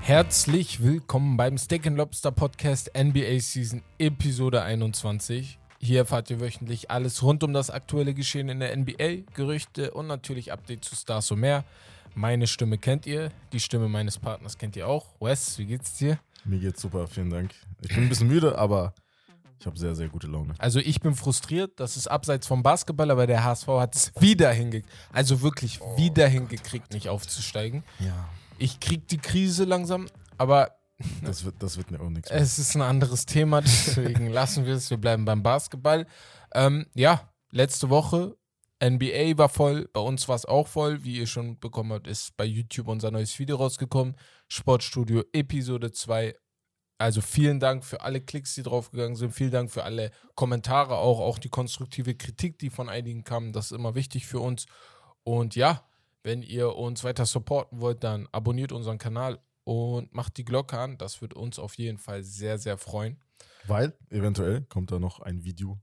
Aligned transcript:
Herzlich 0.00 0.82
willkommen 0.82 1.36
beim 1.36 1.56
Steak 1.56 1.86
Lobster 1.86 2.30
Podcast 2.30 2.90
NBA 2.96 3.40
Season 3.40 3.82
Episode 3.98 4.62
21. 4.62 5.58
Hier 5.80 6.00
erfahrt 6.00 6.30
ihr 6.30 6.40
wöchentlich 6.40 6.90
alles 6.90 7.22
rund 7.22 7.42
um 7.42 7.52
das 7.52 7.70
aktuelle 7.70 8.12
Geschehen 8.14 8.48
in 8.48 8.60
der 8.60 8.76
NBA, 8.76 9.24
Gerüchte 9.34 9.92
und 9.92 10.06
natürlich 10.06 10.52
Updates 10.52 10.90
zu 10.90 10.96
Stars 10.96 11.30
und 11.30 11.40
mehr. 11.40 11.64
Meine 12.14 12.46
Stimme 12.46 12.78
kennt 12.78 13.06
ihr, 13.06 13.30
die 13.52 13.60
Stimme 13.60 13.88
meines 13.88 14.18
Partners 14.18 14.58
kennt 14.58 14.76
ihr 14.76 14.86
auch. 14.88 15.06
Wes, 15.20 15.58
wie 15.58 15.66
geht's 15.66 15.96
dir? 15.96 16.18
Mir 16.44 16.58
geht's 16.58 16.82
super, 16.82 17.06
vielen 17.06 17.30
Dank. 17.30 17.54
Ich 17.80 17.88
bin 17.88 18.04
ein 18.04 18.08
bisschen 18.08 18.28
müde, 18.28 18.58
aber 18.58 18.94
ich 19.58 19.66
habe 19.66 19.78
sehr, 19.78 19.94
sehr 19.94 20.08
gute 20.08 20.26
Laune. 20.26 20.54
Also 20.58 20.78
ich 20.80 21.00
bin 21.00 21.14
frustriert, 21.14 21.78
das 21.80 21.96
ist 21.96 22.06
abseits 22.06 22.46
vom 22.46 22.62
Basketball, 22.62 23.10
aber 23.10 23.26
der 23.26 23.44
HSV 23.44 23.66
hat 23.68 23.96
es 23.96 24.12
wieder 24.20 24.52
hingekriegt, 24.52 24.88
also 25.12 25.42
wirklich 25.42 25.80
Oh 25.80 25.96
wieder 25.96 26.28
hingekriegt, 26.28 26.92
nicht 26.92 27.08
aufzusteigen. 27.08 27.84
Ja. 28.00 28.28
Ich 28.58 28.80
krieg 28.80 29.08
die 29.08 29.18
Krise 29.18 29.64
langsam, 29.64 30.06
aber 30.38 30.70
Das 31.24 31.44
wird, 31.44 31.56
das 31.58 31.76
wird 31.76 31.90
mir 31.90 32.00
auch 32.00 32.08
nichts. 32.10 32.30
mehr. 32.30 32.40
es 32.40 32.58
ist 32.58 32.74
ein 32.74 32.82
anderes 32.82 33.26
Thema, 33.26 33.60
deswegen 33.60 34.28
lassen 34.30 34.66
wir 34.66 34.74
es. 34.74 34.90
Wir 34.90 34.96
bleiben 34.96 35.24
beim 35.24 35.42
Basketball. 35.42 36.06
Ähm, 36.54 36.86
ja, 36.94 37.32
letzte 37.50 37.90
Woche 37.90 38.36
NBA 38.82 39.38
war 39.38 39.48
voll, 39.48 39.88
bei 39.92 40.00
uns 40.00 40.28
war 40.28 40.36
es 40.36 40.44
auch 40.44 40.68
voll. 40.68 41.04
Wie 41.04 41.16
ihr 41.18 41.26
schon 41.26 41.58
bekommen 41.58 41.92
habt, 41.92 42.06
ist 42.06 42.36
bei 42.36 42.44
YouTube 42.44 42.88
unser 42.88 43.10
neues 43.10 43.38
Video 43.38 43.56
rausgekommen. 43.56 44.16
Sportstudio 44.48 45.24
Episode 45.32 45.90
2. 45.90 46.34
Also 46.98 47.20
vielen 47.20 47.58
Dank 47.60 47.84
für 47.84 48.02
alle 48.02 48.20
Klicks, 48.20 48.54
die 48.54 48.62
draufgegangen 48.62 49.16
sind. 49.16 49.32
Vielen 49.32 49.50
Dank 49.50 49.70
für 49.70 49.82
alle 49.84 50.10
Kommentare, 50.36 50.96
auch, 50.96 51.20
auch 51.20 51.38
die 51.38 51.48
konstruktive 51.48 52.14
Kritik, 52.14 52.58
die 52.58 52.70
von 52.70 52.88
einigen 52.88 53.24
kam. 53.24 53.52
Das 53.52 53.66
ist 53.66 53.72
immer 53.72 53.94
wichtig 53.94 54.26
für 54.26 54.38
uns. 54.40 54.66
Und 55.24 55.56
ja, 55.56 55.84
wenn 56.22 56.42
ihr 56.42 56.76
uns 56.76 57.02
weiter 57.04 57.26
supporten 57.26 57.80
wollt, 57.80 58.04
dann 58.04 58.28
abonniert 58.32 58.70
unseren 58.72 58.98
Kanal 58.98 59.40
und 59.64 60.14
macht 60.14 60.36
die 60.36 60.44
Glocke 60.44 60.78
an. 60.78 60.96
Das 60.96 61.20
wird 61.20 61.34
uns 61.34 61.58
auf 61.58 61.74
jeden 61.74 61.98
Fall 61.98 62.22
sehr, 62.22 62.58
sehr 62.58 62.78
freuen. 62.78 63.20
Weil 63.66 63.92
eventuell 64.10 64.62
kommt 64.62 64.92
da 64.92 64.98
noch 64.98 65.20
ein 65.20 65.42
Video 65.42 65.78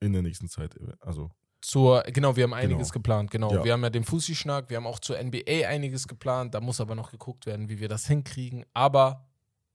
in 0.00 0.12
der 0.12 0.22
nächsten 0.22 0.48
Zeit. 0.48 0.74
Also, 1.00 1.30
Zur, 1.60 2.02
genau, 2.02 2.36
wir 2.36 2.44
haben 2.44 2.54
einiges 2.54 2.88
Genau. 2.88 2.92
geplant, 2.94 3.30
genau. 3.30 3.52
Ja. 3.52 3.64
Wir 3.64 3.72
haben 3.72 3.82
ja 3.82 3.90
den 3.90 4.04
Fussi-Schnack, 4.04 4.68
wir 4.70 4.76
haben 4.78 4.86
auch 4.86 4.98
zur 5.00 5.18
NBA 5.22 5.66
einiges 5.68 6.06
geplant. 6.08 6.54
Da 6.54 6.60
muss 6.60 6.80
aber 6.80 6.94
noch 6.94 7.10
geguckt 7.10 7.46
werden, 7.46 7.68
wie 7.68 7.78
wir 7.78 7.88
das 7.88 8.06
hinkriegen. 8.06 8.64
Aber 8.74 9.26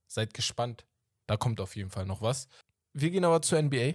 seid 0.07 0.33
gespannt, 0.33 0.85
da 1.31 1.37
kommt 1.37 1.61
auf 1.61 1.77
jeden 1.77 1.89
Fall 1.89 2.05
noch 2.05 2.21
was. 2.21 2.49
Wir 2.91 3.09
gehen 3.09 3.23
aber 3.23 3.41
zur 3.41 3.61
NBA. 3.61 3.93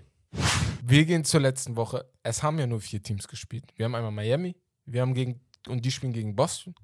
Wir 0.82 1.04
gehen 1.04 1.22
zur 1.22 1.40
letzten 1.40 1.76
Woche. 1.76 2.10
Es 2.22 2.42
haben 2.42 2.58
ja 2.58 2.66
nur 2.66 2.80
vier 2.80 3.02
Teams 3.02 3.28
gespielt. 3.28 3.74
Wir 3.76 3.84
haben 3.84 3.94
einmal 3.94 4.10
Miami, 4.10 4.56
wir 4.86 5.02
haben 5.02 5.12
gegen, 5.12 5.38
und 5.68 5.84
die 5.84 5.90
spielen 5.90 6.14
gegen 6.14 6.34
Boston. 6.34 6.74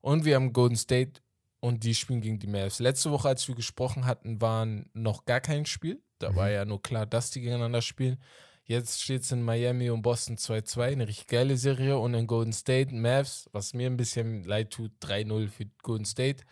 Und 0.00 0.24
wir 0.24 0.36
haben 0.36 0.52
Golden 0.52 0.76
State 0.76 1.20
und 1.58 1.82
die 1.82 1.96
spielen 1.96 2.20
gegen 2.20 2.38
die 2.38 2.46
Mavs. 2.46 2.78
Letzte 2.78 3.10
Woche, 3.10 3.26
als 3.26 3.48
wir 3.48 3.56
gesprochen 3.56 4.06
hatten, 4.06 4.40
waren 4.40 4.88
noch 4.92 5.24
gar 5.24 5.40
kein 5.40 5.66
Spiel. 5.66 6.00
Da 6.20 6.30
Mhm. 6.30 6.36
war 6.36 6.50
ja 6.50 6.64
nur 6.64 6.80
klar, 6.80 7.04
dass 7.04 7.32
die 7.32 7.40
gegeneinander 7.40 7.82
spielen. 7.82 8.22
Jetzt 8.62 9.02
steht 9.02 9.22
es 9.22 9.32
in 9.32 9.42
Miami 9.42 9.90
und 9.90 10.02
Boston 10.02 10.36
2-2, 10.36 10.92
eine 10.92 11.08
richtig 11.08 11.26
geile 11.26 11.56
Serie. 11.56 11.98
Und 11.98 12.14
in 12.14 12.28
Golden 12.28 12.52
State, 12.52 12.94
Mavs, 12.94 13.48
was 13.50 13.74
mir 13.74 13.88
ein 13.88 13.96
bisschen 13.96 14.44
leid 14.44 14.70
tut, 14.70 14.92
3-0 15.00 15.48
für 15.48 15.66
Golden 15.82 16.04
State. 16.04 16.44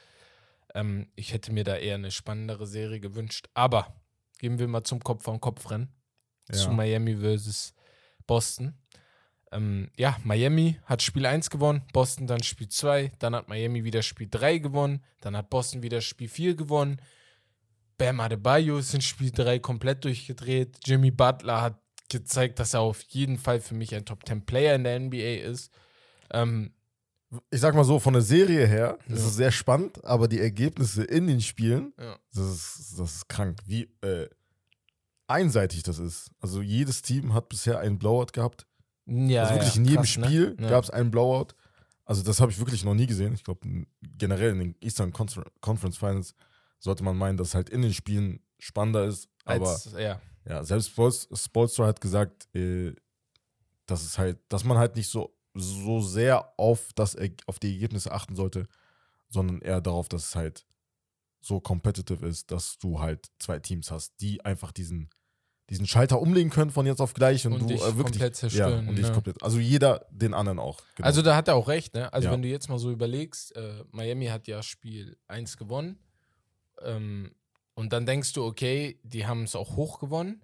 Ähm, 0.74 1.10
ich 1.16 1.32
hätte 1.32 1.52
mir 1.52 1.64
da 1.64 1.76
eher 1.76 1.94
eine 1.94 2.10
spannendere 2.10 2.66
Serie 2.66 3.00
gewünscht. 3.00 3.48
Aber 3.54 4.00
gehen 4.38 4.58
wir 4.58 4.68
mal 4.68 4.84
zum 4.84 5.00
Kopf 5.00 5.28
an 5.28 5.40
Kopf 5.40 5.70
rennen. 5.70 5.92
Zu 6.50 6.68
ja. 6.68 6.72
Miami 6.72 7.16
versus 7.16 7.74
Boston. 8.26 8.74
Ähm, 9.50 9.90
ja, 9.96 10.16
Miami 10.24 10.78
hat 10.84 11.02
Spiel 11.02 11.24
1 11.24 11.50
gewonnen, 11.50 11.82
Boston 11.92 12.26
dann 12.26 12.42
Spiel 12.42 12.68
2, 12.68 13.12
dann 13.18 13.34
hat 13.34 13.48
Miami 13.48 13.82
wieder 13.84 14.02
Spiel 14.02 14.28
3 14.30 14.58
gewonnen, 14.58 15.02
dann 15.20 15.36
hat 15.36 15.48
Boston 15.48 15.82
wieder 15.82 16.00
Spiel 16.00 16.28
4 16.28 16.54
gewonnen. 16.54 17.00
Bam 17.96 18.20
Adebayo 18.20 18.78
ist 18.78 18.94
in 18.94 19.00
Spiel 19.00 19.30
3 19.30 19.58
komplett 19.58 20.04
durchgedreht. 20.04 20.78
Jimmy 20.84 21.10
Butler 21.10 21.62
hat 21.62 21.80
gezeigt, 22.08 22.58
dass 22.58 22.74
er 22.74 22.80
auf 22.80 23.02
jeden 23.08 23.38
Fall 23.38 23.60
für 23.60 23.74
mich 23.74 23.94
ein 23.94 24.04
Top 24.04 24.26
10 24.26 24.44
Player 24.44 24.74
in 24.74 24.84
der 24.84 25.00
NBA 25.00 25.48
ist. 25.48 25.72
Ähm, 26.30 26.72
ich 27.50 27.60
sag 27.60 27.74
mal 27.74 27.84
so, 27.84 27.98
von 27.98 28.12
der 28.14 28.22
Serie 28.22 28.66
her 28.66 28.98
ist 29.08 29.20
Ja. 29.20 29.26
es 29.26 29.36
sehr 29.36 29.50
spannend, 29.52 30.02
aber 30.04 30.28
die 30.28 30.40
Ergebnisse 30.40 31.04
in 31.04 31.26
den 31.26 31.40
Spielen, 31.40 31.92
Ja. 31.98 32.18
das, 32.32 32.44
ist, 32.78 32.98
das 32.98 33.14
ist 33.16 33.28
krank. 33.28 33.58
Wie 33.66 33.82
äh, 34.02 34.28
einseitig 35.26 35.82
das 35.82 35.98
ist. 35.98 36.30
Also 36.40 36.62
jedes 36.62 37.02
Team 37.02 37.34
hat 37.34 37.48
bisher 37.48 37.78
einen 37.80 37.98
Blowout 37.98 38.32
gehabt. 38.32 38.66
ja, 39.06 39.42
also 39.44 39.54
wirklich 39.54 39.74
ja, 39.74 39.80
in 39.80 39.84
jedem 39.86 40.02
krass, 40.02 40.16
ne? 40.18 40.24
Spiel 40.26 40.56
Ja. 40.60 40.70
gab 40.70 40.84
es 40.84 40.90
einen 40.90 41.10
Blowout. 41.10 41.48
Also 42.04 42.22
das 42.22 42.40
habe 42.40 42.50
ich 42.50 42.58
wirklich 42.58 42.84
noch 42.84 42.94
nie 42.94 43.06
gesehen. 43.06 43.34
Ich 43.34 43.44
glaube, 43.44 43.60
generell 44.16 44.52
in 44.52 44.58
den 44.60 44.76
Eastern 44.80 45.12
Confer- 45.12 45.44
Conference 45.60 45.98
Finals 45.98 46.34
sollte 46.78 47.04
man 47.04 47.16
meinen, 47.16 47.36
dass 47.36 47.48
es 47.48 47.54
halt 47.54 47.68
in 47.68 47.82
den 47.82 47.92
Spielen 47.92 48.40
spannender 48.58 49.04
ist. 49.04 49.28
Aber 49.44 49.68
Als, 49.68 49.90
ja. 49.98 50.20
ja, 50.46 50.64
selbst 50.64 50.88
Spols- 50.96 51.28
Spolstra 51.38 51.86
hat 51.86 52.00
gesagt, 52.00 52.48
äh, 52.54 52.94
dass 53.86 54.02
es 54.04 54.16
halt, 54.18 54.38
dass 54.48 54.64
man 54.64 54.78
halt 54.78 54.96
nicht 54.96 55.08
so, 55.08 55.34
so 55.58 56.00
sehr 56.00 56.52
auf, 56.58 56.92
das, 56.94 57.16
auf 57.46 57.58
die 57.58 57.72
Ergebnisse 57.72 58.12
achten 58.12 58.36
sollte, 58.36 58.66
sondern 59.28 59.60
eher 59.60 59.80
darauf, 59.80 60.08
dass 60.08 60.28
es 60.28 60.34
halt 60.34 60.64
so 61.40 61.60
competitive 61.60 62.26
ist, 62.26 62.50
dass 62.50 62.78
du 62.78 63.00
halt 63.00 63.26
zwei 63.38 63.58
Teams 63.58 63.90
hast, 63.90 64.20
die 64.20 64.44
einfach 64.44 64.72
diesen, 64.72 65.08
diesen 65.70 65.86
Schalter 65.86 66.20
umlegen 66.20 66.50
können 66.50 66.70
von 66.70 66.86
jetzt 66.86 67.00
auf 67.00 67.14
gleich 67.14 67.46
und, 67.46 67.52
Und 67.54 67.62
du 67.62 67.66
dich 67.66 67.80
äh, 67.80 67.84
wirklich 67.96 68.04
komplett 68.04 68.36
zerstören, 68.36 68.84
Ja, 68.84 68.90
und 68.90 68.96
dich 68.96 69.06
ja. 69.06 69.12
komplett. 69.12 69.42
Also 69.42 69.58
jeder 69.58 70.06
den 70.10 70.34
anderen 70.34 70.58
auch. 70.58 70.80
genau. 70.94 71.06
Also 71.06 71.22
da 71.22 71.36
hat 71.36 71.48
er 71.48 71.54
auch 71.56 71.68
recht, 71.68 71.94
ne? 71.94 72.12
Also 72.12 72.26
Ja. 72.26 72.32
wenn 72.32 72.42
du 72.42 72.48
jetzt 72.48 72.68
mal 72.68 72.78
so 72.78 72.90
überlegst, 72.90 73.54
äh, 73.54 73.84
Miami 73.92 74.26
hat 74.26 74.48
ja 74.48 74.62
Spiel 74.62 75.16
1 75.28 75.56
gewonnen. 75.56 75.98
Ähm, 76.82 77.34
und 77.74 77.92
dann 77.92 78.06
denkst 78.06 78.32
du, 78.32 78.44
okay, 78.44 78.98
die 79.04 79.26
haben 79.26 79.44
es 79.44 79.54
auch 79.54 79.76
hoch 79.76 80.00
gewonnen. 80.00 80.42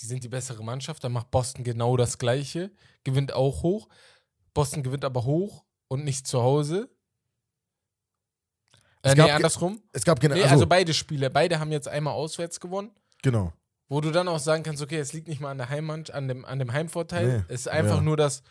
Die 0.00 0.06
sind 0.06 0.24
die 0.24 0.28
bessere 0.28 0.64
Mannschaft. 0.64 1.04
Dann 1.04 1.12
macht 1.12 1.30
Boston 1.30 1.62
genau 1.64 1.96
das 1.96 2.18
Gleiche. 2.18 2.72
Gewinnt 3.04 3.32
auch 3.32 3.62
hoch. 3.62 3.88
Boston 4.54 4.82
gewinnt 4.82 5.04
aber 5.04 5.24
hoch 5.24 5.64
und 5.88 6.04
nicht 6.04 6.26
zu 6.26 6.42
Hause. 6.42 6.88
Es 9.02 9.12
Äh, 9.12 9.16
gab 9.16 9.26
nee, 9.26 9.32
andersrum. 9.32 9.82
es 9.92 10.04
gab 10.04 10.20
genau, 10.20 10.34
Nee, 10.34 10.42
also, 10.42 10.54
also 10.54 10.66
beide 10.66 10.94
Spiele. 10.94 11.30
Beide 11.30 11.58
haben 11.58 11.72
jetzt 11.72 11.88
einmal 11.88 12.14
auswärts 12.14 12.60
gewonnen. 12.60 12.90
genau. 13.22 13.52
Wo 13.88 14.00
du 14.00 14.10
dann 14.10 14.26
auch 14.26 14.38
sagen 14.38 14.62
kannst, 14.62 14.80
okay, 14.80 14.96
es 14.96 15.12
liegt 15.12 15.28
nicht 15.28 15.40
mal 15.42 15.50
an 15.50 15.58
der 15.58 15.68
Heimmannschaft, 15.68 16.16
an 16.16 16.26
dem, 16.26 16.46
an 16.46 16.58
dem 16.58 16.72
Heimvorteil. 16.72 17.26
Nee, 17.40 17.44
Es 17.48 17.62
ist 17.62 17.68
einfach 17.68 17.96
ja. 17.96 18.00
nur, 18.00 18.16
dass 18.16 18.42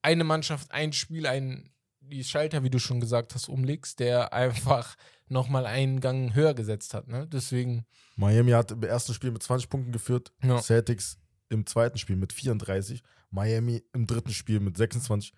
eine 0.00 0.24
Mannschaft 0.24 0.70
ein 0.72 0.94
Spiel, 0.94 1.26
ein, 1.26 1.70
die 2.00 2.24
Schalter, 2.24 2.62
wie 2.62 2.70
du 2.70 2.78
schon 2.78 2.98
gesagt 2.98 3.34
hast, 3.34 3.50
umlegst, 3.50 4.00
der 4.00 4.32
einfach 4.32 4.96
nochmal 5.28 5.66
einen 5.66 6.00
Gang 6.00 6.34
höher 6.34 6.54
gesetzt 6.54 6.94
hat. 6.94 7.08
Ne? 7.08 7.26
Deswegen, 7.28 7.84
Miami 8.14 8.52
hat 8.52 8.70
im 8.70 8.82
ersten 8.84 9.12
Spiel 9.12 9.32
mit 9.32 9.42
20 9.42 9.68
Punkten 9.68 9.92
geführt, 9.92 10.32
Ja. 10.42 10.62
Celtics 10.62 11.18
im 11.50 11.66
zweiten 11.66 11.98
Spiel 11.98 12.16
mit 12.16 12.32
34, 12.32 13.02
Miami 13.28 13.82
im 13.92 14.06
dritten 14.06 14.32
Spiel 14.32 14.60
mit 14.60 14.78
26 14.78 15.34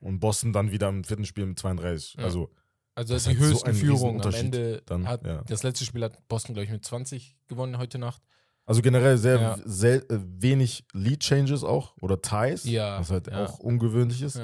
und 0.00 0.20
Boston 0.20 0.52
dann 0.52 0.70
wieder 0.70 0.88
im 0.88 1.04
vierten 1.04 1.24
Spiel 1.24 1.46
mit 1.46 1.58
32. 1.58 2.14
Ja. 2.14 2.24
Also 2.24 2.50
also 2.94 3.14
Das 3.14 3.24
die 3.24 3.28
halt 3.30 3.38
so 3.38 3.44
höchsten 3.44 3.68
ein 3.68 3.74
Führungen. 3.76 4.20
Am 4.22 4.34
Ende 4.34 4.82
dann, 4.86 5.06
hat 5.06 5.24
ja. 5.24 5.42
das 5.46 5.62
letzte 5.62 5.84
Spiel 5.84 6.02
hat 6.02 6.26
Boston, 6.26 6.54
glaube 6.54 6.64
ich, 6.64 6.70
mit 6.72 6.84
20 6.84 7.36
gewonnen 7.46 7.78
heute 7.78 7.96
Nacht. 7.98 8.20
Also 8.66 8.82
generell 8.82 9.16
sehr, 9.18 9.40
Ja. 9.40 9.58
sel- 9.64 10.04
äh, 10.10 10.18
wenig 10.42 10.84
Lead 10.92 11.20
Changes 11.20 11.62
auch 11.62 11.94
oder 12.00 12.20
Ties, 12.20 12.64
Ja, 12.64 12.98
was 12.98 13.10
halt 13.10 13.32
auch 13.32 13.60
ungewöhnlich 13.60 14.20
ist. 14.22 14.40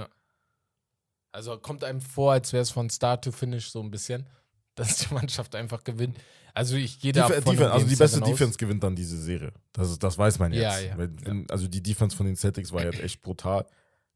Also 1.32 1.59
kommt 1.59 1.82
einem 1.82 2.00
vor, 2.00 2.32
als 2.32 2.53
wäre 2.53 2.62
es 2.62 2.70
von 2.70 2.88
Start 2.91 3.25
to 3.25 3.32
Finish 3.32 3.70
so 3.70 3.81
ein 3.82 3.91
bisschen, 3.91 4.28
dass 4.76 4.98
die 4.98 5.12
Mannschaft 5.14 5.54
einfach 5.56 5.82
gewinnt. 5.82 6.16
Also 6.54 6.76
ich 6.76 7.00
gehe 7.00 7.12
da 7.12 7.26
Def 7.26 7.43
von 7.43 7.54
Defense, 7.56 7.72
also 7.72 7.87
die 7.88 7.97
beste 7.97 8.22
aus. 8.22 8.28
Defense 8.28 8.56
gewinnt 8.56 8.84
dann 8.84 8.94
diese 8.94 9.20
Serie. 9.20 9.53
Das, 9.72 9.91
ist, 9.91 10.00
das 10.00 10.16
weiß 10.16 10.38
man 10.38 10.53
jetzt. 10.53 10.97
Weil, 10.97 11.44
also 11.50 11.66
die 11.66 11.82
Defense 11.82 12.16
von 12.16 12.26
den 12.26 12.37
Celtics 12.37 12.70
war 12.72 12.84
jetzt 12.84 13.00
echt 13.00 13.20
brutal. 13.20 13.66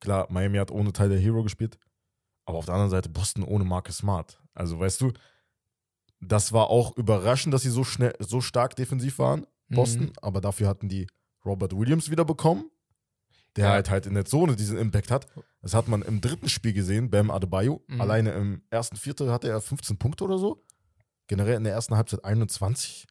Klar, 0.01 0.27
Miami 0.31 0.59
hat 0.59 0.71
ohne 0.71 0.93
Tyler 0.93 1.17
Hero 1.17 1.43
gespielt, 1.43 1.79
aber 2.45 2.59
auf 2.59 2.65
der 2.67 2.75
anderen 2.75 2.91
Seite 2.91 3.09
Boston 3.09 3.43
ohne 3.45 3.65
Marcus 3.65 3.99
Smart. 3.99 4.41
Also 4.55 4.79
weißt 4.79 5.01
du, 5.01 5.13
das 6.21 6.53
war 6.53 6.71
auch 6.71 6.97
überraschend, 6.97 7.55
dass 7.55 7.63
sie 7.63 7.71
so 7.71 7.85
schnell, 7.85 8.15
so 8.19 8.41
stark 8.41 8.75
defensiv 8.77 9.19
waren, 9.19 9.47
Boston, 9.69 10.07
Mhm. 10.07 10.13
aber 10.23 10.41
dafür 10.41 10.69
hatten 10.69 10.89
die 10.89 11.07
Robert 11.45 11.77
Williams 11.77 12.11
wieder 12.11 12.25
bekommen, 12.25 12.71
der 13.57 13.67
Ja. 13.67 13.73
halt 13.73 13.91
halt 13.91 14.07
in 14.07 14.15
der 14.15 14.25
Zone 14.25 14.57
diesen 14.57 14.79
Impact 14.79 15.11
hat. 15.11 15.27
Das 15.63 15.75
hat 15.75 15.89
man 15.89 16.03
im 16.03 16.21
dritten 16.21 16.49
Spiel 16.49 16.73
gesehen, 16.73 17.11
Bam 17.11 17.31
Adebayo. 17.31 17.83
Mhm. 17.87 18.01
Alleine 18.01 18.33
im 18.33 18.63
ersten 18.71 18.97
Viertel 18.97 19.31
hatte 19.31 19.49
er 19.49 19.61
15 19.61 19.99
Punkte 19.99 20.25
oder 20.25 20.39
so. 20.39 20.65
Generell 21.27 21.57
in 21.57 21.65
der 21.65 21.75
ersten 21.75 21.97
Halbzeit 21.97 22.25
21. 22.25 23.07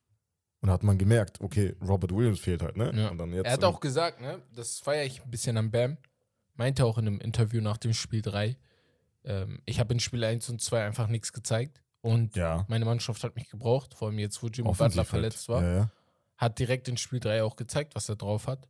Und 0.62 0.68
da 0.68 0.74
hat 0.74 0.84
man 0.84 0.98
gemerkt, 0.98 1.40
okay, 1.40 1.76
Robert 1.88 2.12
Williams 2.14 2.40
fehlt 2.40 2.64
halt, 2.64 2.76
ne? 2.78 2.92
Ja. 2.96 3.10
Und 3.10 3.20
dann 3.20 3.32
jetzt, 3.32 3.46
Er 3.46 3.54
hat 3.54 3.64
auch 3.64 3.80
gesagt, 3.80 4.20
ne, 4.22 4.42
das 4.56 4.80
feiere 4.80 5.06
ich 5.06 5.22
ein 5.24 5.30
bisschen 5.30 5.56
am 5.58 5.70
Bam, 5.70 5.98
meinte 6.58 6.86
auch 6.86 6.98
in 6.98 7.08
einem 7.08 7.20
Interview 7.20 7.62
nach 7.62 7.78
dem 7.78 7.94
Spiel 7.94 8.22
3, 8.22 8.58
ähm, 9.26 9.62
ich 9.66 9.80
habe 9.80 9.94
in 9.94 10.00
Spiel 10.00 10.24
1 10.24 10.50
und 10.50 10.62
2 10.62 10.86
einfach 10.86 11.08
nichts 11.08 11.34
gezeigt 11.34 11.82
und 12.02 12.36
ja, 12.36 12.66
meine 12.68 12.86
Mannschaft 12.86 13.24
hat 13.24 13.36
mich 13.36 13.50
gebraucht, 13.50 13.94
vor 13.94 14.08
allem 14.10 14.20
jetzt, 14.20 14.42
wo 14.44 14.48
Jimmy 14.48 14.70
Butler 14.70 14.96
halt. 14.98 15.08
verletzt 15.08 15.50
war, 15.50 15.62
Ja, 15.64 15.76
ja. 15.76 15.92
hat 16.38 16.60
direkt 16.60 16.88
in 16.88 16.98
Spiel 16.98 17.20
3 17.20 17.44
auch 17.44 17.56
gezeigt, 17.56 17.96
was 17.96 18.10
er 18.10 18.16
drauf 18.16 18.48
hat. 18.48 18.68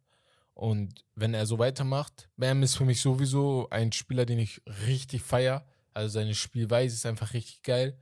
Und 0.53 1.05
wenn 1.13 1.35
er 1.35 1.45
so 1.45 1.59
weitermacht, 1.59 2.29
Bam 2.35 2.63
ist 2.63 2.75
für 2.77 2.85
mich 2.85 2.99
sowieso 2.99 3.67
ein 3.69 3.91
Spieler, 3.91 4.25
den 4.25 4.39
ich 4.39 4.61
richtig 4.87 5.21
feier. 5.21 5.63
Also 5.93 6.09
seine 6.13 6.33
Spielweise 6.33 6.95
ist 6.95 7.05
einfach 7.05 7.33
richtig 7.33 7.61
geil. 7.61 7.99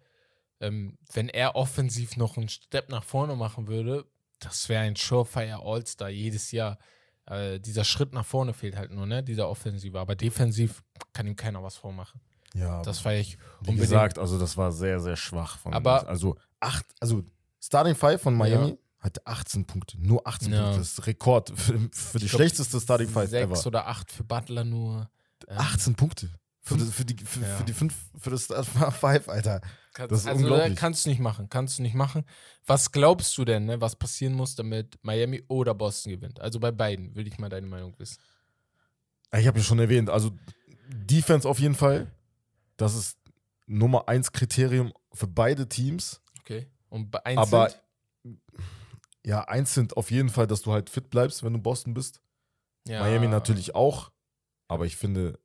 Ähm, 0.61 0.97
wenn 1.11 1.27
er 1.27 1.55
offensiv 1.55 2.15
noch 2.15 2.37
einen 2.37 2.47
Step 2.47 2.89
nach 2.89 3.03
vorne 3.03 3.35
machen 3.35 3.67
würde, 3.67 4.05
das 4.39 4.69
wäre 4.69 4.83
ein 4.83 4.95
Surefire 4.95 5.59
All-Star 5.65 6.09
jedes 6.09 6.51
Jahr. 6.51 6.77
Äh, 7.27 7.59
dieser 7.59 7.83
Schritt 7.83 8.13
nach 8.13 8.25
vorne 8.25 8.53
fehlt 8.53 8.75
halt 8.75 8.91
nur, 8.91 9.05
ne? 9.05 9.23
Dieser 9.23 9.49
Offensive. 9.49 9.99
Aber 9.99 10.15
defensiv 10.15 10.83
kann 11.13 11.25
ihm 11.27 11.35
keiner 11.35 11.63
was 11.63 11.75
vormachen. 11.75 12.21
Ja, 12.53 12.81
Das 12.83 12.99
feiere 12.99 13.19
ich 13.19 13.33
wie 13.37 13.69
unbedingt. 13.71 13.79
gesagt, 13.81 14.17
also 14.19 14.39
das 14.39 14.55
war 14.55 14.71
sehr, 14.71 14.99
sehr 14.99 15.17
schwach 15.17 15.57
von 15.57 15.73
Aber- 15.73 16.07
Also 16.07 16.37
acht, 16.59 16.85
also 16.99 17.23
Starting 17.59 17.95
Five 17.95 18.21
von 18.21 18.35
Miami 18.35 18.77
hatte 18.99 19.25
18 19.25 19.65
Punkte. 19.65 19.99
Nur 19.99 20.25
18 20.25 20.53
Ja. 20.53 20.61
Punkte. 20.61 20.79
Das 20.79 20.91
ist 20.91 21.07
Rekord 21.07 21.49
für, 21.55 21.73
für 21.91 22.19
die 22.19 22.27
glaub, 22.27 22.37
schlechteste 22.39 22.79
Starting 22.79 23.09
Five 23.09 23.29
Sechs 23.29 23.43
ever. 23.59 23.67
oder 23.67 23.87
acht 23.87 24.11
für 24.11 24.23
Butler 24.23 24.63
nur. 24.63 25.09
Ähm, 25.47 25.57
18 25.57 25.95
Punkte. 25.95 26.29
Für, 26.61 26.77
das, 26.77 26.89
für, 26.91 27.05
die, 27.05 27.17
für, 27.23 27.41
Ja. 27.41 27.57
für 27.57 27.63
die 27.63 27.73
fünf, 27.73 27.93
für 28.17 28.29
das 28.29 28.45
Starting 28.45 28.91
Five, 28.91 29.27
Alter. 29.29 29.61
Kannst, 29.95 30.11
Das 30.11 30.19
ist 30.21 30.27
also, 30.27 30.41
unglaublich. 30.41 30.73
äh, 30.73 30.75
Kannst 30.75 31.05
du 31.05 31.09
nicht 31.09 31.19
machen, 31.21 31.47
kannst 31.49 31.79
du 31.79 31.81
nicht 31.81 31.95
machen. 31.95 32.25
Was 32.65 32.91
glaubst 32.91 33.37
du 33.37 33.45
denn, 33.45 33.65
ne, 33.65 33.79
was 33.79 33.95
passieren 33.95 34.33
muss, 34.33 34.53
damit 34.55 34.99
Miami 35.03 35.43
oder 35.47 35.73
Boston 35.73 36.11
gewinnt? 36.11 36.41
Also 36.41 36.59
bei 36.59 36.71
beiden, 36.71 37.15
will 37.15 37.25
ich 37.27 37.37
mal 37.39 37.47
deine 37.49 37.65
Meinung 37.67 37.97
wissen. 37.97 38.19
Ich 39.37 39.47
habe 39.47 39.57
ja 39.57 39.63
schon 39.63 39.79
erwähnt, 39.79 40.09
also 40.09 40.31
Defense 40.89 41.47
auf 41.47 41.59
jeden 41.59 41.75
Fall. 41.75 42.11
Das 42.77 42.93
ist 42.93 43.17
Nummer 43.67 44.07
eins 44.09 44.31
Kriterium 44.33 44.91
für 45.13 45.27
beide 45.27 45.67
Teams. 45.69 46.21
Okay. 46.41 46.67
Und 46.89 47.15
einzeln, 47.25 47.39
Aber 47.39 47.73
ja, 49.25 49.45
eins 49.45 49.73
sind 49.73 49.95
auf 49.97 50.11
jeden 50.11 50.29
Fall, 50.29 50.45
dass 50.45 50.61
du 50.61 50.73
halt 50.73 50.89
fit 50.89 51.09
bleibst, 51.09 51.41
wenn 51.43 51.53
du 51.53 51.59
Boston 51.59 51.93
bist. 51.93 52.21
ja, 52.85 52.99
Miami 52.99 53.27
natürlich 53.27 53.73
auch. 53.75 54.11
Aber 54.67 54.85
ich 54.85 54.97
finde 54.97 55.39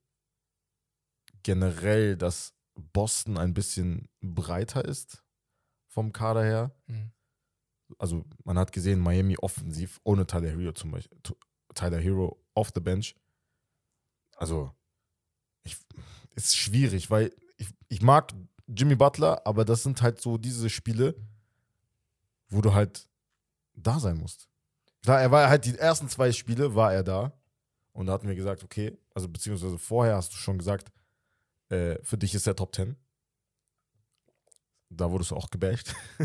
generell, 1.42 2.16
dass 2.16 2.52
Boston 2.74 3.36
ein 3.36 3.54
bisschen 3.54 4.08
breiter 4.20 4.84
ist 4.84 5.22
vom 5.88 6.12
Kader 6.12 6.44
her. 6.44 6.70
Mhm. 6.86 7.12
Also 7.98 8.24
man 8.44 8.58
hat 8.58 8.72
gesehen, 8.72 9.00
Miami 9.00 9.36
offensiv, 9.38 10.00
ohne 10.04 10.26
Tyler 10.26 10.50
Hero 10.50 10.72
zum 10.72 10.92
Beispiel, 10.92 11.18
Tyler 11.74 11.98
Hero 11.98 12.40
off 12.54 12.70
the 12.74 12.80
bench. 12.80 13.14
Also 14.36 14.72
ich, 15.64 15.76
ist 16.34 16.56
schwierig, 16.56 17.10
weil 17.10 17.34
ich, 17.58 17.68
ich 17.88 18.00
mag 18.02 18.32
Jimmy 18.66 18.94
Butler, 18.94 19.44
aber 19.46 19.64
das 19.64 19.82
sind 19.82 20.00
halt 20.00 20.20
so 20.20 20.38
diese 20.38 20.70
Spiele, 20.70 21.14
wo 22.48 22.60
du 22.60 22.72
halt 22.72 23.08
da 23.74 23.98
sein 23.98 24.16
musst. 24.16 24.48
Klar, 25.02 25.20
er 25.20 25.30
war 25.30 25.48
halt 25.48 25.64
die 25.64 25.76
ersten 25.76 26.08
zwei 26.08 26.30
Spiele 26.32 26.74
war 26.74 26.92
er 26.92 27.02
da 27.02 27.32
und 27.92 28.06
da 28.06 28.12
hatten 28.12 28.28
wir 28.28 28.34
gesagt, 28.34 28.62
okay, 28.62 28.96
also 29.14 29.28
beziehungsweise 29.28 29.78
vorher 29.78 30.16
hast 30.16 30.32
du 30.32 30.36
schon 30.36 30.58
gesagt, 30.58 30.92
äh, 31.70 31.96
für 32.02 32.18
dich 32.18 32.34
ist 32.34 32.46
er 32.46 32.54
Top 32.56 32.74
10. 32.74 32.96
Da 34.92 35.08
wurdest 35.08 35.30
du 35.30 35.36
auch 35.36 35.48
gebasht 35.50 35.94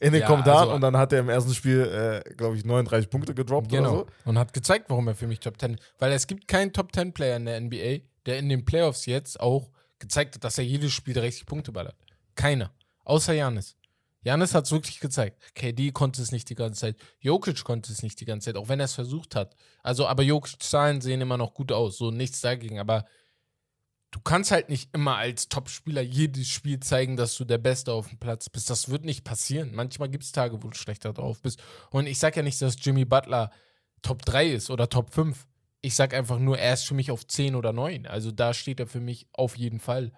in 0.00 0.12
den 0.12 0.20
Ja, 0.22 0.28
Kommentaren 0.28 0.60
also- 0.60 0.74
und 0.74 0.80
dann 0.80 0.96
hat 0.96 1.12
er 1.12 1.18
im 1.20 1.28
ersten 1.28 1.52
Spiel, 1.52 1.80
äh, 2.24 2.34
glaube 2.34 2.56
ich, 2.56 2.64
39 2.64 3.10
Punkte 3.10 3.34
gedroppt 3.34 3.68
Genau. 3.68 3.90
oder 3.90 3.98
so. 4.24 4.30
Und 4.30 4.38
hat 4.38 4.52
gezeigt, 4.52 4.88
warum 4.90 5.08
er 5.08 5.16
für 5.16 5.26
mich 5.26 5.40
Top 5.40 5.58
10. 5.58 5.76
Weil 5.98 6.12
es 6.12 6.28
gibt 6.28 6.46
keinen 6.46 6.72
Top 6.72 6.94
10 6.94 7.12
Player 7.12 7.36
in 7.36 7.46
der 7.46 7.60
NBA, 7.60 8.04
der 8.24 8.38
in 8.38 8.48
den 8.48 8.64
Playoffs 8.64 9.06
jetzt 9.06 9.40
auch 9.40 9.70
gezeigt 9.98 10.36
hat, 10.36 10.44
dass 10.44 10.56
er 10.56 10.64
jedes 10.64 10.92
Spiel 10.92 11.14
30 11.14 11.46
Punkte 11.46 11.72
ballert. 11.72 11.96
Keiner. 12.36 12.72
Außer 13.04 13.32
Janis. 13.32 13.76
Janis 14.22 14.54
hat 14.54 14.66
es 14.66 14.72
wirklich 14.72 15.00
gezeigt. 15.00 15.40
KD 15.54 15.90
konnte 15.92 16.22
es 16.22 16.30
nicht 16.32 16.48
die 16.48 16.54
ganze 16.56 16.80
Zeit. 16.80 16.96
Jokic 17.20 17.64
konnte 17.64 17.92
es 17.92 18.02
nicht 18.04 18.20
die 18.20 18.24
ganze 18.24 18.46
Zeit, 18.46 18.56
auch 18.56 18.68
wenn 18.68 18.78
er 18.80 18.84
es 18.86 18.94
versucht 18.94 19.34
hat. 19.34 19.56
Also, 19.82 20.06
aber 20.06 20.22
Jokic-Zahlen 20.22 21.00
sehen 21.00 21.20
immer 21.20 21.36
noch 21.38 21.54
gut 21.54 21.72
aus. 21.72 21.96
So 21.98 22.10
nichts 22.12 22.40
dagegen. 22.40 22.78
Aber 22.78 23.04
du 24.16 24.22
kannst 24.22 24.50
halt 24.50 24.70
nicht 24.70 24.88
immer 24.94 25.16
als 25.16 25.50
Topspieler 25.50 26.00
jedes 26.00 26.48
Spiel 26.48 26.80
zeigen, 26.80 27.18
dass 27.18 27.36
du 27.36 27.44
der 27.44 27.58
Beste 27.58 27.92
auf 27.92 28.08
dem 28.08 28.18
Platz 28.18 28.48
bist. 28.48 28.70
Das 28.70 28.88
wird 28.88 29.04
nicht 29.04 29.24
passieren. 29.24 29.74
Manchmal 29.74 30.08
gibt 30.08 30.24
es 30.24 30.32
Tage, 30.32 30.62
wo 30.62 30.68
du 30.68 30.74
schlechter 30.74 31.12
drauf 31.12 31.42
bist. 31.42 31.62
Und 31.90 32.06
ich 32.06 32.18
sag 32.18 32.34
ja 32.34 32.42
nicht, 32.42 32.60
dass 32.62 32.76
Jimmy 32.80 33.04
Butler 33.04 33.50
Top 34.00 34.24
3 34.24 34.46
ist 34.52 34.70
oder 34.70 34.88
Top 34.88 35.12
5. 35.12 35.46
Ich 35.82 35.94
sag 35.94 36.14
einfach 36.14 36.38
nur, 36.38 36.58
er 36.58 36.72
ist 36.72 36.84
für 36.84 36.94
mich 36.94 37.10
auf 37.10 37.26
10 37.26 37.56
oder 37.56 37.74
9. 37.74 38.06
Also 38.06 38.32
da 38.32 38.54
steht 38.54 38.80
er 38.80 38.86
für 38.86 39.00
mich 39.00 39.28
auf 39.34 39.54
jeden 39.54 39.80
Fall. 39.80 40.12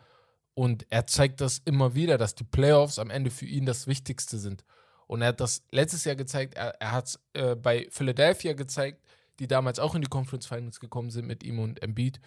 Und 0.54 0.86
er 0.90 1.08
zeigt 1.08 1.40
das 1.40 1.58
immer 1.64 1.96
wieder, 1.96 2.18
dass 2.18 2.36
die 2.36 2.44
Playoffs 2.44 3.00
am 3.00 3.10
Ende 3.10 3.32
für 3.32 3.46
ihn 3.46 3.66
das 3.66 3.88
Wichtigste 3.88 4.38
sind. 4.38 4.64
Und 5.08 5.22
er 5.22 5.28
hat 5.28 5.40
das 5.40 5.64
letztes 5.72 6.04
Jahr 6.04 6.14
gezeigt, 6.14 6.54
er, 6.54 6.80
er 6.80 6.92
hat 6.92 7.06
es 7.06 7.20
äh, 7.32 7.56
bei 7.56 7.88
Philadelphia 7.90 8.52
gezeigt, 8.52 9.02
die 9.40 9.48
damals 9.48 9.80
auch 9.80 9.96
in 9.96 10.02
die 10.02 10.08
Conference 10.08 10.46
Finals 10.46 10.78
gekommen 10.78 11.10
sind 11.10 11.26
mit 11.26 11.42
ihm 11.42 11.58
und 11.58 11.82
Embiid. 11.82 12.20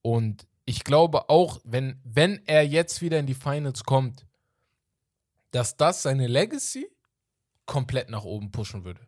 Und 0.00 0.46
ich 0.70 0.84
glaube 0.84 1.28
auch, 1.28 1.60
wenn, 1.64 2.00
wenn 2.04 2.46
er 2.46 2.64
jetzt 2.64 3.02
wieder 3.02 3.18
in 3.18 3.26
die 3.26 3.34
Finals 3.34 3.82
kommt, 3.82 4.24
dass 5.50 5.76
das 5.76 6.02
seine 6.02 6.28
Legacy 6.28 6.88
komplett 7.66 8.08
nach 8.08 8.22
oben 8.22 8.52
pushen 8.52 8.84
würde. 8.84 9.00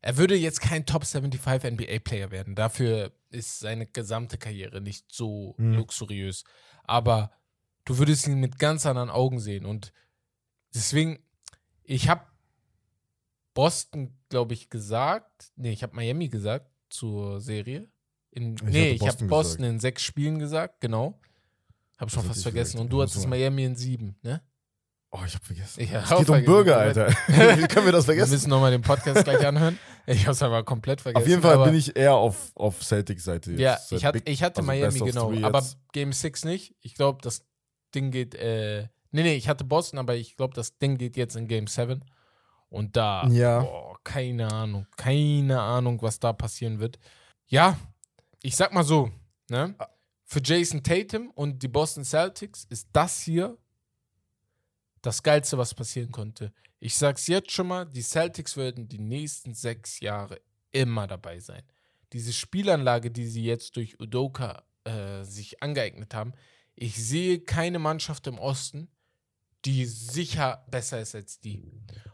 Er 0.00 0.16
würde 0.16 0.36
jetzt 0.36 0.62
kein 0.62 0.86
Top 0.86 1.04
75 1.04 1.70
NBA-Player 1.72 2.30
werden. 2.30 2.54
Dafür 2.54 3.12
ist 3.28 3.58
seine 3.58 3.84
gesamte 3.86 4.38
Karriere 4.38 4.80
nicht 4.80 5.12
so 5.12 5.54
Mhm. 5.58 5.74
luxuriös. 5.74 6.44
Aber 6.84 7.30
du 7.84 7.98
würdest 7.98 8.26
ihn 8.26 8.40
mit 8.40 8.58
ganz 8.58 8.86
anderen 8.86 9.10
Augen 9.10 9.38
sehen. 9.38 9.66
Und 9.66 9.92
deswegen, 10.74 11.22
ich 11.82 12.08
habe 12.08 12.24
Boston, 13.52 14.16
glaube 14.30 14.54
ich, 14.54 14.70
gesagt. 14.70 15.52
Nee, 15.56 15.72
ich 15.72 15.82
habe 15.82 15.94
Miami 15.94 16.28
gesagt 16.28 16.70
zur 16.88 17.40
Serie. 17.42 17.86
In, 18.36 18.54
Ich 18.56 18.62
nee, 18.62 18.90
ich 18.90 19.06
habe 19.08 19.24
Boston 19.24 19.58
gesagt. 19.62 19.72
in 19.74 19.80
sechs 19.80 20.02
Spielen 20.02 20.38
gesagt, 20.38 20.80
genau. 20.80 21.18
Habe 21.98 22.10
schon 22.10 22.22
fast 22.24 22.42
vergessen. 22.42 22.72
gesagt. 22.72 22.80
Und 22.82 22.90
du 22.90 23.02
hattest. 23.02 23.26
Miami 23.26 23.64
in 23.64 23.74
sieben, 23.76 24.16
ne? 24.22 24.42
Oh, 25.10 25.20
ich 25.26 25.34
hab 25.34 25.42
vergessen. 25.44 25.80
Ich 25.80 25.90
es 25.92 26.08
geht 26.10 26.28
um. 26.28 26.44
Bürger, 26.44 26.76
Alter. 26.76 27.08
Wie 27.28 27.66
können 27.68 27.86
wir 27.86 27.92
das 27.92 28.04
Wir 28.04 28.14
vergessen? 28.14 28.32
müssen 28.32 28.50
nochmal 28.50 28.70
den 28.72 28.82
Podcast 28.82 29.24
gleich 29.24 29.46
anhören. 29.46 29.78
Ich 30.06 30.22
habe 30.24 30.32
es 30.32 30.42
aber 30.42 30.62
komplett 30.64 31.00
vergessen. 31.00 31.22
Auf 31.22 31.28
jeden 31.28 31.40
Fall 31.40 31.64
bin 31.64 31.74
ich 31.74 31.96
eher 31.96 32.14
auf, 32.14 32.50
auf 32.54 32.82
Celtics 32.82 33.24
Seite 33.24 33.52
jetzt. 33.52 33.60
Ja, 33.60 33.78
ich, 33.96 34.04
hatte, 34.04 34.18
Big- 34.20 34.28
ich 34.28 34.42
hatte 34.42 34.58
also 34.60 34.66
Miami, 34.66 34.98
genau. 34.98 35.32
Aber. 35.42 35.64
Game 35.92 36.12
6 36.12 36.44
nicht. 36.44 36.74
Ich 36.80 36.94
glaube, 36.94 37.20
das 37.22 37.46
Ding 37.94 38.10
geht. 38.10 38.34
Äh, 38.34 38.88
nee, 39.12 39.22
nee, 39.22 39.36
ich 39.36 39.48
hatte 39.48 39.64
Boston, 39.64 39.98
aber 39.98 40.16
ich 40.16 40.36
glaube, 40.36 40.52
das 40.54 40.76
Ding 40.76 40.98
geht 40.98 41.16
jetzt 41.16 41.34
in 41.36 41.48
Game 41.48 41.66
7. 41.68 42.04
Und 42.68 42.96
da, 42.96 43.26
Ja. 43.28 43.60
boah, 43.60 43.96
keine 44.04 44.52
Ahnung. 44.52 44.86
Keine 44.96 45.62
Ahnung, 45.62 46.02
was 46.02 46.18
da 46.18 46.32
passieren 46.34 46.78
wird. 46.78 46.98
Ja, 47.46 47.78
ich 48.46 48.54
sag 48.54 48.72
mal 48.72 48.84
so, 48.84 49.10
ne? 49.50 49.74
Ah. 49.78 49.88
Für 50.24 50.40
Jason 50.42 50.82
Tatum 50.82 51.30
und 51.30 51.62
die 51.62 51.68
Boston 51.68 52.04
Celtics 52.04 52.64
ist 52.64 52.88
das 52.92 53.20
hier 53.20 53.56
das 55.02 55.22
Geilste, 55.22 55.58
was 55.58 55.74
passieren 55.74 56.10
konnte. 56.10 56.52
Ich 56.78 56.96
sag's 56.96 57.26
jetzt 57.26 57.50
schon 57.52 57.68
mal, 57.68 57.86
die 57.86 58.02
Celtics 58.02 58.56
werden 58.56 58.88
die 58.88 58.98
nächsten 58.98 59.54
sechs 59.54 60.00
Jahre 60.00 60.40
immer 60.72 61.06
dabei 61.06 61.38
sein. 61.38 61.62
Diese 62.12 62.32
Spielanlage, 62.32 63.10
die 63.10 63.26
sie 63.26 63.44
jetzt 63.44 63.76
durch 63.76 64.00
Udoka 64.00 64.62
äh, 64.84 65.22
sich 65.22 65.62
angeeignet 65.62 66.14
haben, 66.14 66.32
ich 66.74 66.96
sehe 66.96 67.40
keine 67.40 67.78
Mannschaft 67.78 68.26
im 68.26 68.38
Osten, 68.38 68.88
die 69.64 69.86
sicher 69.86 70.64
besser 70.70 71.00
ist 71.00 71.14
als 71.14 71.40
die. 71.40 71.64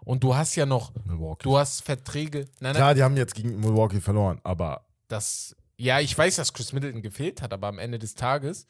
Und 0.05 0.23
du 0.23 0.35
hast 0.35 0.55
ja 0.57 0.65
noch, 0.65 0.95
Milwaukee. 1.05 1.45
du 1.45 1.59
hast 1.59 1.83
Verträge. 1.83 2.41
Nein, 2.61 2.73
nein, 2.73 2.75
Klar, 2.75 2.95
die 2.95 3.03
haben 3.03 3.17
jetzt 3.17 3.35
gegen 3.35 3.61
Milwaukee 3.61 4.01
verloren, 4.01 4.41
aber 4.45 4.87
das, 5.09 5.57
ja, 5.83 6.01
ich 6.01 6.17
weiß, 6.17 6.37
dass 6.37 6.53
Chris 6.53 6.73
Middleton 6.73 7.03
gefehlt 7.03 7.43
hat, 7.43 7.53
aber 7.53 7.67
am 7.67 7.79
Ende 7.79 7.99
des 7.99 8.15
Tages, 8.15 8.67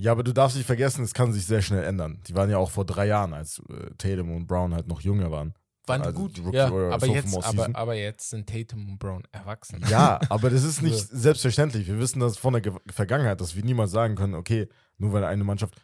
ja, 0.00 0.12
aber 0.12 0.22
du 0.22 0.32
darfst 0.32 0.56
nicht 0.56 0.66
vergessen, 0.66 1.02
es 1.02 1.12
kann 1.12 1.32
sich 1.32 1.44
sehr 1.44 1.60
schnell 1.60 1.82
ändern. 1.82 2.20
Die 2.28 2.34
waren 2.36 2.48
ja 2.48 2.58
auch 2.58 2.70
vor 2.70 2.84
drei 2.84 3.06
Jahren, 3.06 3.34
als 3.34 3.60
äh, 3.68 3.90
Tatum 3.98 4.30
und 4.30 4.46
Brown 4.46 4.72
halt 4.72 4.86
noch 4.86 5.00
jünger 5.00 5.32
waren. 5.32 5.54
waren 5.88 6.02
Also 6.02 6.20
gut. 6.20 6.40
Ja, 6.52 6.66
aber 6.66 7.06
jetzt, 7.06 7.36
aber, 7.44 7.68
aber 7.72 7.94
jetzt 7.94 8.30
sind 8.30 8.48
Tatum 8.48 8.90
und 8.90 8.98
Brown 9.00 9.24
erwachsen. 9.32 9.84
Ja, 9.88 10.20
aber 10.28 10.50
das 10.50 10.62
ist 10.62 10.82
nicht 10.82 10.96
selbstverständlich. 10.98 11.88
Wir 11.88 11.98
wissen 11.98 12.20
das 12.20 12.38
von 12.38 12.52
der 12.52 12.62
Ge 12.62 12.74
Vergangenheit, 12.86 13.40
dass 13.40 13.56
wir 13.56 13.64
niemals 13.64 13.90
sagen 13.90 14.14
können, 14.14 14.34
okay, 14.34 14.68
nur 14.98 15.12
weil 15.12 15.24
eine 15.24 15.42
Mannschaft. 15.42 15.74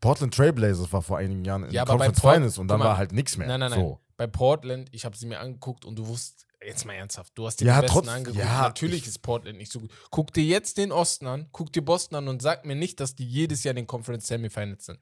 Portland 0.00 0.32
Trailblazers 0.32 0.92
war 0.92 1.02
vor 1.02 1.18
einigen 1.18 1.44
Jahren 1.44 1.64
in 1.64 1.72
Ja, 1.72 1.84
Conference 1.84 2.20
Finals 2.20 2.58
und 2.58 2.68
dann 2.68 2.78
mal, 2.78 2.84
war 2.84 2.98
halt 2.98 3.10
nichts 3.10 3.36
mehr. 3.36 3.48
Nein, 3.48 3.58
nein, 3.58 3.70
nein. 3.70 3.80
So. 3.80 4.00
Bei 4.16 4.28
Portland, 4.28 4.90
ich 4.92 5.04
habe 5.04 5.16
sie 5.16 5.26
mir 5.26 5.40
angeguckt 5.40 5.84
und 5.84 5.98
du 5.98 6.06
wusst, 6.06 6.45
jetzt 6.66 6.84
mal 6.84 6.94
ernsthaft, 6.94 7.32
du 7.36 7.46
hast 7.46 7.60
dir 7.60 7.66
Ja, 7.66 7.76
den 7.76 7.82
Besten 7.82 7.94
trotz- 7.94 8.08
angeguckt. 8.08 8.44
ja, 8.44 8.62
Natürlich 8.62 9.02
ich- 9.02 9.08
ist 9.08 9.22
Portland 9.22 9.58
nicht 9.58 9.72
so 9.72 9.80
gut. 9.80 9.90
Guck 10.10 10.32
dir 10.32 10.44
jetzt 10.44 10.76
den 10.78 10.92
Osten 10.92 11.26
an, 11.26 11.48
guck 11.52 11.72
dir 11.72 11.82
Boston 11.82 12.16
an 12.16 12.28
und 12.28 12.42
sag 12.42 12.64
mir 12.64 12.76
nicht, 12.76 13.00
dass 13.00 13.14
die 13.14 13.26
jedes 13.26 13.64
Jahr 13.64 13.70
in 13.70 13.76
den 13.76 13.86
Conference 13.86 14.26
Semifinals 14.26 14.86
sind. 14.86 14.98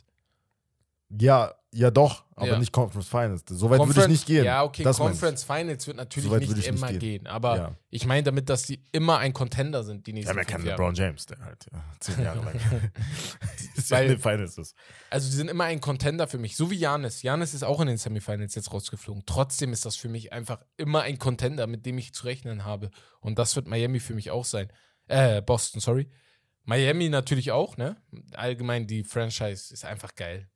Ja, 1.21 1.54
ja 1.73 1.90
doch, 1.90 2.25
aber 2.37 2.47
Ja. 2.49 2.59
nicht 2.59 2.73
Conference 2.73 3.09
Finals. 3.09 3.44
So 3.49 3.68
weit 3.71 3.80
würde 3.87 4.00
ich 4.02 4.09
nicht 4.09 4.26
gehen. 4.26 4.44
Ja, 4.44 4.62
okay, 4.62 4.83
Das. 4.85 4.97
Conference 4.99 5.44
Finals 5.44 5.87
wird 5.87 5.97
natürlich 5.97 6.28
So 6.30 6.37
nicht 6.37 6.50
ich 6.50 6.56
nicht 6.56 6.68
immer 6.68 6.88
gehen. 6.88 6.99
gehen. 6.99 7.26
aber 7.26 7.56
Ja. 7.56 7.76
ich 7.90 8.06
meine 8.06 8.23
damit, 8.23 8.49
dass 8.49 8.62
die 8.64 8.85
immer 8.92 9.18
ein 9.18 9.33
Contender 9.33 9.83
sind, 9.85 10.06
die 10.06 10.12
nächsten 10.12 10.37
ja 10.37 10.44
keinen 10.44 10.64
Jahre. 10.66 10.78
LeBron 10.80 10.94
James, 10.94 11.26
der 11.26 11.38
halt 11.40 11.66
ja, 11.73 11.85
zehn 12.00 12.23
Jahre 12.23 12.44
lang 12.44 12.54
ist 13.76 13.90
ja 13.90 13.97
Weil- 13.99 14.04
in 14.06 14.11
den 14.12 14.21
Finals 14.21 14.56
ist. 14.59 14.75
Also 15.11 15.28
die 15.30 15.37
sind 15.37 15.49
immer 15.49 15.64
ein 15.64 15.80
Contender 15.80 16.26
für 16.28 16.38
mich, 16.38 16.56
so 16.56 16.71
wie 16.71 16.76
Janis. 16.76 17.23
Janis 17.23 17.54
ist 17.54 17.64
auch 17.64 17.80
in 17.80 17.88
den 17.88 17.97
Semifinals 17.99 18.54
jetzt 18.54 18.73
rausgeflogen. 18.73 19.25
Trotzdem 19.26 19.73
ist 19.73 19.85
das 19.85 19.97
für 19.97 20.09
mich 20.09 20.33
einfach 20.33 20.61
immer 20.76 21.02
ein 21.02 21.18
Contender, 21.18 21.66
mit 21.66 21.87
dem 21.87 21.99
ich 21.99 22.14
zu 22.14 22.25
rechnen 22.26 22.64
habe. 22.64 22.90
Und 23.21 23.38
das 23.38 23.56
wird 23.56 23.66
Miami 23.66 24.00
für 24.00 24.14
mich 24.14 24.30
auch 24.30 24.44
sein. 24.44 24.73
Äh, 25.06 25.42
Boston, 25.42 25.80
sorry. 25.80 26.09
Miami 26.66 27.11
natürlich 27.11 27.52
auch, 27.52 27.76
ne? 27.76 27.97
Allgemein 28.33 28.87
die 28.87 29.04
Franchise 29.04 29.73
ist 29.75 29.85
einfach 29.85 30.14
geil. 30.14 30.49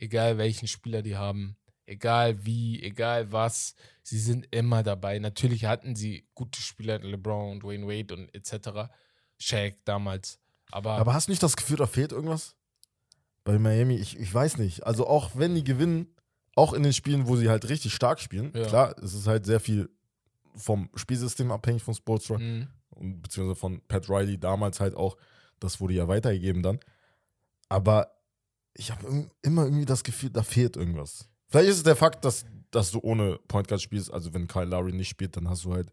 Egal 0.00 0.38
welchen 0.38 0.68
Spieler 0.68 1.02
die 1.02 1.16
haben, 1.16 1.56
egal 1.86 2.44
wie, 2.46 2.82
egal 2.82 3.32
was, 3.32 3.74
sie 4.02 4.18
sind 4.18 4.46
immer 4.54 4.82
dabei. 4.82 5.18
Natürlich 5.18 5.64
hatten 5.64 5.96
sie 5.96 6.26
gute 6.34 6.60
Spieler, 6.60 6.98
LeBron, 7.00 7.60
Dwayne 7.60 7.86
Wade 7.86 8.14
und 8.14 8.34
etc. 8.34 8.90
Shaq 9.38 9.76
damals. 9.84 10.38
Aber, 10.70 10.92
Aber 10.92 11.14
hast 11.14 11.28
du 11.28 11.32
nicht 11.32 11.42
das 11.42 11.56
Gefühl, 11.56 11.76
da 11.78 11.86
fehlt 11.86 12.12
irgendwas? 12.12 12.54
Bei 13.44 13.58
Miami, 13.58 13.96
ich, 13.96 14.18
ich 14.18 14.32
weiß 14.32 14.58
nicht. 14.58 14.86
Also 14.86 15.06
auch 15.06 15.30
wenn 15.34 15.54
die 15.54 15.64
gewinnen, 15.64 16.14
auch 16.54 16.72
in 16.74 16.82
den 16.82 16.92
Spielen, 16.92 17.26
wo 17.26 17.36
sie 17.36 17.48
halt 17.48 17.68
richtig 17.68 17.94
stark 17.94 18.20
spielen, 18.20 18.52
Ja. 18.54 18.66
klar, 18.66 18.98
es 19.02 19.14
ist 19.14 19.26
halt 19.26 19.46
sehr 19.46 19.60
viel 19.60 19.88
vom 20.54 20.90
Spielsystem 20.94 21.50
abhängig 21.52 21.82
von 21.82 21.94
Sportsra 21.94 22.36
Mhm. 22.38 22.68
und 22.90 23.22
beziehungsweise 23.22 23.58
von 23.58 23.80
Pat 23.88 24.08
Riley 24.10 24.38
damals 24.38 24.80
halt 24.80 24.94
auch, 24.94 25.16
das 25.60 25.80
wurde 25.80 25.94
ja 25.94 26.06
weitergegeben 26.08 26.62
dann. 26.62 26.78
Aber 27.68 28.10
ich 28.78 28.90
habe 28.90 29.28
immer 29.42 29.64
irgendwie 29.64 29.84
das 29.84 30.02
Gefühl, 30.04 30.30
da 30.30 30.42
fehlt 30.42 30.76
irgendwas. 30.76 31.28
Vielleicht 31.48 31.68
ist 31.68 31.76
es 31.78 31.82
der 31.82 31.96
Fakt, 31.96 32.24
dass, 32.24 32.46
dass 32.70 32.90
du 32.90 33.00
ohne 33.02 33.38
Point 33.48 33.68
Guard 33.68 33.82
spielst, 33.82 34.12
also 34.12 34.32
wenn 34.32 34.46
Kyle 34.46 34.64
Lowry 34.66 34.92
nicht 34.92 35.08
spielt, 35.08 35.36
dann 35.36 35.48
hast 35.48 35.64
du 35.64 35.72
halt 35.74 35.92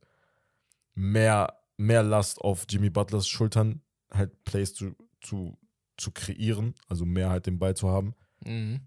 mehr, 0.93 1.53
mehr 1.77 2.03
Last 2.03 2.39
auf 2.41 2.65
Jimmy 2.69 2.89
Butlers 2.89 3.27
Schultern, 3.27 3.81
halt 4.11 4.43
Plays 4.45 4.73
zu, 4.73 4.95
zu, 5.21 5.57
zu 5.97 6.11
kreieren, 6.11 6.75
also 6.87 7.05
mehr 7.05 7.29
halt 7.29 7.47
den 7.47 7.59
Ball 7.59 7.75
zu 7.75 7.89
haben. 7.89 8.13
Mhm. 8.45 8.81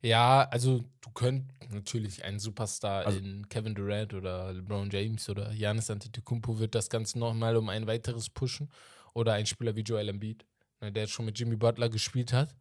Ja, 0.00 0.42
also 0.50 0.84
du 1.00 1.10
könnt 1.10 1.44
natürlich 1.72 2.24
ein 2.24 2.38
Superstar 2.38 3.06
Also- 3.06 3.18
in 3.18 3.48
Kevin 3.48 3.74
Durant 3.74 4.14
oder 4.14 4.52
LeBron 4.52 4.88
James 4.90 5.28
oder 5.28 5.52
Giannis 5.52 5.90
Antetokounmpo 5.90 6.58
wird 6.58 6.74
das 6.74 6.88
Ganze 6.88 7.18
nochmal 7.18 7.56
um 7.56 7.68
ein 7.68 7.86
weiteres 7.86 8.30
pushen 8.30 8.70
oder 9.14 9.32
ein 9.32 9.46
Spieler 9.46 9.74
wie 9.74 9.80
Joel 9.82 10.08
Embiid, 10.08 10.46
ne, 10.80 10.92
der 10.92 11.06
schon 11.06 11.24
mit 11.26 11.38
Jimmy 11.38 11.56
Butler 11.56 11.88
gespielt 11.88 12.32
hat. 12.32 12.54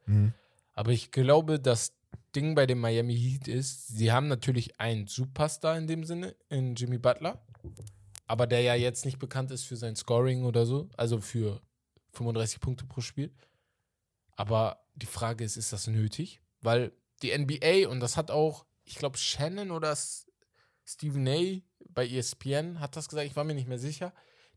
Aber 0.75 0.91
ich 0.91 1.11
glaube, 1.11 1.59
das 1.59 1.93
Ding 2.35 2.53
bei 2.53 2.65
dem 2.65 2.79
Miami 2.79 3.15
Heat 3.17 3.47
ist, 3.47 3.87
sie 3.87 4.11
haben 4.11 4.27
natürlich 4.27 4.79
einen 4.79 5.07
Superstar 5.07 5.77
in 5.77 5.87
dem 5.87 6.03
Sinne, 6.03 6.35
in 6.49 6.75
Jimmy 6.75 6.97
Butler, 6.97 7.41
aber 8.27 8.45
der 8.45 8.61
ja 8.61 8.75
jetzt 8.75 9.05
nicht 9.05 9.17
bekannt 9.17 9.51
ist 9.51 9.63
für 9.63 9.77
sein 9.77 9.95
Scoring 9.95 10.43
oder 10.43 10.65
so, 10.65 10.89
also 10.97 11.21
für 11.21 11.61
35 12.11 12.59
Punkte 12.59 12.85
pro 12.85 13.01
Spiel. 13.01 13.33
Aber 14.35 14.85
die 14.95 15.05
Frage 15.05 15.43
ist, 15.43 15.55
ist 15.55 15.71
das 15.71 15.87
nötig? 15.87 16.41
Weil 16.61 16.91
die 17.21 17.37
NBA, 17.37 17.87
und 17.89 18.01
das 18.01 18.17
hat 18.17 18.29
auch, 18.31 18.65
ich 18.83 18.95
glaube, 18.95 19.17
Shannon 19.17 19.71
oder 19.71 19.95
Stephen 20.85 21.27
A. 21.27 21.61
bei 21.89 22.07
ESPN 22.07 22.79
hat 22.79 22.95
das 22.95 23.07
gesagt, 23.07 23.27
ich 23.27 23.35
war 23.35 23.45
mir 23.45 23.55
nicht 23.55 23.67
mehr 23.67 23.79
sicher. 23.79 24.13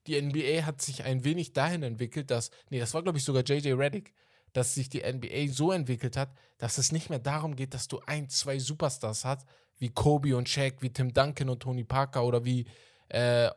Die 0.07 0.21
NBA 0.21 0.65
hat 0.65 0.83
sich 0.83 1.05
ein 1.05 1.25
wenig 1.25 1.53
dahin 1.53 1.83
entwickelt, 1.83 2.31
dass, 2.31 2.51
nee, 2.71 2.81
das 2.81 2.95
war, 2.95 3.03
glaube 3.03 3.19
ich, 3.19 3.25
sogar 3.25 3.45
JJ 3.45 3.73
Reddick, 3.73 4.15
dass 4.53 4.75
sich 4.75 4.89
die 4.89 5.03
NBA 5.03 5.53
so 5.53 5.73
entwickelt 5.73 6.17
hat, 6.17 6.31
dass 6.59 6.79
es 6.79 6.93
nicht 6.93 7.11
mehr 7.11 7.19
darum 7.19 7.57
geht, 7.57 7.75
dass 7.75 7.89
du 7.89 8.01
ein, 8.07 8.29
zwei 8.29 8.59
Superstars 8.59 9.25
hast, 9.25 9.47
wie 9.79 9.91
Kobe 9.91 10.37
und 10.37 10.49
Shaq, 10.49 10.83
wie 10.83 10.93
Tim 10.93 11.13
Duncan 11.13 11.49
und 11.49 11.61
Tony 11.61 11.85
Parker 11.85 12.25
oder 12.25 12.45
wie 12.45 12.67
äh, 13.09 13.51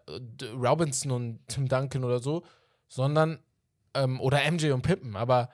Robinson 0.53 1.11
und 1.11 1.47
Tim 1.47 1.67
Duncan 1.67 2.03
oder 2.03 2.19
so, 2.19 2.43
sondern, 2.87 3.39
ähm, 3.93 4.19
oder 4.21 4.39
MJ 4.49 4.71
und 4.71 4.81
Pippen, 4.81 5.15
aber 5.15 5.49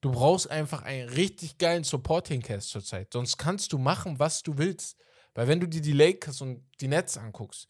du 0.00 0.10
brauchst 0.12 0.50
einfach 0.50 0.82
einen 0.82 1.08
richtig 1.08 1.58
geilen 1.58 1.84
Supporting 1.84 2.42
Cast 2.42 2.70
zurzeit. 2.70 3.12
Sonst 3.12 3.36
kannst 3.38 3.72
du 3.72 3.78
machen, 3.78 4.18
was 4.18 4.42
du 4.42 4.58
willst. 4.58 4.96
Weil 5.34 5.48
wenn 5.48 5.60
du 5.60 5.68
dir 5.68 5.80
die 5.80 5.92
Lakers 5.92 6.40
und 6.40 6.64
die 6.80 6.88
Nets 6.88 7.16
anguckst, 7.16 7.68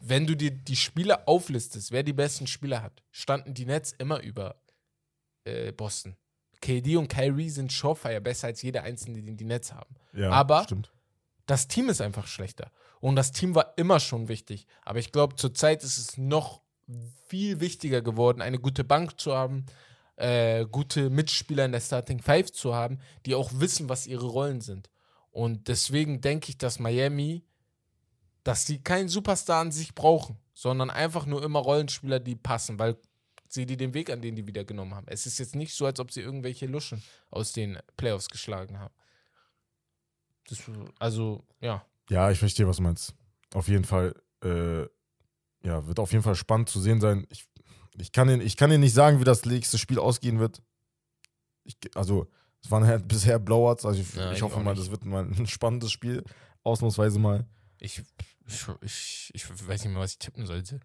wenn 0.00 0.26
du 0.26 0.36
dir 0.36 0.50
die 0.50 0.76
Spieler 0.76 1.28
auflistest, 1.28 1.92
wer 1.92 2.02
die 2.02 2.12
besten 2.12 2.46
Spieler 2.46 2.82
hat, 2.82 3.04
standen 3.12 3.54
die 3.54 3.66
Nets 3.66 3.92
immer 3.92 4.20
über 4.20 4.60
äh, 5.44 5.70
Boston. 5.70 6.16
KD 6.62 6.96
und 6.96 7.08
Kyrie 7.08 7.50
sind 7.50 7.72
Showfire 7.72 8.20
besser 8.22 8.46
als 8.46 8.62
jeder 8.62 8.82
einzelne, 8.84 9.22
den 9.22 9.36
die 9.36 9.44
Nets 9.44 9.74
haben. 9.74 9.94
Ja, 10.14 10.30
Aber- 10.30 10.62
stimmt. 10.64 10.90
Das 11.46 11.68
Team 11.68 11.88
ist 11.90 12.00
einfach 12.00 12.26
schlechter. 12.26 12.70
Und 13.00 13.16
das 13.16 13.32
Team 13.32 13.54
war 13.54 13.74
immer 13.76 13.98
schon 14.00 14.28
wichtig. 14.28 14.66
Aber 14.82 15.00
ich 15.00 15.10
glaube, 15.12 15.34
zurzeit 15.34 15.82
ist 15.82 15.98
es 15.98 16.16
noch 16.16 16.62
viel 17.26 17.60
wichtiger 17.60 18.00
geworden, 18.00 18.40
eine 18.40 18.58
gute 18.60 18.84
Bank 18.84 19.20
zu 19.20 19.34
haben, 19.34 19.66
äh, 20.16 20.64
gute 20.66 21.10
Mitspieler 21.10 21.64
in 21.64 21.72
der 21.72 21.80
Starting 21.80 22.20
Five 22.20 22.52
zu 22.52 22.74
haben, 22.74 23.00
die 23.26 23.34
auch 23.34 23.50
wissen, 23.54 23.88
was 23.88 24.06
ihre 24.06 24.26
Rollen 24.26 24.60
sind. 24.60 24.88
Und 25.30 25.66
deswegen 25.66 26.20
denke 26.20 26.50
ich, 26.50 26.58
dass 26.58 26.78
Miami, 26.78 27.44
dass 28.44 28.66
sie 28.66 28.78
keinen 28.82 29.08
Superstar 29.08 29.60
an 29.62 29.72
sich 29.72 29.94
brauchen, 29.94 30.38
sondern 30.54 30.90
einfach 30.90 31.26
nur 31.26 31.42
immer 31.42 31.58
Rollenspieler, 31.58 32.20
die 32.20 32.36
passen, 32.36 32.78
weil 32.78 32.96
sie 33.52 33.66
die 33.66 33.76
den 33.76 33.94
Weg 33.94 34.10
an 34.10 34.22
den 34.22 34.34
die 34.34 34.46
wieder 34.46 34.64
genommen 34.64 34.94
haben. 34.94 35.06
Es 35.08 35.26
ist 35.26 35.38
jetzt 35.38 35.54
nicht 35.54 35.74
so, 35.74 35.84
als 35.86 36.00
ob 36.00 36.10
sie 36.10 36.20
irgendwelche 36.20 36.66
Luschen 36.66 37.02
aus 37.30 37.52
den 37.52 37.78
Playoffs 37.96 38.28
geschlagen 38.28 38.78
haben. 38.78 38.94
Das, 40.48 40.62
also, 40.98 41.44
ja. 41.60 41.84
Ja, 42.08 42.30
ich 42.30 42.38
verstehe, 42.38 42.66
was 42.66 42.78
du 42.78 42.82
meinst. 42.82 43.14
Auf 43.54 43.68
jeden 43.68 43.84
Fall, 43.84 44.14
äh, 44.42 44.82
ja, 45.64 45.86
wird 45.86 46.00
auf 46.00 46.12
jeden 46.12 46.24
Fall 46.24 46.34
spannend 46.34 46.68
zu 46.68 46.80
sehen 46.80 47.00
sein. 47.00 47.26
Ich, 47.30 47.46
ich, 47.98 48.12
kann, 48.12 48.28
Ihnen, 48.28 48.40
ich 48.40 48.56
kann 48.56 48.70
Ihnen 48.70 48.80
nicht 48.80 48.94
sagen, 48.94 49.20
wie 49.20 49.24
das 49.24 49.44
nächste 49.44 49.78
Spiel 49.78 49.98
ausgehen 49.98 50.38
wird. 50.38 50.62
Ich, 51.64 51.76
also, 51.94 52.28
es 52.62 52.70
waren 52.70 52.86
halt 52.86 53.06
bisher 53.08 53.38
Blowouts. 53.38 53.84
Also, 53.84 54.00
ich, 54.00 54.14
Ja, 54.14 54.32
ich 54.32 54.42
hoffe 54.42 54.60
mal, 54.60 54.70
nicht. 54.70 54.82
das 54.82 54.90
wird 54.90 55.04
mal 55.04 55.24
ein 55.24 55.46
spannendes 55.46 55.92
Spiel. 55.92 56.24
Ausnahmsweise 56.62 57.18
mal. 57.18 57.46
Ich, 57.78 58.02
ich, 58.80 59.30
ich 59.34 59.68
weiß 59.68 59.84
nicht 59.84 59.92
mehr, 59.92 60.02
was 60.02 60.12
ich 60.12 60.18
tippen 60.18 60.46
sollte. 60.46 60.80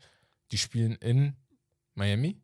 Die 0.51 0.57
spielen 0.57 0.95
in 0.95 1.35
Miami. 1.93 2.41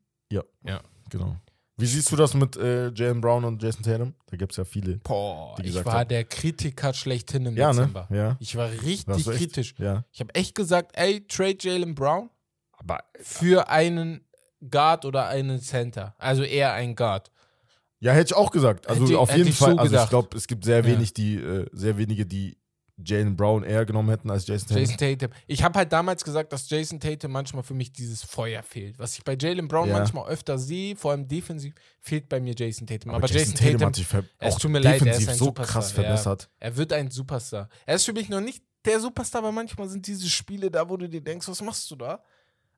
Genau. 1.10 1.36
Wie 1.78 1.86
siehst 1.88 2.12
du 2.12 2.16
das 2.16 2.34
mit 2.34 2.56
äh, 2.56 2.92
Jalen 2.94 3.20
Brown 3.22 3.44
und 3.46 3.62
Jason 3.62 3.84
Tatum? 3.84 4.13
Da 4.28 4.38
gibt 4.38 4.52
es 4.52 4.58
ja 4.58 4.63
viele. 4.63 4.98
Boah, 5.00 5.56
Die 5.60 5.68
ich 5.70 5.86
war 5.86 5.94
haben. 6.02 6.08
der 6.08 6.24
Kritiker 6.24 6.94
schlechthin 6.94 7.46
im 7.48 7.56
Ja, 7.58 7.72
Dezember. 7.72 8.08
ne? 8.10 8.18
Ja. 8.18 8.38
Ich 8.40 8.56
war 8.56 8.70
richtig 8.72 9.25
kritisch. 9.25 9.74
Ja. 9.80 10.06
Ich 10.12 10.20
habe 10.20 10.34
echt 10.36 10.54
gesagt, 10.56 10.92
ey, 10.96 11.25
trade 11.28 11.58
Jalen 11.60 11.96
Brown 11.96 12.30
Aber 12.74 13.00
für 13.22 13.70
einen 13.70 14.22
Guard 14.70 15.06
oder 15.06 15.28
einen 15.28 15.60
Center. 15.62 16.16
Also 16.20 16.44
eher 16.44 16.74
ein 16.74 16.96
Guard. 16.96 17.32
Ja, 18.00 18.12
hätte 18.13 18.34
ich 18.34 18.36
auch 18.36 18.52
gesagt. 18.52 18.88
Also 18.88 19.06
Hätte- 19.06 19.20
auf 19.20 19.36
jeden 19.36 19.52
Fall. 19.54 19.74
so 19.74 19.78
also 19.80 19.98
ich 19.98 20.10
glaube, 20.10 20.38
es 20.38 20.48
gibt 20.48 20.66
sehr 20.66 20.80
Ja. 20.80 20.86
wenig, 20.86 21.13
die, 21.13 21.36
äh, 21.36 21.66
sehr 21.74 21.98
wenige, 21.98 22.25
die 22.25 22.58
Jalen 22.98 23.36
Brown 23.36 23.64
eher 23.64 23.86
genommen 23.86 24.10
hätten 24.10 24.30
als 24.30 24.46
Jason 24.46 24.68
Tatum. 24.70 24.82
Jason 24.84 24.98
Tatum. 24.98 25.30
Ich 25.48 25.64
habe 25.64 25.80
halt 25.80 25.92
damals 25.92 26.24
gesagt, 26.24 26.54
dass 26.54 26.70
Jason 26.70 27.00
Tatum 27.00 27.32
manchmal 27.32 27.64
für 27.64 27.74
mich 27.74 27.92
dieses 27.92 28.24
Feuer 28.24 28.62
fehlt. 28.62 29.00
Was 29.00 29.18
ich 29.18 29.24
bei 29.24 29.36
Jalen 29.40 29.68
Brown 29.68 29.90
Ja. 29.90 29.98
manchmal 29.98 30.28
öfter 30.30 30.60
sehe, 30.60 30.96
vor 30.96 31.12
allem 31.12 31.28
defensiv, 31.28 31.74
fehlt 32.00 32.30
bei 32.30 32.40
mir 32.40 32.54
Jason 32.56 32.86
Tatum. 32.86 33.12
Aber, 33.12 33.24
Aber, 33.24 33.34
Jason, 33.34 33.56
Tatum, 33.56 33.88
hat 33.88 33.96
sich 33.96 34.08
es 34.38 34.54
auch 34.54 34.60
tut 34.60 34.72
mir 34.72 34.80
leid, 34.80 35.02
er 35.02 35.18
ist 35.18 35.28
ein 35.28 35.36
so 35.36 35.46
Superstar, 35.46 35.74
krass 35.82 35.90
ja. 35.92 36.04
verbessert. 36.04 36.50
er 36.60 36.78
wird 36.78 36.94
ein 36.94 37.10
Superstar. 37.10 37.68
Er 37.86 37.96
ist 37.96 38.06
für 38.06 38.14
mich 38.14 38.30
noch 38.30 38.42
nicht 38.42 38.64
der 38.86 39.00
Superstar, 39.00 39.42
weil 39.44 39.52
manchmal 39.54 39.90
sind 39.90 40.06
diese 40.06 40.30
Spiele 40.30 40.70
da, 40.70 40.88
wo 40.88 40.96
du 40.98 41.10
dir 41.10 41.22
denkst, 41.22 41.48
was 41.48 41.62
machst 41.62 41.90
du 41.90 41.96
da? 41.96 42.24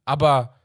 Aber 0.05 0.55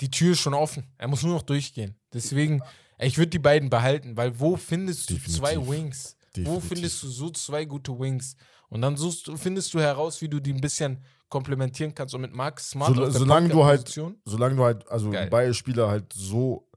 die 0.00 0.10
Tür 0.10 0.32
ist 0.32 0.40
schon 0.40 0.54
offen. 0.54 0.84
Er 0.96 1.06
muss 1.08 1.22
nur 1.22 1.34
noch 1.34 1.42
durchgehen. 1.42 1.94
Deswegen, 2.12 2.62
ich 2.98 3.18
würde 3.18 3.30
die 3.30 3.38
beiden 3.38 3.70
behalten, 3.70 4.16
weil 4.16 4.38
wo 4.40 4.56
findest 4.56 5.10
du 5.10 5.14
Definitiv. 5.14 5.38
zwei 5.38 5.56
Wings? 5.68 6.16
Wo 6.36 6.40
Definitiv. 6.56 6.68
findest 6.68 7.02
du 7.02 7.08
so 7.08 7.30
zwei 7.30 7.64
gute 7.64 7.98
Wings? 7.98 8.36
Und 8.68 8.82
dann 8.82 8.96
suchst 8.96 9.30
findest 9.36 9.72
du 9.74 9.80
heraus, 9.80 10.20
wie 10.20 10.28
du 10.28 10.40
die 10.40 10.52
ein 10.52 10.60
bisschen 10.60 11.02
komplementieren 11.28 11.94
kannst. 11.94 12.14
Und 12.14 12.20
mit 12.22 12.34
Marcus 12.34 12.70
Smart 12.70 12.94
So- 12.94 13.04
auf 13.04 13.12
solange 13.12 13.48
du 13.48 13.64
halt-. 13.64 13.88
Solange 14.24 14.56
du 14.56 14.64
halt, 14.64 14.86
also 14.88 15.10
beide 15.10 15.54
Spieler 15.54 15.88
halt 15.88 16.12
so, 16.12 16.68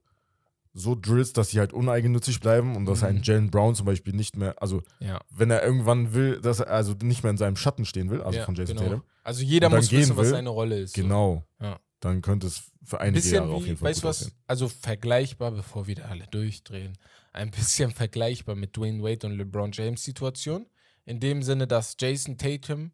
so 0.73 0.95
drillst, 0.95 1.37
dass 1.37 1.49
sie 1.49 1.59
halt 1.59 1.73
uneigennützig 1.73 2.39
bleiben 2.39 2.77
und 2.77 2.85
dass 2.85 3.01
Mhm. 3.01 3.07
ein 3.07 3.21
Jalen 3.23 3.51
Brown 3.51 3.75
zum 3.75 3.85
Beispiel 3.85 4.13
nicht 4.13 4.37
mehr, 4.37 4.55
also 4.61 4.81
Ja, 5.01 5.19
wenn 5.29 5.51
er 5.51 5.63
irgendwann 5.63 6.13
will, 6.13 6.39
dass 6.39 6.61
er 6.61 6.69
also 6.69 6.93
nicht 7.01 7.23
mehr 7.23 7.31
in 7.31 7.37
seinem 7.37 7.57
Schatten 7.57 7.83
stehen 7.83 8.09
will, 8.09 8.21
also 8.21 8.39
ja, 8.39 8.45
von 8.45 8.55
Jason 8.55 8.77
genau. 8.77 8.87
Tatum, 8.89 9.03
Also 9.23 9.43
jeder 9.43 9.69
muss 9.69 9.91
wissen, 9.91 10.15
was 10.15 10.25
will. 10.27 10.31
seine 10.31 10.49
Rolle 10.49 10.79
ist. 10.79 10.95
so. 10.95 11.01
genau, 11.01 11.43
Ja. 11.61 11.77
dann 11.99 12.21
könnte 12.21 12.47
es 12.47 12.63
für 12.85 12.99
Ein 13.01 13.07
einige 13.09 13.21
bisschen 13.21 13.35
Jahre 13.35 13.49
auf 13.51 13.63
wie, 13.63 13.67
jeden 13.67 13.79
Fall 13.79 13.89
weißt 13.89 14.03
was, 14.05 14.31
also 14.47 14.69
vergleichbar, 14.69 15.51
bevor 15.51 15.87
wieder 15.87 16.07
alle 16.09 16.25
durchdrehen, 16.27 16.97
ein 17.31 17.51
bisschen 17.51 17.91
vergleichbar 17.91 18.55
mit 18.55 18.75
Dwayne 18.75 19.01
Wade 19.03 19.27
und 19.27 19.37
LeBron 19.37 19.71
James 19.71 20.03
Situation. 20.03 20.67
In 21.05 21.19
dem 21.19 21.41
Sinne, 21.43 21.67
dass 21.67 21.95
Jason 21.99 22.37
Tatum 22.37 22.91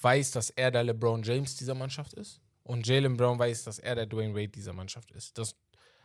weiß, 0.00 0.32
dass 0.32 0.50
er 0.50 0.70
der 0.70 0.84
LeBron 0.84 1.22
James 1.22 1.56
dieser 1.56 1.74
Mannschaft 1.74 2.14
ist 2.14 2.40
und 2.62 2.86
Jalen 2.86 3.16
Brown 3.16 3.38
weiß, 3.38 3.64
dass 3.64 3.78
er 3.78 3.94
der 3.94 4.06
Dwayne 4.06 4.34
Wade 4.34 4.48
dieser 4.48 4.72
Mannschaft 4.72 5.10
ist. 5.12 5.36
Das, 5.38 5.56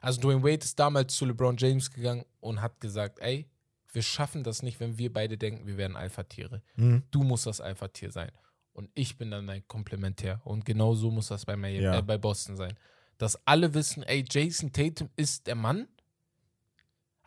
also 0.02 0.22
Dwayne 0.22 0.44
Wade 0.44 0.64
ist 0.66 0.80
damals 0.80 1.16
zu 1.16 1.26
LeBron 1.26 1.58
James 1.58 1.92
gegangen 1.92 2.26
und 2.40 2.62
hat 2.62 2.80
gesagt, 2.80 3.20
ey, 3.20 3.50
wir 3.92 4.02
schaffen 4.04 4.44
das 4.44 4.62
nicht, 4.62 4.80
wenn 4.80 4.98
wir 4.98 5.12
beide 5.12 5.38
denken, 5.38 5.66
wir 5.66 5.78
wären 5.78 5.96
Alpha-Tiere 5.96 6.62
Mhm. 6.76 7.04
du 7.12 7.24
musst 7.24 7.46
das 7.48 7.60
Alpha-Tier 7.62 8.12
sein. 8.12 8.32
Und 8.72 8.90
ich 8.94 9.18
bin 9.18 9.32
dann 9.32 9.48
dein 9.48 9.68
Komplementär. 9.68 10.40
Und 10.46 10.64
genau 10.64 10.94
so 10.94 11.10
muss 11.12 11.28
das 11.28 11.44
bei, 11.46 11.58
Miami, 11.58 11.84
Ja. 11.84 11.98
äh, 11.98 12.02
bei 12.02 12.18
Boston 12.18 12.56
sein. 12.56 12.78
Dass 13.18 13.36
alle 13.48 13.74
wissen, 13.74 14.04
ey, 14.04 14.24
Jason 14.30 14.72
Tatum 14.72 15.10
ist 15.18 15.48
der 15.48 15.56
Mann. 15.56 15.88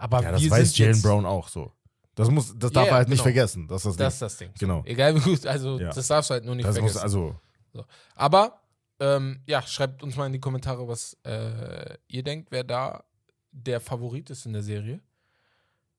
Aber 0.02 0.20
Ja, 0.20 0.32
das 0.32 0.50
weiß 0.50 0.76
Jalen 0.76 1.00
Brown 1.00 1.24
auch 1.24 1.46
so. 1.46 1.72
Das 2.16 2.28
muss, 2.28 2.52
das 2.58 2.72
darf 2.72 2.86
ja, 2.86 2.92
er 2.92 2.96
halt 2.96 3.08
nicht 3.08 3.18
genau. 3.18 3.22
vergessen. 3.34 3.68
Das 3.68 3.86
ist 3.86 3.98
das, 4.00 4.18
Das 4.18 4.36
Ding. 4.36 4.48
ist 4.48 4.54
das 4.54 4.60
Ding. 4.60 4.68
Genau. 4.68 4.82
Egal 4.84 5.14
wie 5.14 5.20
gut, 5.20 5.46
also 5.46 5.78
Ja. 5.78 5.90
das 5.90 6.08
darfst 6.08 6.30
du 6.30 6.34
halt 6.34 6.44
nur 6.44 6.56
nicht 6.56 6.66
Das 6.66 6.74
muss, 6.80 6.92
vergessen. 6.98 7.02
also, 7.04 7.84
Aber 8.16 8.60
ähm, 8.98 9.40
ja, 9.46 9.62
schreibt 9.62 10.02
uns 10.02 10.16
mal 10.16 10.26
in 10.26 10.32
die 10.32 10.40
Kommentare, 10.40 10.86
was 10.88 11.16
äh, 11.22 11.96
ihr 12.08 12.22
denkt, 12.24 12.50
wer 12.50 12.64
da 12.64 13.04
der 13.52 13.80
Favorit 13.80 14.28
ist 14.30 14.44
in 14.44 14.52
der 14.52 14.62
Serie. 14.62 15.00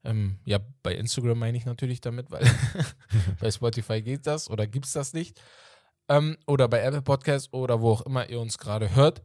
Ähm, 0.04 0.38
ja, 0.44 0.60
bei 0.84 0.96
Instagram 0.96 1.40
meine 1.40 1.58
ich 1.58 1.66
natürlich 1.66 2.02
damit, 2.02 2.30
weil 2.30 2.44
bei 3.40 3.50
Spotify 3.50 4.02
geht 4.02 4.28
das 4.28 4.50
oder 4.50 4.68
gibt 4.68 4.86
es 4.86 4.92
das 4.92 5.14
nicht. 5.14 5.40
Ähm, 6.10 6.38
oder 6.46 6.68
bei 6.68 6.82
Apple 6.82 7.02
Podcast 7.02 7.54
oder 7.54 7.80
wo 7.80 7.92
auch 7.92 8.02
immer 8.02 8.30
ihr 8.30 8.42
uns 8.42 8.58
gerade 8.58 8.94
hört. 8.96 9.22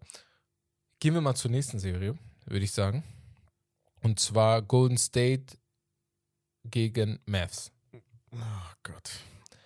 Gehen 1.00 1.14
wir 1.14 1.20
mal 1.20 1.34
zur 1.34 1.50
nächsten 1.50 1.80
Serie, 1.80 2.16
würde 2.46 2.64
ich 2.64 2.70
sagen. 2.72 3.02
Und 4.02 4.20
zwar 4.20 4.62
Golden 4.62 4.98
State 4.98 5.58
gegen 6.64 7.18
Mavs. 7.26 7.72
Oh 8.32 8.72
Gott. 8.82 9.10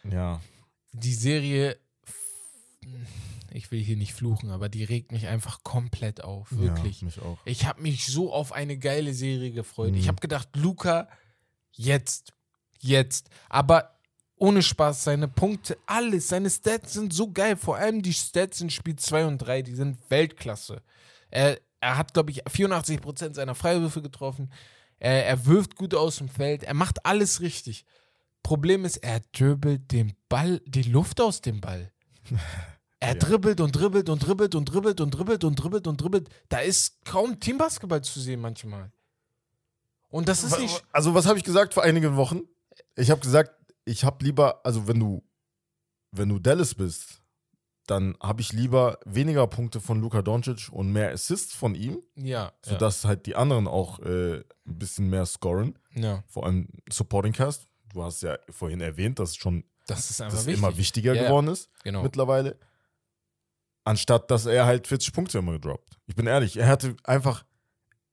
Ja. 0.05 0.41
Die 0.93 1.15
Serie, 1.15 1.79
ich 3.51 3.71
will 3.71 3.81
hier 3.81 3.97
nicht 3.97 4.15
fluchen, 4.15 4.51
aber 4.51 4.69
die 4.69 4.85
regt 4.85 5.12
mich 5.12 5.27
einfach 5.27 5.62
komplett 5.62 6.23
auf, 6.23 6.49
wirklich. 6.53 7.01
Ja, 7.01 7.07
mich 7.07 7.21
auch. 7.21 7.39
Ich 7.45 7.67
habe 7.67 7.83
mich 7.83 8.07
so 8.07 8.33
auf 8.33 8.53
eine 8.53 8.79
geile 8.79 9.15
Serie 9.15 9.53
gefreut. 9.53 9.93
Mhm. 9.93 9.99
Ich 9.99 10.09
habe 10.09 10.21
gedacht, 10.21 10.49
Luca, 10.55 11.09
jetzt, 11.73 12.33
jetzt. 12.81 13.31
Aber 13.49 13.99
ohne 14.37 14.62
Spaß, 14.62 15.05
seine 15.05 15.29
Punkte, 15.29 15.79
alles, 15.87 16.29
seine 16.29 16.51
Stats 16.51 16.95
sind 16.95 17.12
so 17.12 17.31
geil. 17.31 17.57
Vor 17.57 17.77
allem 17.77 18.03
die 18.03 18.12
Stats 18.12 18.61
in 18.61 18.71
Spiel 18.71 18.97
2 18.97 19.27
und 19.27 19.39
3, 19.39 19.62
die 19.62 19.75
sind 19.75 19.99
Weltklasse. 20.11 20.83
Er, 21.31 21.61
er 21.83 21.99
hat, 21.99 22.15
glaube 22.15 22.31
ich, 22.31 22.43
84% 22.45 23.35
seiner 23.35 23.55
Freiwürfe 23.55 24.01
getroffen. 24.03 24.53
Er, 24.99 25.27
er 25.27 25.47
wirft 25.47 25.75
gut 25.77 25.95
aus 25.95 26.17
dem 26.17 26.29
Feld. 26.29 26.62
Er 26.62 26.75
macht 26.75 27.05
alles 27.05 27.41
richtig. 27.41 27.85
Problem 28.43 28.85
ist, 28.85 28.99
er 28.99 29.21
dribbelt 29.33 29.91
den 29.93 30.15
Ball, 30.29 30.61
die 30.65 30.83
Luft 30.85 31.21
aus 31.21 31.41
dem 31.43 31.61
Ball. 31.61 31.93
Er 33.01 33.15
Ja. 33.15 33.19
dribbelt 33.19 33.61
und 33.61 33.73
dribbelt 33.73 34.09
und 34.09 34.25
dribbelt 34.25 34.55
und 34.55 34.65
dribbelt 34.67 35.01
und 35.01 35.11
dribbelt 35.11 35.43
und 35.43 35.57
dribbelt 35.57 35.87
und 35.89 36.01
dribbelt. 36.01 36.29
Da 36.49 36.61
ist 36.61 37.05
kaum 37.05 37.41
Teambasketball 37.41 38.01
zu 38.01 38.21
sehen 38.21 38.41
manchmal. 38.41 38.93
Und 40.09 40.29
das 40.29 40.45
ist 40.45 40.57
nicht. 40.61 40.85
Also, 40.93 41.12
was 41.12 41.27
habe 41.27 41.37
ich 41.37 41.43
gesagt 41.43 41.75
vor 41.75 41.83
einigen 41.83 42.15
Wochen? 42.15 42.43
Ich 42.95 43.11
habe 43.11 43.21
gesagt, 43.21 43.51
ich 43.85 44.05
habe 44.05 44.25
lieber, 44.25 44.65
also 44.65 44.87
wenn 44.87 45.01
du, 45.01 45.21
wenn 46.12 46.29
du 46.29 46.39
Dallas 46.39 46.77
bist, 46.77 47.22
dann 47.87 48.17
habe 48.21 48.41
ich 48.41 48.53
lieber 48.53 48.99
weniger 49.05 49.47
Punkte 49.47 49.81
von 49.81 50.01
Luka 50.01 50.23
Doncic 50.23 50.69
und 50.71 50.93
mehr 50.93 51.11
Assists 51.12 51.55
von 51.55 51.75
ihm, 51.75 51.99
Ja. 52.15 52.53
sodass 52.65 53.05
halt 53.05 53.27
die 53.27 53.35
anderen 53.35 53.67
auch 53.67 53.99
äh, 54.01 54.37
ein 54.39 54.45
bisschen 54.65 55.09
mehr 55.11 55.27
scoren. 55.27 55.79
ja, 55.95 56.03
ja. 56.03 56.25
Vor 56.29 56.47
allem 56.47 56.69
Supporting 56.91 57.33
Cast. 57.33 57.67
Du 57.93 58.03
hast 58.03 58.23
ja 58.23 58.39
vorhin 58.51 58.81
erwähnt, 58.81 59.19
dass 59.19 59.31
es 59.31 59.37
schon 59.37 59.65
Das 59.87 60.11
ist 60.11 60.21
einfach 60.21 60.39
wichtig. 60.39 60.57
immer 60.59 60.77
wichtiger 60.77 61.12
Ja, 61.15 61.23
ja. 61.23 61.29
geworden 61.29 61.49
ist 61.49 61.71
Genau. 61.85 62.03
mittlerweile. 62.03 62.59
Anstatt 63.85 64.31
dass 64.31 64.47
er 64.47 64.65
halt 64.67 64.87
40 64.87 65.12
Punkte 65.12 65.39
immer 65.39 65.53
gedroppt. 65.53 65.99
Ich 66.07 66.15
bin 66.15 66.27
ehrlich, 66.27 66.57
er 66.57 66.69
hatte 66.69 66.97
einfach, 67.05 67.45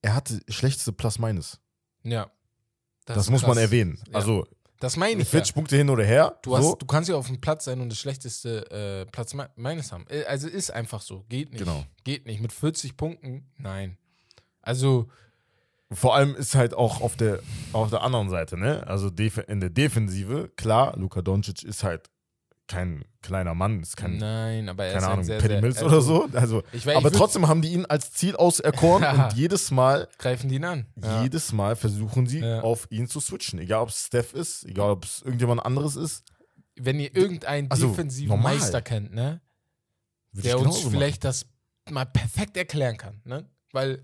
er 0.01 0.15
hatte 0.15 0.41
schlechteste 0.49 0.91
Plus-Minus. 0.91 1.59
Ja. 2.03 2.31
Das, 3.05 3.17
ist 3.25 3.29
muss 3.29 3.41
man 3.43 3.51
krass. 3.51 3.63
erwähnen. 3.63 4.01
Ja. 4.07 4.15
Also 4.15 4.47
Das 4.79 4.95
meine 4.95 5.21
ich. 5.21 5.27
40 5.27 5.49
Ja. 5.49 5.53
Punkte 5.55 5.75
hin 5.75 5.89
oder 5.89 6.03
her. 6.05 6.37
Du, 6.41 6.55
hast, 6.55 6.63
so. 6.63 6.75
du 6.75 6.85
kannst 6.85 7.09
ja 7.09 7.15
auf 7.15 7.27
dem 7.27 7.41
Platz 7.41 7.65
sein 7.65 7.81
und 7.81 7.89
das 7.89 7.99
schlechteste 7.99 8.69
äh, 8.71 9.05
Platz 9.11 9.33
me- 9.33 9.49
meines 9.55 9.91
haben. 9.91 10.05
Äh, 10.09 10.23
Also 10.23 10.47
ist 10.47 10.71
einfach 10.71 11.01
so. 11.01 11.25
Geht 11.29 11.51
nicht. 11.51 11.59
Genau. 11.59 11.83
Geht 12.03 12.25
nicht. 12.25 12.39
Mit 12.41 12.53
40 12.53 12.95
Punkten, 12.95 13.45
nein. 13.57 13.97
Also, 14.61 15.09
Vor 15.91 16.15
allem 16.15 16.35
ist 16.35 16.55
halt 16.55 16.73
auch 16.73 17.01
auf 17.01 17.15
der, 17.17 17.39
auf 17.73 17.89
der 17.89 18.03
anderen 18.03 18.29
Seite, 18.29 18.57
ne? 18.57 18.85
Also 18.87 19.09
in 19.09 19.59
der 19.59 19.69
Defensive, 19.69 20.49
klar, 20.55 20.95
Luka 20.97 21.21
Doncic 21.21 21.63
ist 21.63 21.83
halt 21.83 22.09
kein 22.69 23.03
kleiner 23.21 23.53
Mann, 23.55 23.81
ist 23.81 23.97
kein, 23.97 24.17
nein, 24.17 24.69
aber 24.69 24.85
er 24.85 24.89
ist 24.91 24.93
keine 24.95 25.05
ein 25.07 25.11
Ahnung, 25.13 25.25
sehr, 25.25 25.37
Paddy 25.39 25.53
sehr, 25.55 25.61
Mills 25.61 25.77
also, 25.83 25.87
oder 25.89 26.01
so. 26.01 26.29
Also, 26.37 26.63
Ich, 26.71 26.83
aber 26.87 26.99
ich 26.99 27.05
würd- 27.13 27.17
trotzdem 27.17 27.47
haben 27.47 27.61
die 27.61 27.73
ihn 27.73 27.85
als 27.85 28.13
Ziel 28.13 28.35
auserkoren 28.37 29.03
und 29.19 29.33
jedes 29.33 29.71
Mal, 29.71 30.07
greifen 30.17 30.49
die 30.49 30.55
ihn 30.55 30.63
an. 30.65 30.85
Ja. 31.03 31.23
jedes 31.23 31.51
Mal 31.51 31.75
versuchen 31.75 32.27
sie 32.27 32.39
Ja. 32.39 32.61
auf 32.61 32.87
ihn 32.91 33.07
zu 33.07 33.19
switchen. 33.19 33.59
Egal 33.59 33.81
ob 33.81 33.89
es 33.89 34.05
Steph 34.05 34.33
ist, 34.33 34.63
egal 34.65 34.91
ob 34.91 35.03
es 35.03 35.21
irgendjemand 35.21 35.65
anderes 35.65 35.95
ist. 35.97 36.23
Wenn 36.75 36.99
ihr 36.99 37.13
irgendeinen 37.15 37.69
Also, 37.69 37.89
defensiven 37.89 38.29
normal. 38.29 38.53
Meister 38.55 38.81
kennt, 38.81 39.13
ne? 39.13 39.41
Würde 40.31 40.47
der 40.47 40.59
uns 40.59 40.79
vielleicht 40.81 41.23
das 41.25 41.45
mal 41.89 42.05
perfekt 42.05 42.55
erklären 42.55 42.95
kann, 42.97 43.19
ne? 43.25 43.49
Weil 43.73 44.03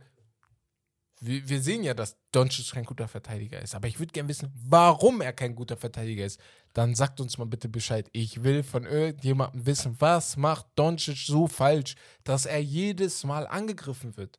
wir, 1.22 1.48
wir 1.48 1.62
sehen 1.62 1.84
ja, 1.84 1.94
dass 1.94 2.18
Doncic 2.32 2.72
kein 2.72 2.84
guter 2.86 3.08
Verteidiger 3.08 3.62
ist, 3.62 3.74
aber 3.76 3.88
ich 3.88 4.00
würde 4.00 4.12
gerne 4.12 4.30
wissen, 4.30 4.52
warum 4.56 5.22
er 5.22 5.34
kein 5.34 5.56
guter 5.56 5.78
Verteidiger 5.78 6.26
ist. 6.26 6.40
Dann 6.74 6.94
sagt 6.94 7.22
uns 7.22 7.38
mal 7.38 7.46
bitte 7.46 7.70
Bescheid. 7.70 8.10
Ich 8.12 8.44
will 8.44 8.62
von 8.64 8.86
irgendjemandem 8.86 9.66
wissen, 9.66 9.96
was 10.00 10.36
macht 10.36 10.66
Doncic 10.76 11.18
so 11.18 11.48
falsch, 11.48 11.96
dass 12.26 12.46
er 12.46 12.60
jedes 12.62 13.24
Mal 13.24 13.48
angegriffen 13.48 14.18
wird. 14.18 14.38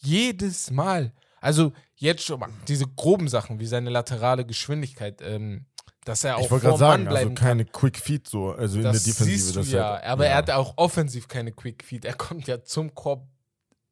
Jedes 0.00 0.70
Mal. 0.70 1.12
Also 1.40 1.72
jetzt 1.96 2.22
schon 2.24 2.40
mal 2.40 2.48
diese 2.68 2.86
groben 2.86 3.28
Sachen 3.28 3.60
wie 3.60 3.66
seine 3.66 3.90
laterale 3.90 4.46
Geschwindigkeit, 4.46 5.20
ähm, 5.22 5.66
dass 6.06 6.24
er 6.24 6.36
auch 6.38 6.44
Ich 6.44 6.50
wollte 6.50 6.68
vor 6.68 6.78
gerade 6.78 6.82
Mann 6.84 7.00
sagen, 7.00 7.04
bleiben 7.04 7.16
also 7.30 7.34
kann. 7.34 7.48
keine 7.48 7.64
Quick 7.66 7.98
Feet 7.98 8.28
so, 8.28 8.52
also 8.52 8.76
in 8.78 8.82
der 8.84 8.92
Das 8.92 9.04
Defensive. 9.04 9.36
siehst 9.38 9.50
du 9.50 9.58
das 9.58 9.66
ist 9.66 9.72
ja, 9.74 9.90
halt- 9.94 10.04
aber 10.04 10.24
ja. 10.24 10.30
er 10.32 10.36
hat 10.38 10.50
auch 10.50 10.74
offensiv 10.76 11.28
keine 11.28 11.52
Quick 11.52 11.84
Feed. 11.84 12.04
Er 12.06 12.14
kommt 12.14 12.46
ja 12.46 12.62
zum 12.62 12.94
Korb 12.94 13.26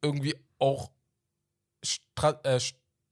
irgendwie 0.01 0.35
auch 0.59 0.89
äh, 2.43 2.59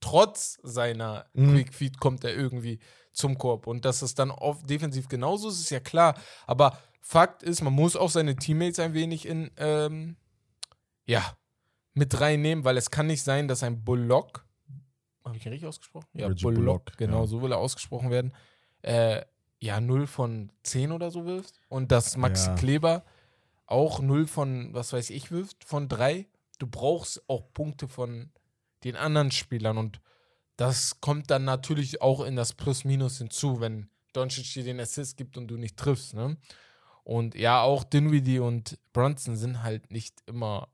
trotz 0.00 0.58
seiner 0.62 1.26
Mhm. 1.32 1.52
Quick 1.54 1.74
Feed 1.74 2.00
kommt 2.00 2.24
er 2.24 2.34
irgendwie 2.34 2.78
zum 3.12 3.38
Korb. 3.38 3.66
Und 3.66 3.84
dass 3.84 4.02
es 4.02 4.14
dann 4.14 4.30
oft 4.30 4.68
defensiv 4.68 5.08
genauso 5.08 5.48
ist, 5.48 5.60
ist 5.60 5.70
ja 5.70 5.80
klar. 5.80 6.14
Aber 6.46 6.78
Fakt 7.00 7.42
ist, 7.42 7.62
man 7.62 7.72
muss 7.72 7.96
auch 7.96 8.10
seine 8.10 8.36
Teammates 8.36 8.78
ein 8.78 8.94
wenig 8.94 9.26
in, 9.26 9.50
ähm, 9.56 10.16
ja, 11.04 11.36
mit 11.94 12.18
reinnehmen, 12.20 12.64
weil 12.64 12.76
es 12.76 12.90
kann 12.90 13.06
nicht 13.08 13.22
sein, 13.22 13.48
dass 13.48 13.62
ein 13.62 13.84
Bullock, 13.84 14.46
habe 15.24 15.36
ich 15.36 15.44
ihn 15.44 15.52
richtig 15.52 15.68
ausgesprochen? 15.68 16.06
Ja, 16.14 16.28
Bullock, 16.28 16.54
Bullock, 16.54 16.96
genau, 16.96 17.20
ja. 17.22 17.26
so 17.26 17.42
will 17.42 17.52
er 17.52 17.58
ausgesprochen 17.58 18.10
werden, 18.10 18.32
äh, 18.82 19.22
ja, 19.60 19.80
0 19.80 20.06
von 20.06 20.50
10 20.62 20.90
oder 20.92 21.10
so 21.10 21.26
wirft. 21.26 21.54
Und 21.68 21.92
dass 21.92 22.16
Maxi 22.16 22.48
Ja. 22.48 22.54
Kleber 22.54 23.04
auch 23.66 24.00
0 24.00 24.26
von, 24.26 24.72
was 24.72 24.92
weiß 24.92 25.10
ich, 25.10 25.30
wirft, 25.30 25.64
von 25.64 25.88
3. 25.88 26.26
Du 26.58 26.66
brauchst 26.66 27.28
auch 27.28 27.52
Punkte 27.52 27.88
von 27.88 28.30
den 28.84 28.96
anderen 28.96 29.30
Spielern 29.30 29.78
und 29.78 30.00
das 30.56 31.00
kommt 31.00 31.30
dann 31.30 31.44
natürlich 31.44 32.02
auch 32.02 32.20
in 32.20 32.36
das 32.36 32.52
Plus-Minus 32.52 33.18
hinzu, 33.18 33.60
wenn 33.60 33.88
Doncic 34.12 34.52
dir 34.52 34.64
den 34.64 34.80
Assist 34.80 35.16
gibt 35.16 35.36
und 35.36 35.48
du 35.48 35.56
nicht 35.56 35.76
triffst. 35.76 36.14
Ne? 36.14 36.36
Und 37.04 37.34
ja, 37.34 37.62
auch 37.62 37.84
Dinwiddie 37.84 38.38
und 38.38 38.78
Brunson 38.92 39.36
sind 39.36 39.62
halt 39.62 39.90
nicht 39.90 40.22
immer 40.26 40.68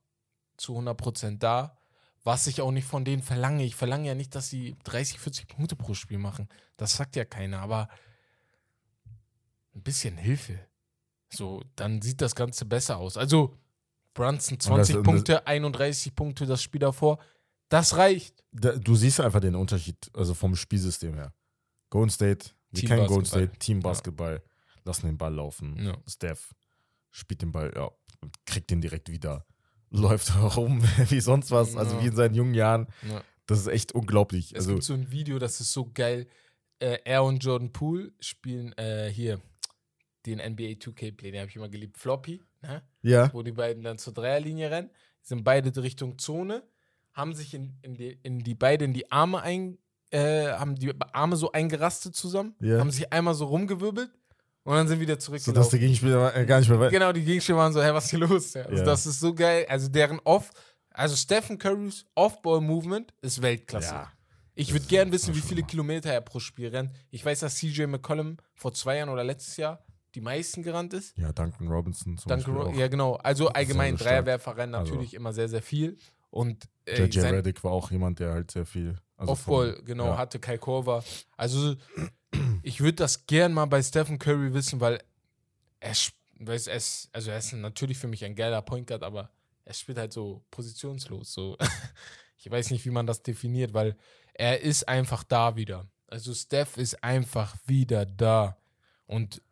zu 0.56 0.76
100% 0.76 1.38
da, 1.38 1.78
was 2.24 2.46
ich 2.48 2.60
auch 2.60 2.72
nicht 2.72 2.86
von 2.86 3.04
denen 3.04 3.22
verlange. 3.22 3.64
Ich 3.64 3.76
verlange 3.76 4.08
ja 4.08 4.14
nicht, 4.14 4.34
dass 4.34 4.50
sie 4.50 4.76
30, 4.84 5.20
40 5.20 5.46
Punkte 5.48 5.76
pro 5.76 5.94
Spiel 5.94 6.18
machen. 6.18 6.48
Das 6.76 6.96
sagt 6.96 7.16
ja 7.16 7.24
keiner, 7.24 7.60
aber 7.60 7.88
ein 9.74 9.82
bisschen 9.82 10.16
Hilfe. 10.16 10.58
So, 11.30 11.62
dann 11.76 12.02
sieht 12.02 12.20
das 12.20 12.34
Ganze 12.34 12.64
besser 12.64 12.98
aus. 12.98 13.16
Also, 13.16 13.56
Brunson 14.14 14.58
20 14.58 14.96
das- 14.96 15.04
Punkte, 15.04 15.46
31 15.46 16.14
Punkte 16.14 16.46
das 16.46 16.62
Spiel 16.62 16.80
davor. 16.80 17.18
Das 17.68 17.96
reicht. 17.96 18.42
Da, 18.52 18.72
du 18.72 18.94
siehst 18.94 19.20
einfach 19.20 19.40
den 19.40 19.54
Unterschied, 19.54 19.96
also 20.14 20.34
vom 20.34 20.56
Spielsystem 20.56 21.14
her. 21.14 21.34
Golden 21.90 22.10
State, 22.10 22.50
wir 22.70 22.80
Team 22.80 22.88
kennen 22.88 23.06
Golden. 23.06 23.26
State, 23.26 23.58
Team 23.58 23.80
Basketball, 23.80 24.42
lassen 24.84 25.06
den 25.06 25.18
Ball 25.18 25.34
laufen. 25.34 25.76
Ja. 25.84 25.96
Steph 26.06 26.54
spielt 27.10 27.42
den 27.42 27.52
Ball, 27.52 27.72
ja, 27.74 27.90
kriegt 28.46 28.70
den 28.70 28.80
direkt 28.80 29.10
wieder. 29.10 29.46
Läuft 29.90 30.34
herum 30.34 30.82
wie 31.08 31.20
sonst 31.20 31.50
was, 31.50 31.76
also 31.76 31.96
Ja. 31.96 32.02
wie 32.02 32.06
in 32.08 32.16
seinen 32.16 32.34
jungen 32.34 32.54
Jahren. 32.54 32.88
Ja. 33.08 33.22
Das 33.46 33.58
ist 33.60 33.66
echt 33.68 33.92
unglaublich. 33.92 34.52
Es 34.52 34.58
Also, 34.58 34.72
gibt 34.72 34.84
so 34.84 34.94
ein 34.94 35.10
Video, 35.10 35.38
das 35.38 35.60
ist 35.60 35.72
so 35.72 35.90
geil. 35.92 36.26
Äh, 36.80 36.98
er 37.04 37.24
und 37.24 37.42
Jordan 37.42 37.72
Poole 37.72 38.12
spielen 38.20 38.72
äh, 38.78 39.10
hier 39.10 39.40
den 40.26 40.38
NBA 40.38 40.74
2K-Play, 40.78 41.30
den 41.32 41.40
habe 41.40 41.48
ich 41.50 41.56
immer 41.56 41.68
geliebt. 41.70 41.96
Floppy, 41.96 42.42
ne? 42.60 42.82
ja, 43.02 43.32
wo 43.32 43.42
die 43.42 43.52
beiden 43.52 43.82
dann 43.82 43.98
zur 43.98 44.12
Dreierlinie 44.12 44.70
rennen, 44.70 44.90
sind 45.22 45.42
beide 45.44 45.74
Richtung 45.82 46.18
Zone, 46.18 46.62
haben 47.18 47.34
sich 47.34 47.52
in, 47.52 47.74
in, 47.82 47.94
die, 47.94 48.18
in 48.22 48.38
die 48.38 48.54
beide 48.54 48.84
in 48.86 48.94
die 48.94 49.10
Arme 49.12 49.42
ein, 49.42 49.76
äh, 50.10 50.46
haben 50.52 50.74
die 50.76 50.92
Arme 51.12 51.36
so 51.36 51.52
eingerastet 51.52 52.16
zusammen, 52.16 52.54
Ja. 52.60 52.78
haben 52.78 52.90
sich 52.90 53.12
einmal 53.12 53.34
so 53.34 53.44
rumgewirbelt 53.46 54.10
und 54.64 54.74
dann 54.74 54.88
sind 54.88 55.00
wieder 55.00 55.20
so 55.20 55.52
dass 55.52 55.68
der 55.68 55.78
Gegenspieler 55.80 56.34
äh, 56.34 56.46
gar 56.46 56.60
nicht 56.60 56.68
mehr 56.70 56.80
weiß. 56.80 56.90
Genau, 56.90 57.12
die 57.12 57.24
Gegenspieler 57.24 57.58
waren 57.58 57.72
so, 57.72 57.82
hä, 57.82 57.90
was 57.92 58.04
ist 58.04 58.10
hier 58.10 58.20
los? 58.20 58.54
Ja, 58.54 58.62
also 58.62 58.76
Ja. 58.76 58.84
Das 58.84 59.04
ist 59.06 59.20
so 59.20 59.34
geil. 59.34 59.66
Also 59.68 59.88
deren 59.88 60.20
Off, 60.24 60.50
also 60.90 61.14
Stephen 61.16 61.58
Currys 61.58 62.06
Off-Ball-Movement 62.14 63.12
ist 63.20 63.42
Weltklasse. 63.42 63.94
Ja. 63.94 64.12
Ich 64.54 64.72
würde 64.72 64.86
gern 64.86 65.12
wissen, 65.12 65.34
wie 65.34 65.40
viele. 65.40 65.62
Kilometer 65.62 66.10
er 66.12 66.20
pro 66.20 66.40
Spiel 66.40 66.68
rennt. 66.68 66.90
Ich 67.10 67.24
weiß, 67.24 67.40
dass 67.40 67.56
CJ 67.56 67.84
McCollum 67.86 68.38
vor 68.54 68.72
zwei 68.72 68.96
Jahren 68.96 69.08
oder 69.08 69.22
letztes 69.22 69.56
Jahr 69.56 69.84
die 70.16 70.20
meisten 70.20 70.62
gerannt 70.64 70.94
ist. 70.94 71.16
Ja, 71.16 71.32
Duncan 71.32 71.68
Robinson 71.68 72.18
zum 72.18 72.28
Danke, 72.28 72.50
Beispiel 72.50 72.72
auch. 72.74 72.76
ja, 72.76 72.88
genau. 72.88 73.14
Also 73.16 73.48
allgemein. 73.50 73.96
Dreierwerfer 73.96 74.56
rennen 74.56 74.74
Also- 74.74 74.92
natürlich 74.94 75.14
immer 75.14 75.32
sehr, 75.32 75.48
sehr 75.48 75.62
viel. 75.62 75.96
Und 76.30 76.68
äh, 76.84 77.04
JJ 77.04 77.20
Reddick 77.20 77.64
war 77.64 77.72
auch 77.72 77.90
jemand, 77.90 78.20
der 78.20 78.32
halt 78.32 78.50
sehr 78.50 78.66
viel. 78.66 78.98
Also 79.16 79.32
Offball, 79.32 79.80
genau, 79.84 80.06
ja. 80.06 80.18
hatte 80.18 80.38
Kai 80.38 80.58
Korver. 80.58 81.02
Also 81.36 81.74
ich 82.62 82.80
würde 82.80 82.96
das 82.96 83.26
gern 83.26 83.52
mal 83.52 83.66
bei 83.66 83.82
Stephen 83.82 84.18
Curry 84.18 84.52
wissen, 84.54 84.80
weil 84.80 85.02
er, 85.80 85.94
weiß, 86.38 86.66
er 86.68 86.76
ist, 86.76 87.08
also 87.12 87.30
er 87.30 87.38
ist 87.38 87.52
natürlich 87.52 87.98
für 87.98 88.08
mich 88.08 88.24
ein 88.24 88.34
geiler 88.34 88.62
Point 88.62 88.86
Guard, 88.86 89.02
aber 89.02 89.30
er 89.64 89.74
spielt 89.74 89.98
halt 89.98 90.12
so 90.12 90.44
positionslos. 90.50 91.32
So. 91.32 91.56
ich 92.38 92.50
weiß 92.50 92.70
nicht, 92.70 92.84
wie 92.84 92.90
man 92.90 93.06
das 93.06 93.22
definiert, 93.22 93.74
weil 93.74 93.96
er 94.34 94.60
ist 94.60 94.88
einfach 94.88 95.24
da 95.24 95.56
wieder. 95.56 95.88
Also 96.06 96.32
Steph 96.32 96.76
ist 96.76 97.02
einfach 97.02 97.56
wieder 97.66 98.06
da. 98.06 98.56
Und 99.06 99.42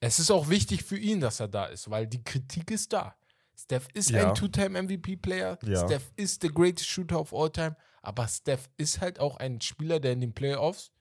es 0.00 0.18
ist 0.18 0.30
auch 0.30 0.48
wichtig 0.48 0.82
für 0.82 0.98
ihn, 0.98 1.20
dass 1.20 1.40
er 1.40 1.48
da 1.48 1.66
ist, 1.66 1.90
weil 1.90 2.06
die 2.06 2.22
Kritik 2.22 2.70
ist 2.70 2.92
da. 2.92 3.14
Steph 3.56 3.88
ist 3.94 4.10
Ja. 4.10 4.28
ein 4.28 4.34
Two-Time-MVP-Player. 4.34 5.58
Ja. 5.64 5.86
Steph 5.86 6.12
ist 6.16 6.42
the 6.42 6.48
greatest 6.48 6.88
shooter 6.88 7.20
of 7.20 7.32
all 7.32 7.50
time. 7.50 7.76
Aber 8.02 8.26
Steph 8.28 8.68
ist 8.76 9.00
halt 9.00 9.18
auch 9.20 9.36
ein 9.38 9.60
Spieler, 9.60 10.00
der 10.00 10.12
in 10.12 10.20
den 10.20 10.34
Playoffs 10.34 10.92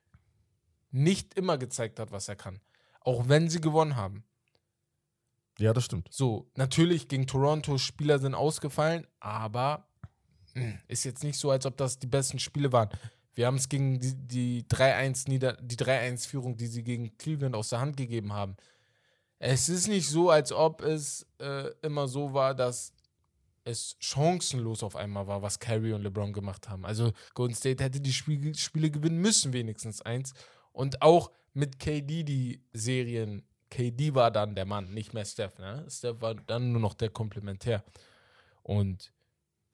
nicht 0.91 1.33
immer 1.33 1.57
gezeigt 1.57 1.99
hat, 1.99 2.11
was 2.11 2.27
er 2.29 2.35
kann. 2.35 2.61
Auch 3.01 3.27
wenn 3.27 3.49
sie 3.49 3.59
gewonnen 3.59 3.95
haben. 3.95 4.23
Ja, 5.59 5.73
das 5.73 5.85
stimmt. 5.85 6.07
So, 6.11 6.49
natürlich 6.55 7.07
gegen 7.07 7.27
Toronto 7.27 7.77
Spieler 7.77 8.19
sind 8.19 8.33
ausgefallen, 8.35 9.05
aber 9.19 9.87
mh, 10.53 10.79
ist 10.87 11.03
jetzt 11.03 11.23
nicht 11.23 11.37
so, 11.37 11.51
als 11.51 11.65
ob 11.65 11.77
das 11.77 11.99
die 11.99 12.07
besten 12.07 12.39
Spiele 12.39 12.71
waren. 12.71 12.89
Wir 13.35 13.47
haben 13.47 13.57
es 13.57 13.67
gegen 13.69 13.99
die, 13.99 14.15
die 14.15 14.63
3-1 14.63 15.27
Nieder 15.29 15.53
die 15.61 15.75
3-1-Führung, 15.75 16.55
die 16.55 16.67
sie 16.67 16.83
gegen 16.83 17.17
Cleveland 17.17 17.55
aus 17.55 17.69
der 17.69 17.79
Hand 17.81 17.97
gegeben 17.97 18.31
haben. 18.33 18.55
Es 19.45 19.67
ist 19.67 19.89
nicht 19.89 20.07
so, 20.07 20.29
als 20.29 20.53
ob 20.53 20.81
es 20.81 21.27
äh, 21.39 21.69
immer 21.81 22.07
so 22.07 22.33
war, 22.33 22.55
dass 22.55 22.93
es 23.65 23.97
chancenlos 23.99 24.83
auf 24.83 24.95
einmal 24.95 25.27
war, 25.27 25.41
was 25.41 25.59
Curry 25.59 25.91
und 25.91 26.01
LeBron 26.01 26.31
gemacht 26.31 26.69
haben. 26.69 26.85
Also 26.85 27.11
Golden 27.33 27.53
State 27.53 27.83
hätte 27.83 27.99
die 27.99 28.13
Spiel 28.13 28.55
Spiele 28.55 28.89
gewinnen 28.89 29.17
müssen, 29.17 29.51
wenigstens 29.51 30.01
eins. 30.01 30.33
Und 30.71 31.01
auch 31.01 31.29
mit 31.51 31.77
KD 31.77 32.23
die 32.23 32.63
Serien. 32.71 33.43
KD 33.69 34.15
war 34.15 34.31
dann 34.31 34.55
der 34.55 34.63
Mann, 34.63 34.93
nicht 34.93 35.13
mehr 35.13 35.25
Steph. 35.25 35.59
Ne? 35.59 35.85
Steph 35.89 36.21
war 36.21 36.35
dann 36.35 36.71
nur 36.71 36.79
noch 36.79 36.93
der 36.93 37.09
Komplementär. 37.09 37.83
Und 38.61 39.11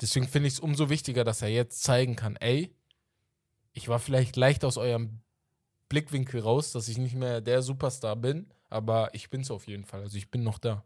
deswegen 0.01 0.27
finde 0.27 0.47
ich 0.47 0.55
es 0.55 0.59
umso 0.59 0.89
wichtiger, 0.89 1.23
dass 1.23 1.43
er 1.43 1.49
jetzt 1.49 1.83
zeigen 1.83 2.15
kann, 2.15 2.37
ey, 2.37 2.75
ich 3.73 3.87
war 3.87 3.99
vielleicht 3.99 4.35
leicht 4.35 4.65
aus 4.65 4.77
eurem 4.77 5.21
Blickwinkel 5.89 6.41
raus, 6.41 6.71
dass 6.71 6.87
ich 6.87 6.97
nicht 6.97 7.13
mehr 7.13 7.39
der 7.39 7.61
Superstar 7.61 8.15
bin, 8.15 8.51
aber 8.69 9.13
ich 9.13 9.29
bin 9.29 9.41
es 9.41 9.51
auf 9.51 9.67
jeden 9.67 9.85
Fall. 9.85 10.01
Also 10.01 10.17
ich 10.17 10.29
bin 10.31 10.43
noch 10.43 10.57
da. 10.59 10.83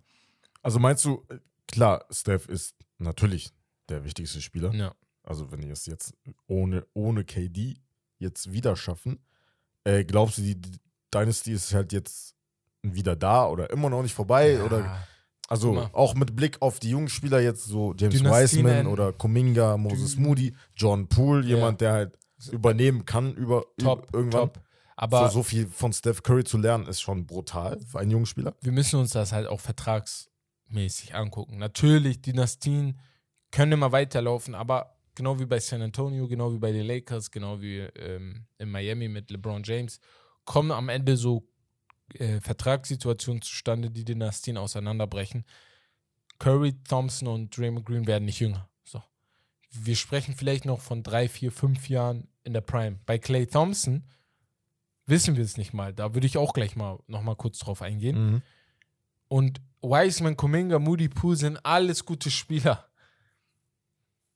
Also 0.61 0.79
meinst 0.79 1.03
du, 1.05 1.25
äh, 1.29 1.37
klar, 1.67 2.05
Steph 2.09 2.47
ist 2.47 2.75
natürlich 2.97 3.51
der 3.89 4.03
wichtigste 4.05 4.41
Spieler. 4.41 4.73
Ja. 4.73 4.93
Also 5.23 5.51
wenn 5.51 5.61
die 5.61 5.69
es 5.69 5.85
jetzt 5.85 6.13
ohne, 6.47 6.85
ohne 6.93 7.23
KD 7.23 7.75
jetzt 8.19 8.51
wieder 8.51 8.75
schaffen, 8.75 9.19
äh, 9.83 10.03
glaubst 10.05 10.37
du, 10.37 10.41
die 10.41 10.59
Dynasty 11.13 11.51
ist 11.53 11.73
halt 11.73 11.91
jetzt 11.93 12.35
wieder 12.81 13.15
da 13.15 13.47
oder 13.47 13.69
immer 13.69 13.89
noch 13.89 14.01
nicht 14.01 14.13
vorbei? 14.13 14.53
Ja. 14.53 14.63
Oder 14.63 15.05
also 15.49 15.73
mal. 15.73 15.89
auch 15.93 16.15
mit 16.15 16.35
Blick 16.35 16.61
auf 16.61 16.79
die 16.79 16.89
jungen 16.89 17.09
Spieler 17.09 17.39
jetzt 17.41 17.65
so 17.65 17.93
James 17.97 18.15
Dynastien 18.15 18.65
Wiseman 18.65 18.87
oder 18.87 19.11
Kuminga, 19.13 19.77
Moses 19.77 20.15
Dü- 20.17 20.21
Moody, 20.21 20.55
John 20.75 21.07
Poole, 21.07 21.41
Ja. 21.45 21.55
jemand, 21.55 21.81
der 21.81 21.91
halt 21.93 22.17
übernehmen 22.51 23.05
kann 23.05 23.33
über 23.35 23.65
top, 23.77 24.07
irgendwann. 24.13 24.53
top. 24.53 24.59
Aber 24.95 25.29
so, 25.29 25.39
so 25.39 25.43
viel 25.43 25.67
von 25.67 25.93
Steph 25.93 26.23
Curry 26.23 26.43
zu 26.43 26.57
lernen, 26.57 26.87
ist 26.87 27.01
schon 27.01 27.25
brutal 27.25 27.79
für 27.81 27.99
einen 27.99 28.11
jungen 28.11 28.25
Spieler. 28.25 28.55
wir 28.61 28.71
müssen 28.71 28.99
uns 28.99 29.11
das 29.11 29.31
halt 29.31 29.47
auch 29.47 29.59
vertragsmäßig 29.59 31.15
angucken. 31.15 31.57
Natürlich, 31.57 32.21
Dynastien 32.21 32.99
können 33.51 33.73
immer 33.73 33.91
weiterlaufen, 33.91 34.55
aber 34.55 34.97
genau 35.15 35.39
wie 35.39 35.45
bei 35.45 35.59
San 35.59 35.81
Antonio, 35.81 36.27
genau 36.27 36.53
wie 36.53 36.59
bei 36.59 36.71
den 36.71 36.85
Lakers, 36.85 37.31
genau 37.31 37.61
wie 37.61 37.79
ähm, 37.79 38.45
in 38.57 38.69
Miami 38.69 39.07
mit 39.07 39.31
LeBron 39.31 39.63
James, 39.63 39.99
kommen 40.45 40.71
am 40.71 40.89
Ende 40.89 41.17
so 41.17 41.47
äh, 42.15 42.39
Vertragssituationen 42.41 43.41
zustande, 43.41 43.89
die 43.89 44.05
Dynastien 44.05 44.57
auseinanderbrechen. 44.57 45.45
Curry, 46.39 46.73
Thompson 46.83 47.27
und 47.27 47.55
Draymond 47.55 47.85
Green 47.85 48.07
werden 48.07 48.25
nicht 48.25 48.39
jünger. 48.39 48.69
So. 48.83 49.01
Wir 49.69 49.95
sprechen 49.95 50.35
vielleicht 50.35 50.65
noch 50.65 50.81
von 50.81 51.03
drei, 51.03 51.29
vier, 51.29 51.51
fünf 51.51 51.89
Jahren 51.89 52.27
in 52.43 52.53
der 52.53 52.61
Prime. 52.61 52.99
Bei 53.05 53.17
Clay 53.17 53.47
Thompson 53.47 54.03
wissen 55.05 55.35
wir 55.35 55.43
es 55.43 55.57
nicht 55.57 55.73
mal. 55.73 55.93
Da 55.93 56.13
würde 56.13 56.27
ich 56.27 56.37
auch 56.37 56.53
gleich 56.53 56.75
mal 56.75 56.99
noch 57.07 57.21
mal 57.21 57.35
kurz 57.35 57.59
drauf 57.59 57.81
eingehen. 57.81 58.31
Mhm. 58.31 58.41
Und 59.27 59.61
Wiseman, 59.81 60.37
Kuminga, 60.37 60.79
Moody 60.79 61.09
Poole 61.09 61.35
sind 61.35 61.65
alles 61.65 62.05
gute 62.05 62.31
Spieler. 62.31 62.87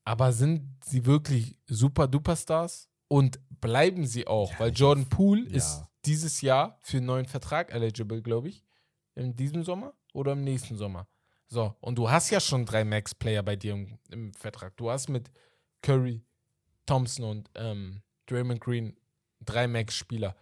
Aber 0.04 0.32
sind 0.32 0.78
sie 0.84 1.06
wirklich 1.06 1.58
super 1.68 2.08
duper 2.08 2.36
Stars? 2.36 2.90
Und 3.08 3.40
bleiben 3.62 4.06
sie 4.06 4.28
auch? 4.28 4.52
Ja, 4.54 4.60
weil 4.60 4.72
Jordan 4.72 5.08
Poole 5.08 5.44
ja. 5.50 5.56
ist 5.56 5.84
dieses 6.06 6.42
Jahr 6.42 6.78
für 6.82 6.98
einen 6.98 7.06
neuen 7.06 7.26
Vertrag 7.26 7.74
eligible, 7.74 8.22
glaube 8.22 8.50
ich. 8.50 8.64
In 9.16 9.36
diesem 9.36 9.64
Sommer 9.64 9.94
oder 10.14 10.34
im 10.34 10.44
nächsten 10.44 10.76
Sommer. 10.76 11.08
So, 11.48 11.76
und 11.80 11.98
du 11.98 12.10
hast 12.10 12.30
ja 12.30 12.40
schon 12.40 12.66
drei 12.66 12.84
Max-Player 12.84 13.42
bei 13.44 13.56
dir 13.56 13.74
im, 13.74 13.98
im 14.10 14.34
Vertrag. 14.34 14.76
Du 14.78 14.90
hast 14.90 15.08
mit 15.10 15.32
Curry, 15.82 16.24
Thompson 16.86 17.26
und 17.26 17.50
ähm, 17.56 18.02
Draymond 18.26 18.60
Green 18.60 18.98
drei 19.46 19.68
Max-Spieler. 19.68 20.36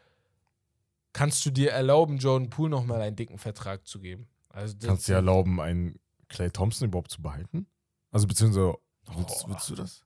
Kannst 1.15 1.45
du 1.45 1.49
dir 1.49 1.71
erlauben, 1.71 2.17
Jordan 2.17 2.49
Poole 2.49 2.69
nochmal 2.69 3.01
einen 3.01 3.15
dicken 3.15 3.37
Vertrag 3.37 3.87
zu 3.87 4.01
geben? 4.01 4.27
Also 4.49 4.75
Kannst 4.85 5.07
du 5.07 5.13
dir 5.13 5.15
erlauben, 5.15 5.61
einen 5.61 5.97
Clay 6.27 6.49
Thompson 6.51 6.89
überhaupt 6.89 7.09
zu 7.09 7.21
behalten? 7.21 7.67
Also 8.11 8.27
beziehungsweise, 8.27 8.73
willst, 9.15 9.45
Oh. 9.45 9.49
willst 9.49 9.69
du 9.69 9.75
das? 9.75 10.03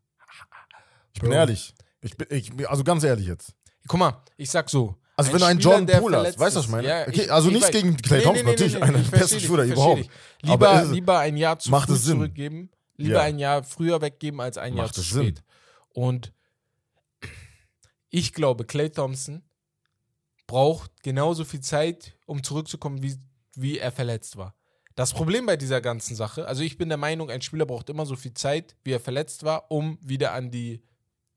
Ich 1.14 1.22
bin 1.22 1.32
Bro. 1.32 1.38
ehrlich. 1.38 1.74
Ich 2.02 2.16
bin, 2.16 2.28
ich, 2.30 2.70
also 2.70 2.84
ganz 2.84 3.04
ehrlich 3.04 3.26
jetzt. 3.26 3.56
Guck 3.88 4.00
mal, 4.00 4.22
ich 4.38 4.52
sag 4.52 4.70
so. 4.70 4.96
Also 5.16 5.32
ein 5.32 5.34
wenn 5.34 5.40
du 5.42 5.46
einen 5.48 5.60
Spieler, 5.62 5.78
Jordan 5.80 6.00
Poole 6.02 6.18
hast, 6.20 6.40
weißt 6.40 6.56
du, 6.56 6.60
was 6.60 6.66
ich 6.66 6.72
meine? 6.72 6.88
Ja, 6.88 7.02
okay, 7.08 7.22
ich- 7.24 7.32
also 7.34 7.48
ich 7.50 7.56
nichts 7.56 7.72
gegen 7.72 7.98
Clay 7.98 8.20
Nee, 8.20 8.24
Thompson, 8.24 8.46
nee, 8.46 8.52
nee, 8.52 8.52
natürlich 8.52 8.84
einer 8.84 9.00
ich 9.00 9.10
der 9.10 9.18
besten 9.20 9.38
ich 9.38 9.46
überhaupt. 9.46 10.10
Lieber, 10.44 10.70
Aber 10.70 10.84
lieber 10.86 11.20
ein 11.20 11.36
Jahr 11.38 11.58
zu 11.60 11.72
Macht 11.72 11.90
früh 11.90 11.98
zurückgeben, 11.98 12.70
lieber 12.98 13.16
Ja. 13.16 13.22
ein 13.24 13.40
Jahr 13.40 13.64
früher 13.64 14.00
weggeben 14.02 14.40
als 14.42 14.58
ein 14.60 14.76
Jahr 14.76 14.86
Macht 14.86 14.96
zu 14.96 15.02
es 15.02 15.10
Sinn? 15.10 15.24
spät. 15.24 15.44
Und 15.90 16.32
ich 18.10 18.34
glaube, 18.34 18.66
Clay 18.66 18.90
Thompson 18.90 19.44
braucht 20.50 21.04
genauso 21.04 21.46
viel 21.46 21.62
Zeit, 21.62 22.18
um 22.26 22.44
zurückzukommen, 22.44 23.02
wie, 23.04 23.16
wie 23.56 23.78
er 23.78 23.92
verletzt 23.92 24.36
war. 24.36 24.56
Das 24.96 25.14
Problem 25.14 25.46
bei 25.46 25.56
dieser 25.56 25.80
ganzen 25.80 26.16
Sache, 26.16 26.48
also 26.48 26.64
ich 26.64 26.78
bin 26.78 26.90
der 26.90 26.98
Meinung, 26.98 27.30
ein 27.30 27.42
Spieler 27.42 27.66
braucht 27.68 27.90
immer 27.90 28.06
so 28.06 28.16
viel 28.16 28.34
Zeit, 28.34 28.76
wie 28.84 28.92
er 28.92 29.00
verletzt 29.00 29.44
war, 29.44 29.70
um 29.72 29.98
wieder 30.02 30.34
an 30.34 30.50
die 30.52 30.84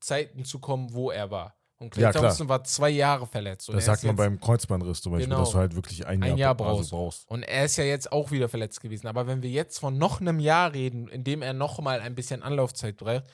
Zeiten 0.01 0.43
zu 0.45 0.59
kommen, 0.59 0.93
wo 0.93 1.11
er 1.11 1.29
war. 1.31 1.55
Und 1.77 1.91
Clay 1.91 2.03
Ja. 2.03 2.11
Thompson 2.11 2.49
war 2.49 2.63
zwei 2.63 2.89
Jahre 2.89 3.27
verletzt. 3.27 3.69
Das 3.69 3.85
sagt 3.85 4.03
man 4.03 4.15
beim 4.15 4.39
Kreuzbandriss 4.39 5.01
zum 5.01 5.11
Beispiel, 5.13 5.27
Genau. 5.27 5.39
dass 5.41 5.51
du 5.51 5.57
halt 5.59 5.75
wirklich 5.75 6.05
ein 6.07 6.21
Jahr, 6.21 6.31
Ein 6.31 6.37
Jahr 6.37 6.51
also 6.59 6.63
brauchst. 6.63 6.89
brauchst. 6.91 7.29
Und 7.29 7.43
er 7.43 7.65
ist 7.65 7.77
ja 7.77 7.83
jetzt 7.83 8.11
auch 8.11 8.31
wieder 8.31 8.49
verletzt 8.49 8.81
gewesen. 8.81 9.07
Aber 9.07 9.27
wenn 9.27 9.43
wir 9.43 9.49
jetzt 9.49 9.79
von 9.79 9.97
noch 9.97 10.19
einem 10.21 10.39
Jahr 10.39 10.73
reden, 10.73 11.07
in 11.07 11.23
dem 11.23 11.41
er 11.41 11.53
noch 11.53 11.79
mal 11.79 11.99
ein 12.01 12.15
bisschen 12.15 12.41
Anlaufzeit 12.41 12.97
braucht, 12.97 13.25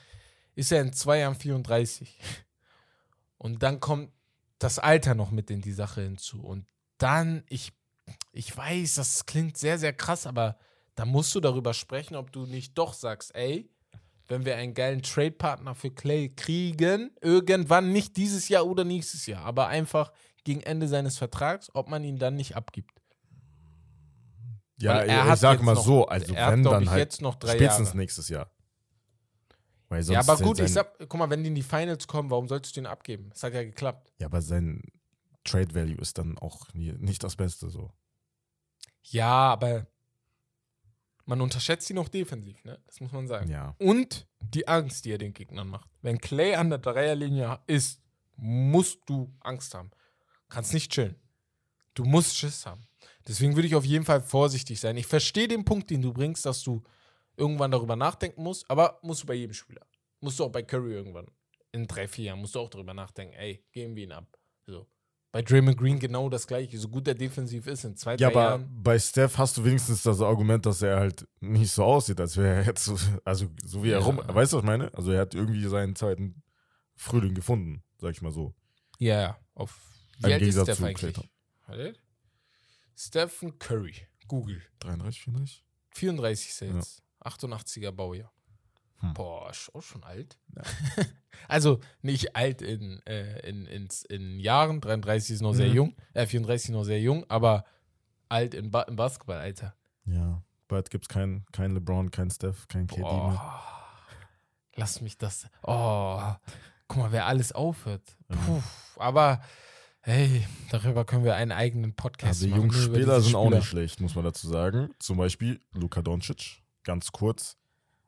ist 0.54 0.70
er 0.72 0.80
in 0.82 0.92
zwei 0.92 1.20
Jahren 1.20 1.34
34. 1.36 2.18
Und 3.38 3.62
dann 3.62 3.80
kommt 3.80 4.10
das 4.60 4.78
Alter 4.78 5.14
noch 5.16 5.32
mit 5.32 5.50
in 5.50 5.60
die 5.60 5.72
Sache 5.72 6.02
hinzu. 6.02 6.40
Und 6.42 6.66
dann, 6.98 7.42
ich, 7.48 7.72
ich 8.32 8.56
weiß, 8.56 8.94
das 8.94 9.26
klingt 9.26 9.56
sehr, 9.56 9.78
sehr 9.78 9.92
krass, 9.92 10.26
aber 10.26 10.56
da 10.94 11.04
musst 11.04 11.34
du 11.34 11.40
darüber 11.40 11.74
sprechen, 11.74 12.14
ob 12.14 12.30
du 12.30 12.46
nicht 12.46 12.76
doch 12.78 12.92
sagst, 12.94 13.34
ey, 13.34 13.68
wenn 14.28 14.44
wir 14.44 14.54
einen 14.56 14.74
geilen 14.74 15.02
Trade-Partner 15.02 15.74
für 15.74 15.90
Clay 15.90 16.28
kriegen, 16.28 17.10
irgendwann, 17.20 17.90
nicht 17.90 18.16
dieses 18.16 18.48
Jahr 18.48 18.64
oder 18.66 18.84
nächstes 18.84 19.26
Jahr, 19.26 19.44
aber 19.44 19.66
einfach 19.66 20.12
gegen 20.44 20.60
Ende 20.60 20.86
seines 20.88 21.18
Vertrags, 21.18 21.70
ob 21.74 21.88
man 21.88 22.04
ihn 22.04 22.18
dann 22.18 22.36
nicht 22.36 22.54
abgibt. 22.54 22.92
Ja, 24.78 25.00
er 25.00 25.24
ich 25.24 25.30
hat 25.30 25.38
sag 25.38 25.62
mal 25.62 25.74
noch- 25.74 25.84
so, 25.84 26.06
also 26.06 26.34
hat, 26.36 26.52
wenn 26.52 26.62
glaub 26.62 26.74
dann 26.74 26.82
ich, 26.84 26.90
halt 26.90 27.00
jetzt 27.00 27.20
noch 27.22 27.34
drei 27.34 27.54
spätestens 27.54 27.88
Jahre. 27.88 27.96
nächstes 27.98 28.28
Jahr. 28.28 28.50
Ja, 29.90 30.20
aber 30.20 30.36
gut, 30.36 30.60
ich 30.60 30.72
sag, 30.72 30.98
guck 30.98 31.14
mal, 31.14 31.30
wenn 31.30 31.42
die 31.42 31.48
in 31.48 31.54
die 31.54 31.62
Finals 31.62 32.06
kommen, 32.06 32.30
warum 32.30 32.46
solltest 32.46 32.76
du 32.76 32.80
den 32.80 32.86
abgeben? 32.86 33.30
Es 33.34 33.42
hat 33.42 33.54
ja 33.54 33.64
geklappt. 33.64 34.12
Ja, 34.20 34.26
aber 34.26 34.40
sein 34.40 34.82
Trade 35.44 35.74
Value 35.74 35.98
ist 36.00 36.18
dann 36.18 36.38
auch 36.38 36.72
nie, 36.74 36.92
nicht 36.92 37.24
das 37.24 37.34
Beste 37.34 37.70
so. 37.70 37.92
Ja, 39.02 39.52
aber 39.52 39.86
man 41.24 41.40
unterschätzt 41.40 41.90
ihn 41.90 41.96
noch 41.96 42.08
defensiv, 42.08 42.64
ne? 42.64 42.78
Das 42.86 43.00
muss 43.00 43.12
man 43.12 43.26
sagen. 43.26 43.50
Ja. 43.50 43.74
Und 43.78 44.28
die 44.40 44.68
Angst, 44.68 45.04
die 45.04 45.12
er 45.12 45.18
den 45.18 45.32
Gegnern 45.32 45.68
macht. 45.68 45.88
Wenn 46.02 46.18
Clay 46.18 46.54
an 46.54 46.70
der 46.70 46.78
Dreierlinie 46.78 47.60
ist, 47.66 48.00
musst 48.36 49.00
du 49.06 49.34
Angst 49.40 49.74
haben. 49.74 49.90
Kannst 50.48 50.72
nicht 50.72 50.92
chillen. 50.92 51.16
Du 51.94 52.04
musst 52.04 52.36
Schiss 52.36 52.66
haben. 52.66 52.86
Deswegen 53.26 53.54
würde 53.54 53.68
ich 53.68 53.74
auf 53.74 53.84
jeden 53.84 54.04
Fall 54.04 54.20
vorsichtig 54.20 54.80
sein. 54.80 54.96
Ich 54.96 55.06
verstehe 55.06 55.48
den 55.48 55.64
Punkt, 55.64 55.90
den 55.90 56.02
du 56.02 56.12
bringst, 56.12 56.46
dass 56.46 56.62
du 56.62 56.82
irgendwann 57.36 57.70
darüber 57.70 57.96
nachdenken 57.96 58.42
musst, 58.42 58.68
aber 58.70 58.98
musst 59.02 59.22
du 59.22 59.26
bei 59.26 59.34
jedem 59.34 59.54
Spieler. 59.54 59.86
Musst 60.20 60.38
du 60.38 60.44
auch 60.44 60.52
bei 60.52 60.62
Curry 60.62 60.92
irgendwann. 60.92 61.26
In 61.72 61.86
drei, 61.86 62.08
vier 62.08 62.26
Jahren 62.26 62.40
musst 62.40 62.54
du 62.54 62.60
auch 62.60 62.68
darüber 62.70 62.94
nachdenken, 62.94 63.34
ey, 63.34 63.64
geben 63.72 63.94
wir 63.96 64.04
ihn 64.04 64.12
ab. 64.12 64.26
So. 64.66 64.86
Bei 65.32 65.42
Draymond 65.42 65.78
Green 65.78 65.98
genau 66.00 66.28
das 66.28 66.46
gleiche. 66.46 66.76
So 66.78 66.88
gut 66.88 67.06
er 67.06 67.14
defensiv 67.14 67.66
ist, 67.68 67.84
in 67.84 67.96
zwei, 67.96 68.12
Ja, 68.16 68.16
drei 68.16 68.26
aber 68.28 68.42
Jahren. 68.42 68.82
bei 68.82 68.98
Steph 68.98 69.38
hast 69.38 69.56
du 69.56 69.64
wenigstens 69.64 70.02
das 70.02 70.20
Argument, 70.20 70.66
dass 70.66 70.82
er 70.82 70.98
halt 70.98 71.26
nicht 71.40 71.70
so 71.70 71.84
aussieht, 71.84 72.20
als 72.20 72.36
wäre 72.36 72.56
er 72.56 72.64
jetzt 72.66 72.84
so, 72.84 72.96
also 73.24 73.46
so 73.64 73.84
wie 73.84 73.90
er 73.90 74.00
Ja. 74.00 74.04
rum, 74.04 74.16
weißt 74.26 74.52
du, 74.52 74.56
was 74.56 74.62
ich 74.64 74.66
meine? 74.66 74.92
Also 74.92 75.12
er 75.12 75.20
hat 75.20 75.34
irgendwie 75.34 75.64
seinen 75.68 75.94
zweiten 75.94 76.42
Frühling 76.96 77.34
gefunden, 77.34 77.84
sag 77.98 78.10
ich 78.10 78.22
mal 78.22 78.32
so. 78.32 78.54
Ja, 78.98 79.20
ja. 79.20 79.38
Auf 79.54 79.78
wie 80.18 80.32
alt 80.32 80.42
ist 80.42 80.60
Steph 80.60 80.82
eigentlich? 80.82 81.16
Stephen 82.96 83.58
Curry. 83.58 83.94
Google. 84.26 84.60
33, 84.80 85.22
34? 85.22 85.64
34 85.92 86.54
Sales. 86.54 87.02
88er 87.24 87.92
Baujahr. 87.92 88.32
Hm. 88.98 89.14
Boah, 89.14 89.50
ist 89.50 89.74
auch 89.74 89.82
schon 89.82 90.04
alt. 90.04 90.38
Ja. 90.56 90.62
also 91.48 91.80
nicht 92.02 92.36
alt 92.36 92.60
in, 92.62 93.00
äh, 93.06 93.40
in, 93.48 93.66
in, 93.66 93.88
in 94.10 94.38
Jahren, 94.40 94.80
33 94.80 95.36
ist 95.36 95.40
noch 95.40 95.54
sehr 95.54 95.68
Mhm. 95.68 95.74
jung, 95.74 95.96
äh, 96.12 96.26
34 96.26 96.70
noch 96.70 96.84
sehr 96.84 97.00
jung, 97.00 97.24
aber 97.30 97.64
alt 98.28 98.54
im, 98.54 98.70
ba 98.70 98.82
im 98.82 98.96
Basketball, 98.96 99.38
Alter. 99.38 99.74
Ja. 100.04 100.42
Bald 100.68 100.90
gibt 100.90 101.04
es 101.06 101.08
keinen 101.08 101.46
kein 101.52 101.72
LeBron, 101.72 102.10
kein 102.10 102.30
Steph, 102.30 102.68
kein 102.68 102.86
KD 102.86 103.00
mehr. 103.02 103.60
Lass 104.76 105.00
mich 105.00 105.18
das. 105.18 105.48
Oh, 105.62 106.20
guck 106.86 106.98
mal, 106.98 107.12
wer 107.12 107.26
alles 107.26 107.52
aufhört. 107.52 108.16
Puh, 108.28 108.62
aber 108.96 109.42
hey, 110.02 110.46
darüber 110.70 111.04
können 111.04 111.24
wir 111.24 111.34
einen 111.34 111.52
eigenen 111.52 111.94
Podcast 111.94 112.42
Also 112.42 112.46
die 112.46 112.52
machen. 112.52 112.64
über 112.70 112.74
Spieler 112.74 113.20
sind 113.20 113.34
auch 113.34 113.46
Spieler. 113.46 113.56
nicht 113.58 113.66
schlecht, 113.68 114.00
muss 114.00 114.14
man 114.14 114.24
dazu 114.24 114.46
sagen. 114.48 114.90
Zum 115.00 115.16
Beispiel 115.16 115.60
Luka 115.72 116.02
Doncic. 116.02 116.59
Ganz 116.84 117.12
kurz. 117.12 117.56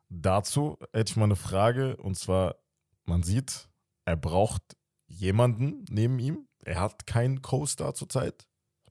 Dazu 0.08 0.78
hätte 0.92 1.10
ich 1.10 1.16
mal 1.16 1.24
eine 1.24 1.36
Frage. 1.36 1.96
Und 1.96 2.16
zwar, 2.18 2.56
man 3.04 3.22
sieht, 3.22 3.68
er 4.04 4.16
braucht 4.16 4.62
jemanden 5.06 5.84
neben 5.90 6.18
ihm. 6.18 6.48
Er 6.64 6.80
hat 6.80 7.06
keinen 7.06 7.42
Co-Star 7.42 7.94
zurzeit. 7.94 8.46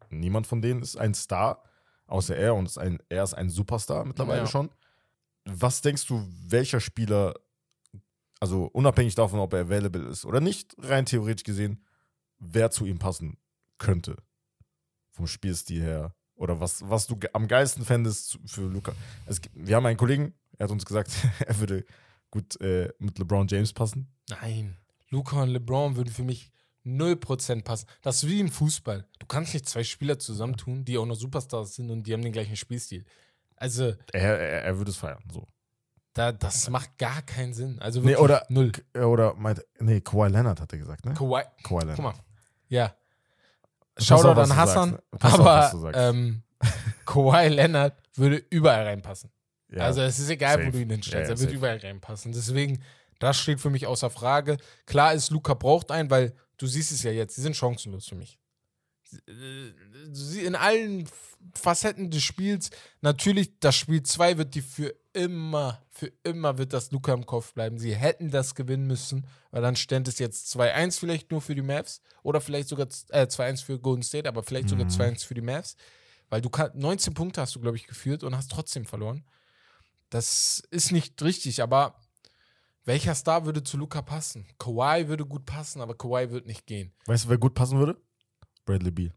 Niemand 0.09 0.47
von 0.47 0.61
denen 0.61 0.81
ist 0.81 0.97
ein 0.97 1.13
Star, 1.13 1.63
außer 2.07 2.35
er. 2.35 2.55
Und 2.55 2.65
ist 2.65 2.77
ein, 2.77 2.99
er 3.09 3.23
ist 3.23 3.33
ein 3.33 3.49
Superstar 3.49 4.05
mittlerweile 4.05 4.41
Ja. 4.41 4.47
schon. 4.47 4.69
Was 5.45 5.81
denkst 5.81 6.05
du, 6.07 6.27
welcher 6.47 6.79
Spieler, 6.79 7.33
also 8.39 8.65
unabhängig 8.65 9.15
davon, 9.15 9.39
ob 9.39 9.53
er 9.53 9.61
available 9.61 10.07
ist 10.07 10.25
oder 10.25 10.39
nicht, 10.39 10.75
rein 10.79 11.05
theoretisch 11.05 11.43
gesehen, 11.43 11.83
wer 12.39 12.69
zu 12.71 12.85
ihm 12.85 12.99
passen 12.99 13.37
könnte? 13.77 14.17
vom 15.13 15.27
Spielstil 15.27 15.81
her? 15.81 16.15
Oder 16.41 16.59
was, 16.59 16.81
was 16.89 17.05
du 17.05 17.19
am 17.33 17.47
geilsten 17.47 17.85
fändest 17.85 18.39
für 18.47 18.61
Luca? 18.61 18.93
Es 19.27 19.39
wir 19.53 19.75
haben 19.75 19.85
einen 19.85 19.97
Kollegen, 19.97 20.33
er 20.57 20.63
hat 20.63 20.71
uns 20.71 20.85
gesagt, 20.85 21.11
er 21.45 21.59
würde 21.59 21.85
gut 22.31 22.59
äh, 22.61 22.89
mit 22.97 23.19
LeBron 23.19 23.47
James 23.47 23.71
passen. 23.73 24.11
Nein. 24.29 24.75
Luca 25.09 25.43
und 25.43 25.49
LeBron 25.49 25.95
würden 25.95 26.11
für 26.11 26.23
mich 26.23 26.51
0% 26.83 27.63
passen. 27.63 27.85
Das 28.01 28.23
ist 28.23 28.29
wie 28.29 28.39
im 28.39 28.49
Fußball. 28.49 29.05
Du 29.19 29.25
kannst 29.27 29.53
nicht 29.53 29.69
zwei 29.69 29.83
Spieler 29.83 30.17
zusammentun, 30.17 30.83
die 30.83 30.97
auch 30.97 31.05
noch 31.05 31.15
Superstars 31.15 31.75
sind 31.75 31.91
und 31.91 32.07
die 32.07 32.13
haben 32.13 32.23
den 32.23 32.31
gleichen 32.33 32.55
Spielstil. 32.55 33.05
Also, 33.55 33.93
Er, 34.11 34.39
er, 34.39 34.63
er 34.63 34.77
würde 34.77 34.89
es 34.89 34.97
feiern. 34.97 35.23
So. 35.31 35.47
da, 36.13 36.31
das 36.31 36.67
macht 36.71 36.97
gar 36.97 37.21
keinen 37.21 37.53
Sinn. 37.53 37.77
Also 37.79 37.99
Nee, 37.99 38.07
wirklich 38.07 38.19
oder- 38.23 38.45
null. 38.49 38.71
Oder 38.95 39.35
meint, 39.35 39.63
nee, 39.79 40.01
Kawhi 40.01 40.29
Leonard 40.29 40.59
hat 40.59 40.71
er 40.73 40.79
gesagt, 40.79 41.05
ne? 41.05 41.13
Kawhi, 41.13 41.43
Kawhi 41.63 41.81
Leonard. 41.81 41.95
guck 41.97 42.05
mal. 42.05 42.15
Ja. 42.69 42.95
Shoutout 44.05 44.29
auf, 44.29 44.37
an 44.37 44.55
Hassan? 44.55 44.99
Pass 45.19 45.33
auf, 45.33 45.39
aber 45.41 45.71
sagst. 45.79 45.99
ähm, 45.99 46.43
Kawhi 47.05 47.47
Leonard 47.49 47.95
würde 48.15 48.37
überall 48.49 48.83
reinpassen. 48.85 49.31
Ja. 49.69 49.83
Also 49.83 50.01
es 50.01 50.19
ist 50.19 50.29
egal, 50.29 50.57
wo 50.59 50.63
safe. 50.63 50.71
du 50.71 50.79
ihn 50.81 50.89
hinstellst. 50.89 51.13
Ja, 51.13 51.19
ja, 51.19 51.25
er 51.25 51.29
wird 51.29 51.39
safe. 51.39 51.53
überall 51.55 51.77
reinpassen. 51.77 52.31
Deswegen, 52.33 52.83
das 53.19 53.37
steht 53.39 53.59
für 53.61 53.69
mich 53.69 53.87
außer 53.87 54.09
Frage. 54.09 54.57
Klar 54.85 55.13
ist, 55.13 55.29
Luca 55.31 55.53
braucht 55.53 55.91
einen, 55.91 56.09
weil 56.09 56.33
du 56.57 56.67
siehst 56.67 56.91
es 56.91 57.03
ja 57.03 57.11
jetzt, 57.11 57.35
sie 57.35 57.41
sind 57.41 57.55
chancenlos 57.55 58.07
für 58.07 58.15
mich. 58.15 58.37
Sie- 60.11 60.45
In 60.45 60.55
allen 60.55 61.07
Facetten 61.55 62.11
des 62.11 62.23
Spiels, 62.23 62.69
natürlich, 63.01 63.59
das 63.59 63.75
Spiel 63.75 64.03
2 64.03 64.37
wird 64.37 64.55
die 64.55 64.61
für 64.61 64.93
immer, 65.13 65.81
für 65.89 66.11
immer 66.23 66.57
wird 66.57 66.73
das 66.73 66.91
Luca 66.91 67.13
im 67.13 67.25
Kopf 67.25 67.53
bleiben. 67.53 67.77
Sie 67.77 67.95
hätten 67.95 68.31
das 68.31 68.55
gewinnen 68.55 68.87
müssen, 68.87 69.27
weil 69.51 69.61
dann 69.61 69.75
ständ 69.75 70.07
es 70.07 70.19
jetzt 70.19 70.55
2-1 70.55 70.99
vielleicht 70.99 71.31
nur 71.31 71.41
für 71.41 71.55
die 71.55 71.61
Mavs 71.61 72.01
oder 72.23 72.41
vielleicht 72.41 72.69
sogar 72.69 72.87
äh, 73.09 73.23
2-1 73.27 73.63
für 73.63 73.79
Golden 73.79 74.03
State, 74.03 74.27
aber 74.27 74.43
vielleicht 74.43 74.69
sogar 74.69 74.85
Mhm. 74.85 74.91
2-1 74.91 75.25
für 75.25 75.33
die 75.33 75.41
Mavs. 75.41 75.75
Weil 76.29 76.41
du 76.41 76.49
kann, 76.49 76.71
19 76.73 77.13
Punkte 77.13 77.41
hast 77.41 77.55
du, 77.55 77.59
glaube 77.59 77.77
ich, 77.77 77.87
geführt 77.87 78.23
und 78.23 78.35
hast 78.35 78.51
trotzdem 78.51 78.85
verloren. 78.85 79.25
Das 80.09 80.63
ist 80.71 80.91
nicht 80.91 81.21
richtig, 81.21 81.61
aber 81.61 81.95
welcher 82.85 83.15
Star 83.15 83.45
würde 83.45 83.63
zu 83.63 83.77
Luca 83.77 84.01
passen? 84.01 84.47
Kawhi 84.57 85.07
würde 85.07 85.25
gut 85.25 85.45
passen, 85.45 85.81
aber 85.81 85.95
Kawhi 85.95 86.31
wird 86.31 86.45
nicht 86.47 86.65
gehen. 86.65 86.93
Weißt 87.05 87.25
du, 87.25 87.29
wer 87.29 87.37
gut 87.37 87.53
passen 87.53 87.77
würde? 87.77 88.01
Bradley 88.65 88.91
Beal. 88.91 89.13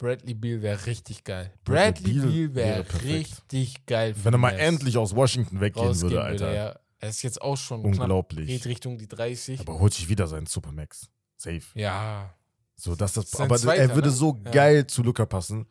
Bradley 0.00 0.34
Beal 0.34 0.62
wäre 0.62 0.86
richtig 0.86 1.22
geil. 1.24 1.52
Bradley 1.64 2.14
Bradley 2.14 2.48
Beal 2.48 2.54
wäre 2.54 3.02
richtig 3.04 3.86
geil. 3.86 4.14
Wenn 4.22 4.34
er 4.34 4.38
mal 4.38 4.50
endlich 4.58 4.96
aus 4.96 5.14
Washington 5.14 5.60
weggehen 5.60 6.00
würde, 6.00 6.22
Alter. 6.22 6.52
ja. 6.54 6.76
Er 7.02 7.08
ist 7.08 7.22
jetzt 7.22 7.40
auch 7.40 7.56
schon 7.56 7.82
knapp, 7.82 8.00
Unglaublich. 8.00 8.46
geht 8.46 8.66
Richtung 8.66 8.98
die 8.98 9.08
30. 9.08 9.60
Aber 9.60 9.78
holt 9.78 9.94
sich 9.94 10.08
wieder 10.08 10.26
seinen 10.26 10.46
Supermax. 10.46 11.08
Safe. 11.36 11.62
ja, 11.74 12.34
So, 12.76 12.94
dass 12.96 13.12
das, 13.14 13.30
Das 13.30 13.40
aber 13.40 13.56
zweiter, 13.58 13.80
er 13.82 13.94
würde 13.94 14.08
ne? 14.08 14.14
so 14.14 14.38
Ja. 14.44 14.50
geil 14.50 14.86
zu 14.86 15.02
Luca 15.02 15.24
passen, 15.26 15.66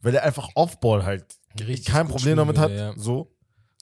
weil 0.00 0.14
er 0.14 0.22
einfach 0.22 0.48
Offball 0.54 1.04
halt 1.04 1.24
Richtig 1.58 1.86
kein 1.86 2.08
Problem 2.08 2.36
damit 2.36 2.56
hat. 2.58 2.70
ja. 2.70 2.94
So, 2.96 3.34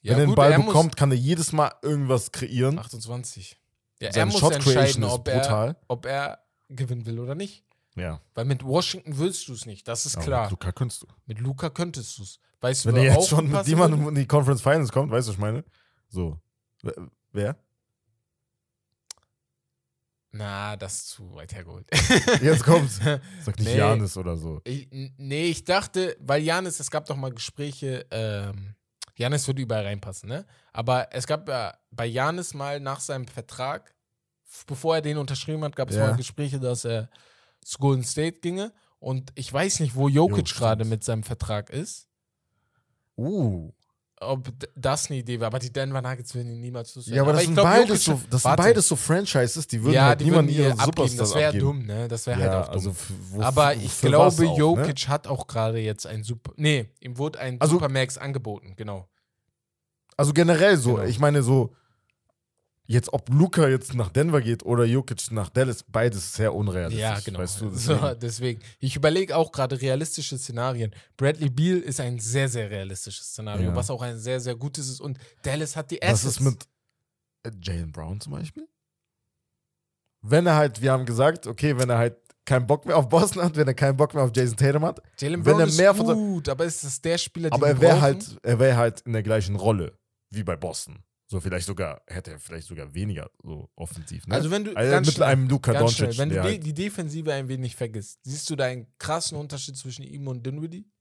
ja, 0.03 0.13
wenn 0.13 0.19
er 0.21 0.25
den 0.27 0.35
Ball 0.35 0.55
bekommt, 0.57 0.95
kann 0.97 1.11
er 1.11 1.17
jedes 1.17 1.51
Mal 1.53 1.71
irgendwas 1.81 2.31
kreieren. 2.31 2.79
28. 2.79 3.57
Ja, 4.01 4.07
er 4.07 4.13
Seine 4.13 4.31
muss 4.31 4.39
Shot 4.39 4.53
entscheiden, 4.55 5.03
ob 5.05 5.27
er, 5.27 5.39
brutal. 5.39 5.75
ob 5.87 6.05
er 6.05 6.39
gewinnen 6.69 7.05
will 7.05 7.19
oder 7.19 7.35
nicht. 7.35 7.63
Ja, 7.95 8.21
Weil 8.35 8.45
mit 8.45 8.63
Washington 8.63 9.17
willst 9.17 9.47
du 9.49 9.53
es 9.53 9.65
nicht, 9.65 9.85
das 9.87 10.05
ist 10.05 10.15
aber 10.15 10.25
klar. 10.25 10.41
mit 10.43 10.51
Luca 10.51 10.71
könntest 10.71 11.01
du. 11.03 11.07
Mit 11.25 11.39
Luca 11.39 11.69
könntest 11.69 12.17
du 12.17 12.23
es. 12.23 12.39
Weißt 12.61 12.85
Wenn 12.85 12.95
du, 12.95 13.01
er 13.03 13.15
jetzt 13.15 13.27
schon 13.29 13.51
mit 13.51 13.67
jemandem 13.67 14.07
in 14.07 14.15
die 14.15 14.25
Conference 14.27 14.61
Finals 14.61 14.91
kommt, 14.91 15.11
weißt 15.11 15.27
du, 15.27 15.31
was 15.31 15.35
ich 15.35 15.41
meine? 15.41 15.63
So. 16.09 16.39
Wer-? 17.33 17.57
Na, 20.33 20.77
das 20.77 20.93
ist 20.93 21.09
zu 21.09 21.35
weit 21.35 21.53
hergeholt. 21.53 21.85
Jetzt 22.41 22.63
kommt's. 22.63 22.99
Sag 23.43 23.59
nicht 23.59 23.65
Nee. 23.67 23.77
Janis 23.77 24.15
oder 24.15 24.37
so. 24.37 24.61
Ich, 24.63 24.87
nee, 25.17 25.47
ich 25.47 25.65
dachte, 25.65 26.15
weil 26.21 26.41
Janis, 26.41 26.79
es 26.79 26.89
gab 26.89 27.05
doch 27.05 27.17
mal 27.17 27.33
Gespräche, 27.33 28.05
ähm, 28.11 28.75
Janis 29.15 29.45
würde 29.47 29.61
überall 29.61 29.83
reinpassen, 29.83 30.29
ne? 30.29 30.45
Aber 30.71 31.09
es 31.11 31.27
gab 31.27 31.49
ja 31.49 31.73
bei 31.91 32.05
Janis 32.05 32.53
mal 32.53 32.79
nach 32.79 33.01
seinem 33.01 33.27
Vertrag, 33.27 33.93
bevor 34.65 34.95
er 34.95 35.01
den 35.01 35.17
unterschrieben 35.17 35.65
hat, 35.65 35.75
gab 35.75 35.89
es 35.89 35.97
Ja. 35.97 36.07
mal 36.07 36.15
Gespräche, 36.15 36.59
dass 36.61 36.85
er 36.85 37.09
zu 37.63 37.77
Golden 37.79 38.03
State 38.03 38.39
ginge. 38.39 38.71
Und 38.99 39.31
ich 39.35 39.51
weiß 39.51 39.79
nicht, 39.79 39.95
wo 39.95 40.07
Jokic 40.07 40.47
stimmt. 40.47 40.59
gerade 40.59 40.85
mit 40.85 41.03
seinem 41.03 41.23
Vertrag 41.23 41.69
ist. 41.69 42.07
Uh. 43.17 43.71
Ob 44.23 44.49
das 44.75 45.09
eine 45.09 45.17
Idee 45.19 45.39
war, 45.39 45.47
aber 45.47 45.57
die 45.57 45.73
Denver 45.73 45.99
Nuggets 45.99 46.35
würden 46.35 46.51
ihn 46.51 46.61
niemals 46.61 46.93
loswerden. 46.93 47.15
Ja, 47.15 47.23
aber 47.23 47.31
das, 47.33 47.41
ich 47.41 47.47
sind, 47.47 47.55
glaub, 47.55 47.65
beides 47.65 48.05
Jokic- 48.05 48.05
so, 48.05 48.21
das 48.29 48.43
sind 48.43 48.55
beides 48.55 48.87
so 48.87 48.95
Franchises, 48.95 49.65
die 49.65 49.81
würden 49.81 49.95
ja, 49.95 50.05
halt 50.09 50.19
die 50.21 50.25
niemand 50.25 50.47
würden 50.47 50.59
ihren 50.59 50.77
ihr 50.77 50.83
abgeben. 50.83 51.17
Das 51.17 51.33
wäre 51.33 51.57
dumm, 51.57 51.85
ne? 51.87 52.07
Das 52.07 52.27
wäre 52.27 52.39
ja, 52.39 52.45
halt 52.51 52.53
auch 52.57 52.65
dumm. 52.67 52.73
also 52.75 52.95
wo, 53.31 53.41
Aber 53.41 53.73
ich 53.75 53.99
glaube, 53.99 54.25
auch, 54.27 54.37
ne? 54.37 54.57
Jokic 54.57 55.07
hat 55.07 55.25
auch 55.25 55.47
gerade 55.47 55.79
jetzt 55.79 56.05
ein 56.05 56.23
Super. 56.23 56.53
Nee, 56.55 56.87
ihm 56.99 57.17
wurde 57.17 57.39
ein 57.39 57.59
Also- 57.59 57.73
Supermax 57.73 58.19
angeboten, 58.19 58.75
genau. 58.75 59.07
Also 60.17 60.33
generell 60.33 60.77
so, 60.77 60.95
Genau. 60.95 61.07
ich 61.07 61.17
meine 61.17 61.41
so, 61.41 61.73
jetzt 62.91 63.13
ob 63.13 63.29
Luca 63.29 63.67
jetzt 63.67 63.93
nach 63.93 64.09
Denver 64.09 64.41
geht 64.41 64.63
oder 64.63 64.83
Jokic 64.85 65.31
nach 65.31 65.49
Dallas, 65.49 65.83
beides 65.83 66.33
sehr 66.33 66.53
unrealistisch. 66.53 67.01
Ja, 67.01 67.19
genau. 67.19 67.39
Weißt 67.39 67.61
du, 67.61 67.69
so, 67.69 67.93
deswegen. 67.93 68.19
deswegen. 68.19 68.61
Ich 68.79 68.95
überlege 68.95 69.35
auch 69.37 69.51
gerade 69.51 69.79
realistische 69.81 70.37
Szenarien. 70.37 70.93
Bradley 71.17 71.49
Beal 71.49 71.77
ist 71.77 71.99
ein 71.99 72.19
sehr, 72.19 72.49
sehr 72.49 72.69
realistisches 72.69 73.27
Szenario, 73.27 73.69
Ja. 73.69 73.75
was 73.75 73.89
auch 73.89 74.01
ein 74.01 74.17
sehr, 74.19 74.39
sehr 74.39 74.55
gutes 74.55 74.89
ist. 74.89 74.99
Und 74.99 75.17
Dallas 75.43 75.75
hat 75.75 75.91
die 75.91 75.99
Was 76.01 76.09
Assets. 76.25 76.35
ist 76.35 76.39
mit 76.41 76.67
äh, 77.43 77.51
Jalen 77.61 77.91
Brown 77.91 78.19
zum 78.19 78.33
Beispiel? 78.33 78.67
Wenn 80.21 80.45
er 80.45 80.55
halt, 80.55 80.81
wir 80.81 80.91
haben 80.91 81.05
gesagt, 81.05 81.47
okay, 81.47 81.77
wenn 81.77 81.89
er 81.89 81.97
halt 81.97 82.17
keinen 82.45 82.67
Bock 82.67 82.85
mehr 82.85 82.97
auf 82.97 83.07
Boston 83.09 83.43
hat, 83.43 83.55
wenn 83.55 83.67
er 83.67 83.73
keinen 83.73 83.97
Bock 83.97 84.13
mehr 84.13 84.23
auf 84.23 84.31
Jason 84.35 84.57
Tatum 84.57 84.83
hat, 84.85 85.01
Jalen 85.19 85.41
Brown 85.43 85.61
ist 85.61 85.79
gut, 85.97 86.49
aber 86.49 86.65
ist 86.65 86.83
das 86.83 87.01
der 87.01 87.17
Spieler, 87.17 87.49
den 87.49 87.53
aber 87.53 87.67
er 87.69 87.81
wäre 87.81 88.01
halt, 88.01 88.37
er 88.43 88.59
wäre 88.59 88.75
halt 88.77 89.01
in 89.01 89.13
der 89.13 89.23
gleichen 89.23 89.55
Rolle 89.55 89.97
wie 90.29 90.43
bei 90.43 90.55
Boston. 90.55 91.03
So 91.31 91.39
vielleicht 91.39 91.65
sogar, 91.65 92.01
hätte 92.07 92.31
er 92.31 92.39
vielleicht 92.39 92.67
sogar 92.67 92.93
weniger 92.93 93.31
so 93.41 93.71
offensiv. 93.77 94.27
Ne? 94.27 94.35
Also 94.35 94.51
wenn 94.51 94.65
du 94.65 94.75
also 94.75 94.97
mit 94.97 95.13
schnell, 95.13 95.27
einem 95.29 95.47
Luka 95.47 95.71
Doncic, 95.71 96.17
wenn 96.17 96.29
du 96.29 96.43
halt, 96.43 96.65
die 96.65 96.73
Defensive 96.73 97.31
ein 97.31 97.47
wenig 97.47 97.77
vergisst, 97.77 98.19
siehst 98.23 98.49
du 98.49 98.57
da 98.57 98.65
einen 98.65 98.93
krassen 98.97 99.37
Unterschied 99.37 99.77
zwischen 99.77 100.03
ihm 100.03 100.27
und 100.27 100.45
Dinwiddie? 100.45 100.91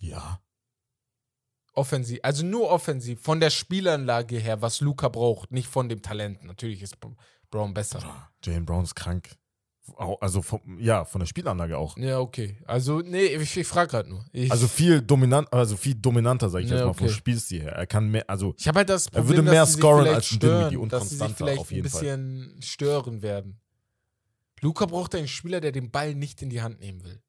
ja, 0.00 0.40
Offensiv, 1.74 2.18
also 2.22 2.46
nur 2.46 2.70
offensiv, 2.70 3.20
von 3.20 3.40
der 3.40 3.50
Spielanlage 3.50 4.38
her, 4.38 4.62
was 4.62 4.80
Luca 4.80 5.08
braucht, 5.08 5.52
nicht 5.52 5.68
von 5.68 5.90
dem 5.90 6.00
Talent. 6.00 6.42
Natürlich 6.42 6.82
ist 6.82 6.96
Brown 7.50 7.74
besser. 7.74 8.32
Jalen 8.42 8.64
Brown 8.64 8.84
ist 8.84 8.96
krank. 8.96 9.36
Also 9.96 10.42
vom, 10.42 10.60
ja, 10.78 11.04
von 11.04 11.20
der 11.20 11.26
Spielanlage 11.26 11.78
auch. 11.78 11.96
Ja, 11.96 12.18
okay. 12.20 12.56
Also, 12.66 13.00
nee, 13.00 13.24
ich, 13.26 13.56
ich 13.56 13.66
frage 13.66 13.90
gerade 13.90 14.08
nur. 14.08 14.24
Ich, 14.32 14.50
Also 14.50 14.68
viel 14.68 15.00
dominant, 15.02 15.52
also 15.52 15.76
viel 15.76 15.94
dominanter, 15.94 16.48
sag 16.50 16.60
ich 16.62 16.70
jetzt 16.70 16.80
Ja, 16.80 16.86
mal, 16.86 16.94
vom 16.94 17.06
okay. 17.06 17.14
Spielstil 17.14 17.62
her. 17.62 17.72
Er 17.72 17.86
kann 17.86 18.08
mehr, 18.08 18.28
also 18.28 18.54
ich 18.58 18.66
habe 18.68 18.78
halt 18.78 18.88
das 18.88 19.06
Er 19.06 19.10
Problem, 19.12 19.28
würde 19.28 19.42
mehr 19.50 19.60
dass 19.62 19.72
sie 19.72 19.78
scoren 19.78 20.02
vielleicht 20.02 20.14
als 20.16 20.30
ein 20.32 20.34
stören, 20.36 20.58
Dinwiddie 20.60 20.76
und 20.76 20.92
dass 20.92 21.10
sie 21.10 21.28
vielleicht 21.34 21.58
auf 21.58 21.70
ein 21.70 21.74
jeden 21.74 21.88
Fall. 21.88 22.00
bisschen 22.00 22.56
stören 22.62 23.22
werden. 23.22 23.60
Luca 24.60 24.86
braucht 24.86 25.14
einen 25.14 25.28
Spieler, 25.28 25.60
der 25.60 25.72
den 25.72 25.90
Ball 25.90 26.14
nicht 26.14 26.42
in 26.42 26.50
die 26.50 26.60
Hand 26.62 26.80
nehmen 26.80 27.04
will. 27.04 27.22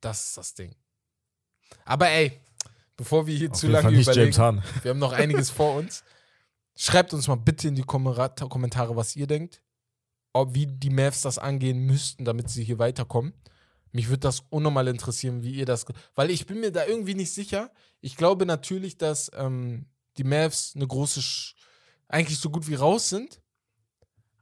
Das 0.00 0.24
ist 0.28 0.36
das 0.36 0.54
Ding. 0.54 0.74
Aber 1.84 2.08
ey, 2.08 2.40
bevor 2.96 3.26
wir 3.26 3.36
hier 3.36 3.50
auf 3.50 3.56
zu 3.58 3.66
lange 3.66 3.82
Fall 3.84 3.92
nicht 3.92 4.06
überlegen, 4.06 4.62
wir 4.82 4.90
haben 4.90 4.98
noch 4.98 5.12
einiges 5.12 5.50
vor 5.50 5.74
uns. 5.76 6.04
Schreibt 6.76 7.14
uns 7.14 7.26
mal 7.26 7.36
bitte 7.36 7.68
in 7.68 7.74
die 7.74 7.82
Kommentar- 7.82 8.48
Kommentare, 8.48 8.94
was 8.94 9.16
ihr 9.16 9.26
denkt. 9.26 9.62
Wie 10.54 10.66
die 10.66 10.90
Mavs 10.90 11.22
das 11.22 11.38
angehen 11.38 11.80
müssten, 11.86 12.24
damit 12.24 12.50
sie 12.50 12.64
hier 12.64 12.78
weiterkommen. 12.78 13.32
Mich 13.92 14.08
würde 14.08 14.20
das 14.20 14.42
unnormal 14.50 14.88
interessieren, 14.88 15.42
wie 15.42 15.54
ihr 15.54 15.66
das. 15.66 15.86
Weil 16.14 16.30
ich 16.30 16.46
bin 16.46 16.60
mir 16.60 16.70
da 16.70 16.84
irgendwie 16.84 17.14
nicht 17.14 17.32
sicher. 17.32 17.70
Ich 18.00 18.16
glaube 18.16 18.44
natürlich, 18.44 18.98
dass 18.98 19.30
ähm, 19.34 19.86
die 20.18 20.24
Mavs 20.24 20.72
eine 20.74 20.86
große. 20.86 21.22
Sch 21.22 21.54
eigentlich 22.08 22.38
so 22.38 22.50
gut 22.50 22.68
wie 22.68 22.74
raus 22.74 23.08
sind. 23.08 23.40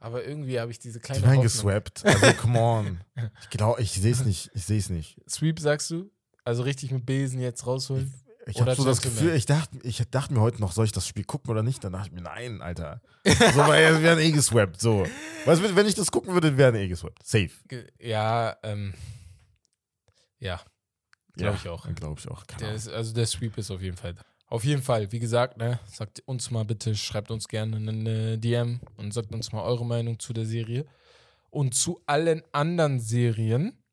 Aber 0.00 0.24
irgendwie 0.24 0.60
habe 0.60 0.70
ich 0.70 0.78
diese 0.78 1.00
kleine. 1.00 1.20
Die 1.20 1.26
werden. 1.26 1.42
Also, 2.04 2.32
come 2.34 2.60
on. 2.60 3.00
Ich 3.42 3.50
glaube, 3.50 3.80
ich 3.80 3.92
sehe 3.92 4.12
es 4.12 4.24
nicht. 4.24 4.50
Ich 4.54 4.64
sehe 4.64 4.78
es 4.78 4.90
nicht. 4.90 5.18
Sweep, 5.28 5.60
sagst 5.60 5.90
du? 5.90 6.10
Also 6.44 6.62
richtig 6.62 6.90
mit 6.90 7.06
Besen 7.06 7.40
jetzt 7.40 7.66
rausholen? 7.66 8.12
Ich 8.46 8.60
habe 8.60 8.74
so 8.74 8.84
das. 8.84 9.00
Gefühl, 9.00 9.34
ich 9.34 9.46
dachte, 9.46 9.78
ich 9.82 10.02
dachte 10.10 10.34
mir 10.34 10.40
heute 10.40 10.60
noch, 10.60 10.72
soll 10.72 10.84
ich 10.84 10.92
das 10.92 11.06
Spiel 11.06 11.24
gucken 11.24 11.50
oder 11.50 11.62
nicht? 11.62 11.82
Dann 11.82 11.92
dachte 11.92 12.08
ich 12.08 12.12
mir, 12.12 12.22
nein, 12.22 12.60
Alter. 12.60 13.00
So, 13.24 13.60
weil 13.66 13.94
wir 13.94 14.02
werden 14.02 14.20
eh 14.20 14.32
geswappt. 14.32 14.80
So. 14.80 15.06
Weißt 15.44 15.62
du, 15.62 15.76
wenn 15.76 15.86
ich 15.86 15.94
das 15.94 16.10
gucken 16.10 16.34
würde, 16.34 16.56
wären 16.56 16.74
eh 16.74 16.88
geswappt. 16.88 17.26
Safe. 17.26 17.50
Ja, 17.98 18.56
ähm. 18.62 18.94
Ja, 20.38 20.60
glaube 21.36 21.56
ich 21.56 21.68
auch. 21.68 21.94
Glaube 21.94 22.20
ich 22.20 22.28
auch. 22.28 22.44
Der 22.60 22.74
ist, 22.74 22.88
also 22.88 23.14
der 23.14 23.26
Sweep 23.26 23.56
ist 23.56 23.70
auf 23.70 23.80
jeden 23.80 23.96
Fall 23.96 24.14
da. 24.14 24.22
Auf 24.46 24.64
jeden 24.64 24.82
Fall, 24.82 25.10
wie 25.10 25.18
gesagt, 25.18 25.56
ne, 25.56 25.80
sagt 25.86 26.22
uns 26.26 26.50
mal 26.50 26.64
bitte, 26.64 26.94
schreibt 26.94 27.30
uns 27.30 27.48
gerne 27.48 27.76
eine 27.76 28.38
DM 28.38 28.80
und 28.96 29.12
sagt 29.12 29.32
uns 29.32 29.52
mal 29.52 29.62
eure 29.62 29.86
Meinung 29.86 30.18
zu 30.18 30.32
der 30.32 30.44
Serie. 30.44 30.86
Und 31.50 31.74
zu 31.74 32.02
allen 32.06 32.42
anderen 32.52 33.00
Serien. 33.00 33.83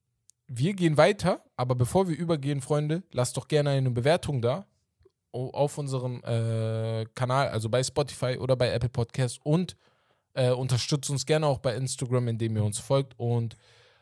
Wir 0.53 0.73
gehen 0.73 0.97
weiter, 0.97 1.45
aber 1.55 1.75
bevor 1.75 2.09
wir 2.09 2.17
übergehen, 2.17 2.59
Freunde, 2.59 3.03
lasst 3.13 3.37
doch 3.37 3.47
gerne 3.47 3.69
eine 3.69 3.89
Bewertung 3.89 4.41
da 4.41 4.65
auf 5.31 5.77
unserem 5.77 6.21
äh, 6.25 7.05
Kanal, 7.15 7.47
also 7.47 7.69
bei 7.69 7.81
Spotify 7.81 8.37
oder 8.37 8.57
bei 8.57 8.69
Apple 8.69 8.89
Podcast 8.89 9.39
und 9.45 9.77
äh, 10.33 10.49
unterstützt 10.49 11.09
uns 11.09 11.25
gerne 11.25 11.47
auch 11.47 11.59
bei 11.59 11.73
Instagram, 11.75 12.27
indem 12.27 12.57
ihr 12.57 12.65
uns 12.65 12.79
folgt 12.79 13.17
und 13.17 13.55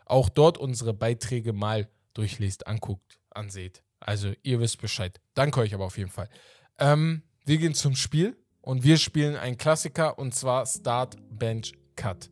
auch 0.07 0.27
dort 0.27 0.57
unsere 0.57 0.91
Beiträge 0.91 1.53
mal 1.53 1.87
durchlest, 2.15 2.65
anguckt, 2.65 3.19
anseht. 3.29 3.83
Also 3.99 4.33
ihr 4.41 4.59
wisst 4.59 4.81
Bescheid. 4.81 5.21
Danke 5.35 5.59
euch 5.59 5.75
aber 5.75 5.85
auf 5.85 5.99
jeden 5.99 6.09
Fall. 6.09 6.29
Ähm, 6.79 7.21
wir 7.45 7.59
gehen 7.59 7.75
zum 7.75 7.95
Spiel 7.95 8.35
und 8.61 8.83
wir 8.83 8.97
spielen 8.97 9.35
einen 9.35 9.57
Klassiker 9.59 10.17
und 10.17 10.33
zwar 10.33 10.65
Start, 10.65 11.15
Bench, 11.29 11.73
Cut. 11.95 12.27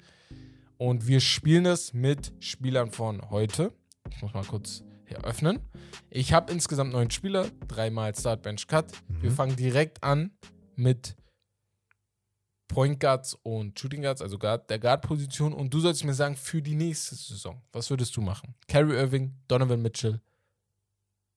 Und 0.80 1.06
wir 1.06 1.20
spielen 1.20 1.68
es 1.68 1.94
mit 1.94 2.34
Spielern 2.40 2.90
von 2.90 3.30
heute. 3.30 3.74
Ich 4.12 4.22
muss 4.22 4.34
mal 4.34 4.44
kurz 4.46 4.84
hier 5.06 5.24
öffnen. 5.24 5.60
Ich 6.10 6.34
habe 6.34 6.52
insgesamt 6.52 6.92
neun 6.92 7.10
Spieler, 7.12 7.50
dreimal 7.68 8.14
Start, 8.16 8.42
Bench, 8.42 8.68
Cut. 8.68 8.92
Wir 9.08 9.32
fangen 9.32 9.56
direkt 9.56 10.04
an 10.04 10.32
mit 10.76 11.16
Point 12.68 13.00
Guards 13.00 13.34
und 13.44 13.80
Shooting 13.80 14.02
Guards, 14.02 14.22
also 14.22 14.38
Guard, 14.38 14.70
der 14.70 14.80
Guard-Position. 14.80 15.54
Und 15.54 15.74
du 15.74 15.80
sollst 15.80 16.04
mir 16.04 16.14
sagen, 16.14 16.36
für 16.36 16.62
die 16.62 16.76
nächste 16.76 17.16
Saison, 17.16 17.62
was 17.72 17.90
würdest 17.90 18.16
du 18.18 18.22
machen? 18.22 18.56
Kyrie 18.68 18.96
Irving, 18.96 19.34
Donovan 19.48 19.82
Mitchell, 19.82 20.20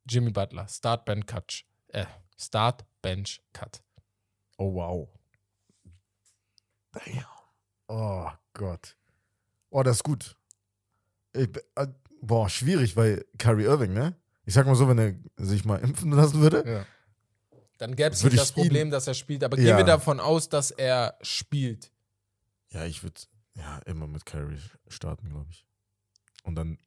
Jimmy 0.09 0.31
Butler, 0.33 0.67
Start, 0.69 1.05
Bench, 1.05 1.27
Cut. 1.27 1.65
Äh, 1.89 2.07
Start, 2.37 2.85
Bench, 3.03 3.41
Cut. 3.53 3.83
Oh, 4.59 4.75
wow. 4.75 5.09
Damn. 6.93 7.25
Oh 7.87 8.29
Gott. 8.53 8.97
Oh, 9.71 9.83
das 9.85 9.97
ist 9.99 10.03
gut. 10.05 10.37
Ich, 11.33 11.51
bin- 11.51 11.63
äh, 11.77 11.87
boah, 12.21 12.49
schwierig, 12.49 12.97
weil 12.97 13.25
Kyrie 13.39 13.65
Irving, 13.65 13.93
ne? 13.93 14.17
Ich 14.45 14.55
sag 14.55 14.67
mal 14.67 14.75
so, 14.75 14.89
wenn 14.89 14.99
er 14.99 15.15
sich 15.45 15.65
mal 15.65 15.77
impfen 15.81 16.11
lassen 16.13 16.41
würde. 16.41 16.65
Ja. 16.67 16.87
Dann 17.79 17.97
gäbe 17.97 18.11
es 18.11 18.23
nicht 18.23 18.35
ich 18.35 18.39
das 18.41 18.53
Problem, 18.53 18.89
ihn- 18.89 18.91
dass 18.91 19.07
er 19.07 19.15
spielt. 19.15 19.43
Aber 19.45 19.59
Ja. 19.59 19.65
gehen 19.65 19.77
wir 19.79 19.85
davon 19.85 20.21
aus, 20.21 20.49
dass 20.49 20.71
er 20.71 21.17
spielt. 21.23 21.91
Ja, 22.71 22.85
ich 22.85 23.03
würde 23.03 23.21
ja 23.55 23.79
immer 23.87 24.07
mit 24.07 24.27
Kyrie 24.27 24.59
starten, 24.89 25.29
glaube 25.31 25.51
ich. 25.51 25.67
Und 26.43 26.55
dann 26.57 26.79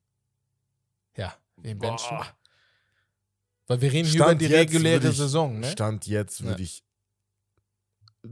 Ja, 1.15 1.35
den 1.57 1.77
Benchen. 1.79 2.17
Weil 3.67 3.81
wir 3.81 3.91
reden 3.91 4.07
hier 4.09 4.19
Stand 4.23 4.41
über 4.41 4.49
die 4.49 4.53
reguläre 4.55 5.09
ich- 5.09 5.17
Saison, 5.17 5.59
ne? 5.59 5.71
Stand 5.71 6.07
jetzt 6.07 6.39
Ja. 6.39 6.47
würde 6.47 6.63
ich 6.63 6.83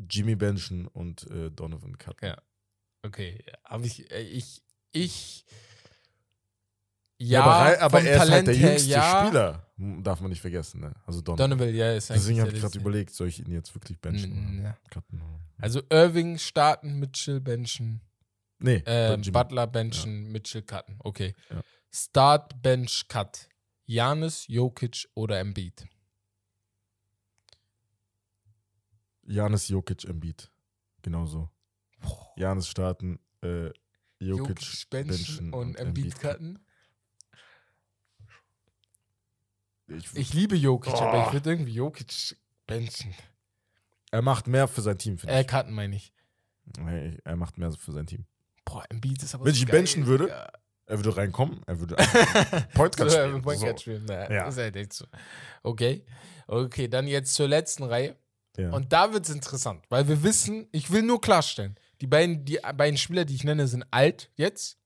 Jimmy 0.10 0.36
benchen 0.36 0.88
und 0.88 1.30
äh, 1.30 1.52
Donovan 1.52 1.98
cutten. 1.98 2.30
Ja. 2.30 2.42
Okay, 3.04 3.44
aber 3.64 3.84
ich, 3.86 4.10
äh, 4.12 4.22
ich, 4.22 4.64
ich. 4.92 5.46
Ja, 7.24 7.44
aber, 7.44 7.52
rei- 7.66 7.80
aber 7.82 7.98
vom 8.00 8.08
er 8.08 8.14
ist 8.14 8.20
halt 8.20 8.30
Talent 8.30 8.48
der 8.48 8.56
jüngste 8.56 8.90
ja. 8.90 9.26
Spieler. 9.26 9.72
Hm, 9.78 10.04
Darf 10.04 10.22
man 10.22 10.30
nicht 10.30 10.42
vergessen, 10.42 10.82
ne? 10.82 10.94
Also 11.06 11.22
Donovan. 11.22 11.52
Donovan, 11.52 11.76
ja, 11.76 11.94
ist 11.94 12.10
Deswegen 12.10 12.42
habe 12.42 12.52
ich 12.52 12.62
gerade 12.62 12.78
überlegt, 12.80 13.14
soll 13.14 13.28
ich 13.28 13.40
ihn 13.40 13.52
jetzt 13.52 13.74
wirklich 13.76 14.00
benchen? 14.00 14.60
Oder 14.60 14.64
ja. 14.64 14.78
Also 15.60 15.82
Irving 15.92 16.38
starten, 16.40 17.00
Mitchell 17.00 17.40
benchen, 17.40 18.02
Nee, 18.60 18.84
äh, 18.86 19.12
Jimmy. 19.16 19.32
Butler 19.32 19.68
benchen, 19.68 20.32
Mitchell 20.32 20.62
cutten. 20.64 20.96
Okay. 21.00 21.36
Ja. 21.50 21.62
Start, 21.92 22.62
Bench, 22.62 23.06
Cut. 23.08 23.48
Janis, 23.86 24.46
Jokic 24.48 25.08
oder 25.16 25.40
Embiid? 25.40 25.86
Janis 29.24 29.68
Jokic 29.68 30.06
Embiid. 30.06 30.52
Genauso. 31.02 31.50
Janis 32.36 32.68
starten, 32.68 33.20
äh, 33.44 33.70
Jokic, 34.20 34.90
benchen 34.90 35.54
und, 35.54 35.76
Embiid 35.76 36.20
cutten. 36.20 36.60
Ich, 39.98 40.16
Ich 40.16 40.34
liebe 40.34 40.56
Jokic, 40.56 40.94
Oh. 40.94 41.02
aber 41.02 41.28
ich 41.28 41.34
würde 41.34 41.50
irgendwie 41.50 41.74
Jokic 41.74 42.38
benchen. 42.68 43.14
er 44.12 44.22
macht 44.22 44.48
mehr 44.48 44.68
für 44.68 44.82
sein 44.82 44.98
Team, 44.98 45.18
finde 45.18 45.36
Äh, 45.36 45.42
ich. 45.42 45.48
cutten 45.48 45.74
meine 45.74 45.96
ich. 45.96 46.14
Hey, 46.78 47.18
er 47.24 47.36
macht 47.36 47.58
mehr 47.58 47.72
für 47.72 47.92
sein 47.92 48.06
Team. 48.08 48.26
Boah, 48.66 48.84
Embiid 48.90 49.22
ist 49.24 49.34
aber 49.36 49.46
Wenn 49.46 49.54
so 49.54 49.60
ich 49.62 49.66
geil, 49.68 49.78
benchen 49.78 50.06
würde, 50.06 50.26
Digga. 50.26 50.52
Er 50.88 50.98
würde 50.98 51.16
reinkommen, 51.16 51.62
er 51.68 51.80
würde 51.80 51.96
Point 52.74 52.96
So, 52.96 53.04
Guard 53.06 53.14
ja, 53.14 53.26
spielen. 53.28 53.42
Point 53.42 53.60
so. 53.60 53.66
Guard 53.66 53.82
spielen. 53.82 54.06
Na, 54.08 54.32
Ja. 54.32 54.48
Ist 54.48 54.58
halt 54.58 54.76
echt 54.76 54.94
so. 54.94 55.06
Okay. 55.64 56.06
Okay, 56.48 56.88
dann 56.90 57.08
jetzt 57.08 57.34
zur 57.34 57.48
letzten 57.48 57.84
Reihe. 57.84 58.16
Ja. 58.58 58.72
Und 58.72 58.92
da 58.92 59.14
wird 59.14 59.26
es 59.28 59.34
interessant, 59.34 59.86
weil 59.90 60.08
wir 60.10 60.22
wissen, 60.24 60.68
ich 60.74 60.92
will 60.92 61.02
nur 61.04 61.22
klarstellen, 61.22 61.76
die 62.02 62.08
beiden, 62.08 62.44
die 62.44 62.60
beiden 62.76 62.98
Spieler, 62.98 63.24
die 63.24 63.36
ich 63.36 63.46
nenne, 63.46 63.68
sind 63.68 63.86
alt 63.92 64.30
jetzt 64.36 64.78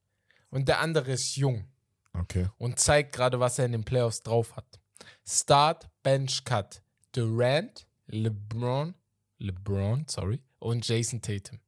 und 0.52 0.68
der 0.68 0.80
andere 0.80 1.12
ist 1.12 1.36
jung 1.36 1.66
okay. 2.14 2.48
und 2.60 2.80
zeigt 2.80 3.16
gerade, 3.16 3.40
was 3.40 3.58
er 3.58 3.66
in 3.66 3.72
den 3.72 3.84
Playoffs 3.84 4.22
drauf 4.22 4.56
hat. 4.56 4.80
Start, 5.26 5.90
Bench, 6.04 6.44
Cut. 6.44 6.82
Durant, 7.12 7.88
LeBron, 8.08 8.94
LeBron, 9.40 10.06
sorry, 10.10 10.42
und 10.60 10.86
Jason 10.86 11.22
Tatum. 11.22 11.60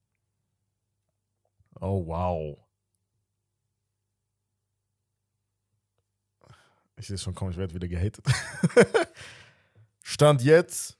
Oh, 1.80 2.06
wow. 2.06 2.58
Ich 6.98 7.08
sehe 7.08 7.18
schon, 7.18 7.36
komm, 7.36 7.52
ich 7.52 7.58
werde 7.58 7.76
wieder 7.76 7.88
gehatet. 7.88 8.26
Stand 10.02 10.42
jetzt 10.44 10.98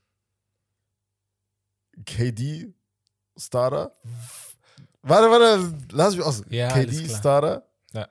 KD 2.06 2.74
Starter. 3.36 3.92
Warte, 5.02 5.30
warte, 5.30 5.78
lass 5.92 6.16
mich 6.16 6.26
aus. 6.26 6.44
Ja, 6.50 6.72
KD. 6.72 7.10
Starter. 7.10 7.68
Ja. 7.94 8.08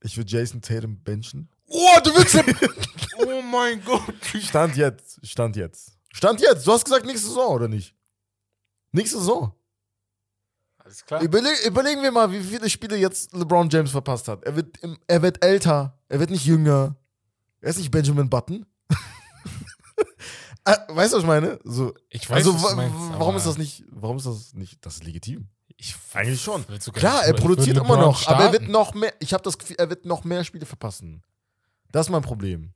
Ich 0.00 0.16
würde 0.16 0.30
Jason 0.30 0.62
Tatum 0.62 1.02
benchen. 1.02 1.48
Oh, 1.96 2.00
du 2.02 2.10
willst 2.14 2.36
Oh 3.26 3.42
mein 3.42 3.82
Gott. 3.84 4.02
Stand 4.42 4.76
jetzt, 4.76 5.20
Stand 5.26 5.56
jetzt. 5.56 5.92
Stand 6.12 6.40
jetzt. 6.40 6.66
Du 6.66 6.72
hast 6.72 6.84
gesagt 6.84 7.04
nächste 7.06 7.28
Saison, 7.28 7.54
oder 7.54 7.68
nicht? 7.68 7.94
Nächste 8.92 9.18
Saison. 9.18 9.52
Alles 10.78 11.04
klar. 11.04 11.20
Überleg, 11.22 11.64
überlegen 11.66 12.02
wir 12.02 12.10
mal, 12.10 12.30
wie 12.32 12.40
viele 12.42 12.68
Spiele 12.70 12.96
jetzt 12.96 13.32
LeBron 13.32 13.68
James 13.70 13.90
verpasst 13.90 14.26
hat. 14.28 14.42
Er 14.44 14.56
wird, 14.56 14.76
im, 14.78 14.98
er 15.06 15.22
wird 15.22 15.44
älter, 15.44 15.98
er 16.08 16.18
wird 16.20 16.30
nicht 16.30 16.44
jünger. 16.44 16.96
Er 17.60 17.70
ist 17.70 17.78
nicht 17.78 17.90
Benjamin 17.90 18.28
Button. 18.28 18.66
Äh, 20.66 20.76
weißt 20.88 21.12
du, 21.14 21.16
was 21.16 21.22
ich 21.22 21.26
meine? 21.26 21.58
So, 21.64 21.94
Ich 22.10 22.28
weiß, 22.28 22.36
also, 22.46 22.54
was 22.54 22.62
wa- 22.62 22.70
du 22.70 22.76
meinst, 22.76 22.94
warum 23.18 23.34
ist 23.36 23.46
das 23.46 23.56
nicht, 23.56 23.82
warum 23.90 24.18
ist 24.18 24.26
das 24.26 24.52
nicht, 24.52 24.84
das 24.84 24.96
ist 24.96 25.04
legitim? 25.04 25.48
Ich 25.78 25.96
Eigentlich 26.12 26.42
schon. 26.42 26.66
Klar, 26.92 27.24
er 27.24 27.32
produziert 27.32 27.78
immer 27.78 27.96
noch, 27.96 28.26
aber 28.26 28.44
er 28.44 28.52
wird 28.52 28.68
noch 28.68 28.92
mehr, 28.92 29.14
ich 29.20 29.32
habe 29.32 29.42
das 29.42 29.56
Gefühl, 29.56 29.76
er 29.78 29.88
wird 29.88 30.04
noch 30.04 30.22
mehr 30.22 30.44
Spiele 30.44 30.66
verpassen. 30.66 31.22
Das 31.92 32.06
ist 32.06 32.10
mein 32.10 32.22
Problem. 32.22 32.72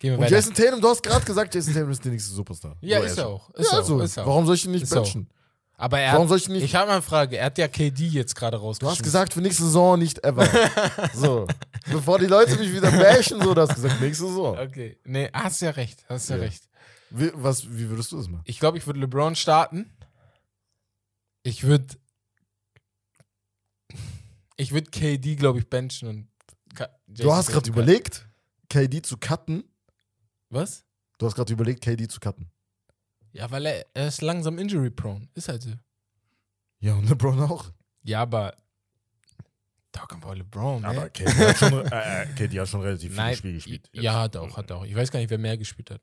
Gehen 0.00 0.12
wir 0.12 0.18
Und 0.18 0.24
weiter. 0.24 0.36
Jason 0.36 0.54
Tatum, 0.54 0.80
du 0.80 0.88
hast 0.88 1.02
gerade 1.02 1.24
gesagt, 1.24 1.54
Jason 1.54 1.74
Tatum 1.74 1.90
ist 1.90 2.04
der 2.04 2.12
nächste 2.12 2.32
Superstar. 2.32 2.76
ja, 2.80 2.98
So, 3.00 3.04
ist 3.06 3.18
er 3.18 3.24
er 3.24 3.28
auch. 3.30 3.50
Ist 3.54 3.70
ja, 3.72 3.76
er 3.78 3.82
auch. 3.82 3.86
so. 3.86 4.00
Ist 4.00 4.16
er 4.16 4.22
auch. 4.22 4.28
Warum 4.28 4.46
soll 4.46 4.54
ich 4.54 4.64
ihn 4.64 4.70
nicht 4.70 4.88
benchen? 4.88 5.28
Aber 5.80 6.00
er 6.00 6.12
Warum 6.12 6.24
hat, 6.24 6.28
soll 6.30 6.38
ich 6.38 6.46
ihn 6.48 6.52
nicht 6.54 6.64
ich 6.64 6.74
habe 6.74 6.86
mal 6.88 6.94
eine 6.94 7.02
Frage. 7.02 7.36
Er 7.36 7.46
hat 7.46 7.58
ja 7.58 7.68
KD 7.68 8.06
jetzt 8.08 8.34
gerade 8.34 8.56
Du 8.56 8.62
rausgeschmissen. 8.64 8.96
hast 8.98 9.02
gesagt, 9.04 9.34
für 9.34 9.40
nächste 9.40 9.62
Saison 9.64 9.98
nicht 9.98 10.24
ever. 10.24 10.48
so. 11.14 11.46
Bevor 11.90 12.18
die 12.18 12.26
Leute 12.26 12.56
mich 12.56 12.72
wieder 12.72 12.90
bashen, 12.90 13.40
so, 13.42 13.54
du 13.54 13.60
hast 13.60 13.74
gesagt, 13.74 14.00
nächste 14.00 14.26
Saison. 14.26 14.58
Okay. 14.58 14.98
Nee, 15.04 15.30
hast 15.32 15.60
ja 15.62 15.70
recht. 15.70 16.04
Hast 16.08 16.30
ja, 16.30 16.36
Ja. 16.36 16.42
recht. 16.42 16.64
Wie, 17.10 17.30
was, 17.34 17.64
wie 17.70 17.88
würdest 17.88 18.10
du 18.12 18.16
das 18.18 18.28
machen? 18.28 18.42
Ich 18.44 18.58
glaube, 18.60 18.76
ich 18.78 18.86
würde 18.86 19.00
LeBron 19.00 19.34
starten. 19.36 19.90
Ich 21.44 21.62
würde. 21.64 21.86
Ich 24.56 24.72
würde 24.72 24.90
KD, 24.90 25.36
glaube 25.36 25.58
ich, 25.60 25.68
benchen 25.68 26.08
und. 26.08 26.28
Ka- 26.78 26.88
Du 27.08 27.32
hast 27.32 27.48
gerade 27.50 27.68
überlegt, 27.68 28.24
KD 28.68 29.02
zu 29.02 29.16
cutten. 29.16 29.64
Was? 30.50 30.84
Du 31.18 31.26
hast 31.26 31.34
gerade 31.34 31.52
überlegt, 31.52 31.82
KD 31.82 32.06
zu 32.08 32.20
cutten. 32.20 32.48
Ja, 33.32 33.50
weil 33.50 33.66
er, 33.66 33.86
er 33.94 34.08
ist 34.08 34.22
langsam 34.22 34.58
injury-prone. 34.58 35.28
Ist 35.34 35.48
halt 35.48 35.62
so. 35.62 35.72
Ja, 36.78 36.94
und 36.94 37.08
LeBron 37.08 37.40
auch. 37.40 37.72
Ja, 38.02 38.22
aber. 38.22 38.54
Talking 39.90 40.22
about 40.22 40.34
LeBron, 40.34 40.84
Aber 40.84 41.00
ne? 41.04 41.10
KD 41.10 41.30
hat 41.34 41.56
schon, 41.58 41.72
äh, 41.90 42.22
äh, 42.22 42.26
KD 42.34 42.60
hat 42.60 42.68
schon 42.68 42.82
relativ 42.82 43.16
Nein, 43.16 43.34
Spiele 43.36 43.54
gespielt. 43.54 43.88
ja, 43.92 44.20
hat 44.20 44.36
auch, 44.36 44.56
hat 44.56 44.70
auch. 44.70 44.84
Ich 44.84 44.94
weiß 44.94 45.10
gar 45.10 45.18
nicht, 45.18 45.30
wer 45.30 45.38
mehr 45.38 45.56
gespielt 45.58 45.90
hat. 45.90 46.00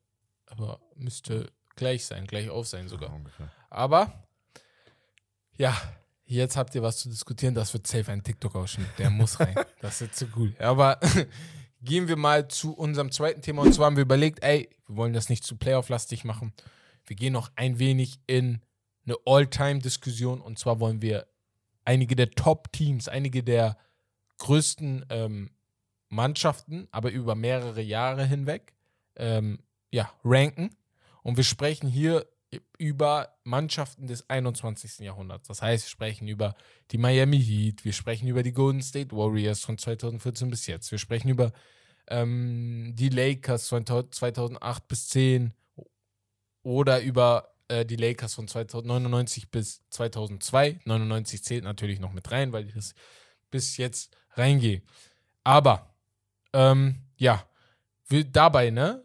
Aber 0.47 0.81
müsste 0.95 1.49
gleich 1.75 2.05
sein, 2.05 2.27
gleich 2.27 2.49
auf 2.49 2.67
sein 2.67 2.87
sogar. 2.89 3.09
Ja. 3.39 3.49
Aber, 3.69 4.27
ja, 5.57 5.75
jetzt 6.25 6.57
habt 6.57 6.75
ihr 6.75 6.81
was 6.81 6.97
zu 6.97 7.09
diskutieren. 7.09 7.55
Das 7.55 7.73
wird 7.73 7.87
safe 7.87 8.11
ein 8.11 8.23
TikTok-Ausschnitt. 8.23 8.87
Der 8.97 9.09
muss 9.09 9.39
rein. 9.39 9.55
Das 9.81 10.01
ist 10.01 10.15
zu 10.15 10.27
cool. 10.35 10.53
Aber 10.59 10.99
gehen 11.81 12.07
wir 12.07 12.15
mal 12.15 12.47
zu 12.47 12.73
unserem 12.73 13.11
zweiten 13.11 13.41
Thema. 13.41 13.61
Und 13.61 13.73
zwar 13.73 13.87
haben 13.87 13.95
wir 13.95 14.03
überlegt, 14.03 14.43
ey, 14.43 14.69
wir 14.87 14.95
wollen 14.95 15.13
das 15.13 15.29
nicht 15.29 15.43
zu 15.43 15.57
Playoff-lastig 15.57 16.23
machen. 16.23 16.53
Wir 17.05 17.15
gehen 17.15 17.33
noch 17.33 17.51
ein 17.55 17.77
wenig 17.77 18.19
in 18.25 18.61
eine 19.05 19.17
All-Time-Diskussion. 19.25 20.41
Und 20.41 20.57
zwar 20.57 20.79
wollen 20.79 21.01
wir 21.01 21.27
einige 21.83 22.15
der 22.15 22.31
Top-Teams, 22.31 23.07
einige 23.07 23.43
der 23.43 23.77
größten 24.39 25.05
ähm, 25.09 25.51
Mannschaften, 26.09 26.87
aber 26.91 27.11
über 27.11 27.35
mehrere 27.35 27.81
Jahre 27.81 28.25
hinweg, 28.25 28.73
ähm, 29.15 29.59
ja, 29.91 30.11
ranken. 30.23 30.75
Und 31.21 31.37
wir 31.37 31.43
sprechen 31.43 31.87
hier 31.87 32.25
über 32.77 33.35
Mannschaften 33.43 34.07
des 34.07 34.29
21. 34.29 34.99
Jahrhunderts. 34.99 35.47
Das 35.47 35.61
heißt, 35.61 35.85
wir 35.85 35.89
sprechen 35.89 36.27
über 36.27 36.55
die 36.91 36.97
Miami 36.97 37.41
Heat, 37.41 37.85
wir 37.85 37.93
sprechen 37.93 38.27
über 38.27 38.43
die 38.43 38.53
Golden 38.53 38.81
State 38.81 39.15
Warriors 39.15 39.61
von 39.61 39.77
2014 39.77 40.49
bis 40.49 40.67
jetzt, 40.67 40.91
wir 40.91 40.99
sprechen 40.99 41.29
über 41.29 41.51
ähm, 42.07 42.93
die 42.95 43.09
Lakers 43.09 43.69
von 43.69 43.85
2008 43.85 44.87
bis 44.87 45.09
10 45.09 45.53
oder 46.63 47.01
über 47.01 47.55
äh, 47.67 47.85
die 47.85 47.95
Lakers 47.95 48.35
von 48.35 48.47
2099 48.47 49.49
bis 49.49 49.81
2002. 49.89 50.79
99 50.85 51.43
zählt 51.43 51.63
natürlich 51.63 51.99
noch 51.99 52.13
mit 52.13 52.31
rein, 52.31 52.51
weil 52.51 52.67
ich 52.67 52.73
das 52.73 52.93
bis 53.51 53.77
jetzt 53.77 54.15
reingehe. 54.31 54.81
Aber, 55.43 55.95
ähm, 56.53 57.01
ja, 57.17 57.47
wir 58.07 58.23
dabei, 58.23 58.69
ne? 58.69 59.03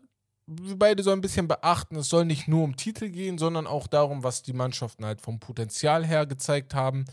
Wir 0.53 0.76
beide 0.76 1.03
sollen 1.05 1.18
ein 1.18 1.22
bisschen 1.22 1.46
beachten, 1.46 1.94
es 1.94 2.09
soll 2.09 2.24
nicht 2.24 2.48
nur 2.48 2.64
um 2.64 2.74
Titel 2.74 3.09
gehen, 3.09 3.38
sondern 3.38 3.68
auch 3.68 3.86
darum, 3.86 4.24
was 4.24 4.42
die 4.42 4.53
Mannschaften 4.53 5.05
halt 5.05 5.20
vom 5.20 5.38
Potenzial 5.38 6.05
her 6.05 6.26
gezeigt 6.26 6.74
haben. 6.74 7.05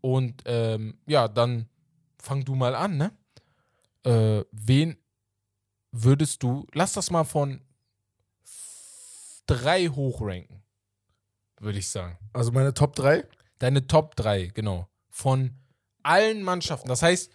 Und 0.00 0.42
ähm, 0.44 0.98
ja, 1.06 1.26
dann 1.26 1.68
fang 2.20 2.44
du 2.44 2.54
mal 2.54 2.74
an, 2.76 2.96
ne? 2.96 3.12
Äh, 4.04 4.44
wen 4.52 4.96
würdest 5.90 6.42
du, 6.42 6.66
lass 6.72 6.92
das 6.92 7.10
mal 7.10 7.24
von 7.24 7.60
drei 9.46 9.86
hochranken, 9.88 10.62
würde 11.58 11.78
ich 11.78 11.88
sagen. 11.88 12.16
Also 12.32 12.52
meine 12.52 12.74
Top 12.74 12.94
3? 12.94 13.24
Deine 13.58 13.86
Top 13.86 14.14
3, 14.16 14.52
genau. 14.54 14.88
Von 15.08 15.56
allen 16.02 16.42
Mannschaften. 16.42 16.88
Das 16.88 17.02
heißt, 17.02 17.32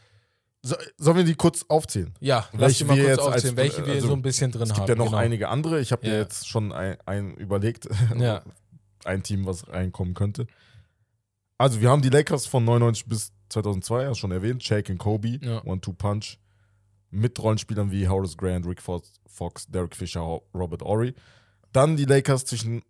So, 0.61 0.75
sollen 0.97 1.17
wir 1.17 1.23
die 1.23 1.35
kurz 1.35 1.63
aufzählen? 1.69 2.13
ja, 2.19 2.47
lass 2.51 2.59
Welche 2.61 2.83
die 2.83 2.87
mal 2.89 2.97
wir 2.97 3.03
kurz 3.03 3.09
jetzt 3.17 3.19
als- 3.25 3.35
aufzählen, 3.35 3.57
welche 3.57 3.85
wir 3.85 3.93
also, 3.93 4.07
so 4.07 4.13
ein 4.13 4.21
bisschen 4.21 4.51
drin 4.51 4.63
Es 4.63 4.69
haben. 4.71 4.75
gibt 4.77 4.89
ja 4.89 4.95
noch 4.95 5.05
genau. 5.05 5.17
einige 5.17 5.47
andere. 5.49 5.79
Ich 5.79 5.91
habe 5.93 6.05
Ja. 6.05 6.13
mir 6.13 6.19
jetzt 6.19 6.47
schon 6.47 6.71
ein, 6.73 6.97
ein 7.05 7.35
überlegt, 7.35 7.87
Ja. 8.17 8.43
ein 9.05 9.23
Team, 9.23 9.45
was 9.45 9.67
reinkommen 9.69 10.13
könnte. 10.15 10.47
Also 11.57 11.79
wir 11.81 11.89
haben 11.89 12.01
die 12.01 12.09
Lakers 12.09 12.45
von 12.45 12.65
99 12.65 13.05
bis 13.05 13.31
2002, 13.49 14.07
hast 14.07 14.17
schon 14.19 14.31
erwähnt, 14.31 14.63
Shaq 14.63 14.89
und 14.89 14.97
Kobe, 14.97 15.39
Ja. 15.41 15.63
One-Two-Punch, 15.65 16.37
mit 17.11 17.39
Rollenspielern 17.41 17.91
wie 17.91 18.07
Horace 18.07 18.37
Grant, 18.37 18.65
Rick 18.67 18.81
Fox, 18.81 19.65
Derek 19.67 19.95
Fisher, 19.95 20.41
Robert 20.53 20.83
Ory. 20.83 21.15
Dann 21.71 21.95
die 21.97 22.05
Lakers 22.05 22.45
zwischen 22.45 22.83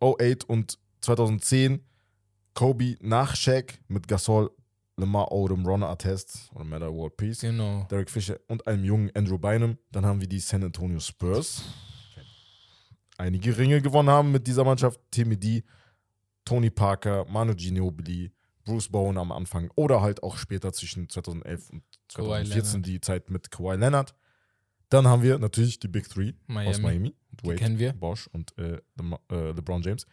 08 0.00 0.44
und 0.48 0.78
2010, 1.00 1.84
Kobe 2.54 2.96
nach 3.00 3.34
Shaq 3.36 3.78
mit 3.88 4.08
Gasol, 4.08 4.50
Lamar 4.98 5.30
Odom, 5.30 5.66
Ron 5.66 5.82
Artest 5.82 6.50
oder 6.54 6.64
Matter 6.64 6.92
World 6.92 7.16
Peace. 7.16 7.40
Genau. 7.40 7.86
Derek 7.90 8.10
Fisher 8.10 8.38
und 8.48 8.66
einem 8.66 8.84
jungen 8.84 9.10
Andrew 9.14 9.38
Bynum. 9.38 9.76
Dann 9.92 10.06
haben 10.06 10.20
wir 10.20 10.28
die 10.28 10.40
San 10.40 10.64
Antonio 10.64 10.98
Spurs. 11.00 11.62
Einige 13.18 13.56
Ringe 13.56 13.80
gewonnen 13.80 14.10
haben 14.10 14.32
mit 14.32 14.46
dieser 14.46 14.64
Mannschaft. 14.64 15.00
Timmy 15.10 15.36
D, 15.38 15.64
Tony 16.44 16.70
Parker, 16.70 17.24
Manu 17.28 17.54
Ginobili, 17.54 18.32
Bruce 18.64 18.88
Bowen 18.88 19.16
am 19.18 19.32
Anfang 19.32 19.70
oder 19.74 20.00
halt 20.02 20.22
auch 20.22 20.36
später 20.36 20.72
zwischen 20.72 21.08
2011 21.08 21.70
und 21.70 21.82
Kawhi 22.14 22.44
2014 22.44 22.72
Leonard. 22.82 22.86
die 22.86 23.00
Zeit 23.00 23.30
mit 23.30 23.50
Kawhi 23.50 23.76
Leonard. 23.76 24.14
Dann 24.88 25.06
haben 25.06 25.22
wir 25.22 25.38
natürlich 25.38 25.78
die 25.78 25.88
Big 25.88 26.08
Three 26.08 26.30
aus 26.30 26.78
Miami. 26.78 26.80
Miami. 26.80 27.14
Die 27.42 27.54
kennen 27.56 27.78
wir. 27.78 27.92
Bosch 27.92 28.28
und 28.28 28.56
äh, 28.58 28.80
Le- 29.00 29.18
äh, 29.30 29.50
LeBron 29.52 29.82
James. 29.82 30.06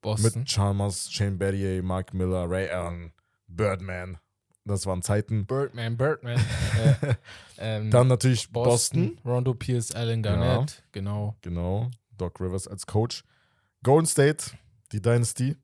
Boston. 0.00 0.40
Mit 0.40 0.48
Chalmers, 0.48 1.12
Shane 1.12 1.38
Battier, 1.38 1.82
Mark 1.82 2.12
Miller, 2.14 2.48
Ray 2.50 2.68
Allen, 2.68 3.12
Birdman. 3.56 4.18
Das 4.64 4.86
waren 4.86 5.02
Zeiten. 5.02 5.44
Birdman, 5.46 5.96
Birdman. 5.96 6.38
äh, 7.02 7.14
ähm, 7.58 7.90
Dann 7.90 8.06
natürlich 8.08 8.50
Boston, 8.50 9.16
Boston 9.16 9.20
Rondo 9.30 9.54
Pierce, 9.54 9.92
Allen 9.92 10.22
Garnett. 10.22 10.82
Genau. 10.92 11.36
Genau, 11.42 11.90
Doc 12.16 12.40
Rivers 12.40 12.68
als 12.68 12.86
Coach. 12.86 13.24
Golden 13.82 14.06
State, 14.06 14.52
die 14.92 15.02
Dynasty 15.02 15.56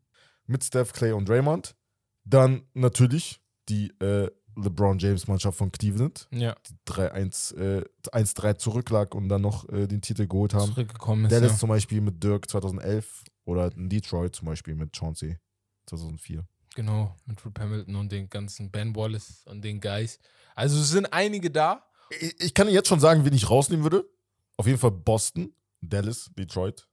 mit 0.46 0.64
Steph 0.64 0.92
Clay 0.92 1.12
und 1.12 1.28
Draymond. 1.28 1.76
Dann 2.24 2.62
natürlich 2.74 3.40
die 3.68 3.88
äh, 4.00 4.28
LeBron 4.56 4.98
James 4.98 5.28
Mannschaft 5.28 5.56
von 5.56 5.70
Cleveland, 5.70 6.26
Ja, 6.32 6.56
die 6.68 6.74
3-1 6.92 7.56
äh, 7.56 7.84
1-3 8.10 8.56
zurücklag 8.58 9.14
und 9.14 9.28
dann 9.28 9.42
noch 9.42 9.68
äh, 9.68 9.86
den 9.86 10.02
Titel 10.02 10.26
geholt 10.26 10.52
haben. 10.54 10.72
zurückgekommen 10.72 11.26
ist. 11.26 11.30
Dallas 11.32 11.52
Ja. 11.52 11.58
zum 11.58 11.68
Beispiel 11.68 12.00
mit 12.00 12.22
Dirk 12.24 12.50
2011 12.50 13.22
oder 13.44 13.70
in 13.76 13.88
Detroit 13.88 14.34
zum 14.34 14.46
Beispiel 14.46 14.74
mit 14.74 14.96
Chauncey 14.96 15.38
2004. 15.86 16.44
Genau, 16.78 17.12
mit 17.26 17.44
Rip 17.44 17.58
Hamilton 17.58 17.96
und 17.96 18.12
den 18.12 18.30
ganzen 18.30 18.70
Ben 18.70 18.94
Wallace 18.94 19.42
und 19.46 19.62
den 19.62 19.80
Guys. 19.80 20.20
Also 20.54 20.78
es 20.78 20.90
sind 20.90 21.12
einige 21.12 21.50
da. 21.50 21.84
Ich, 22.20 22.40
ich 22.40 22.54
kann 22.54 22.68
jetzt 22.68 22.86
schon 22.86 23.00
sagen, 23.00 23.24
wen 23.24 23.32
ich 23.32 23.50
rausnehmen 23.50 23.82
würde. 23.82 24.08
Auf 24.56 24.68
jeden 24.68 24.78
Fall 24.78 24.92
Boston, 24.92 25.52
Dallas, 25.80 26.30
Detroit. 26.38 26.86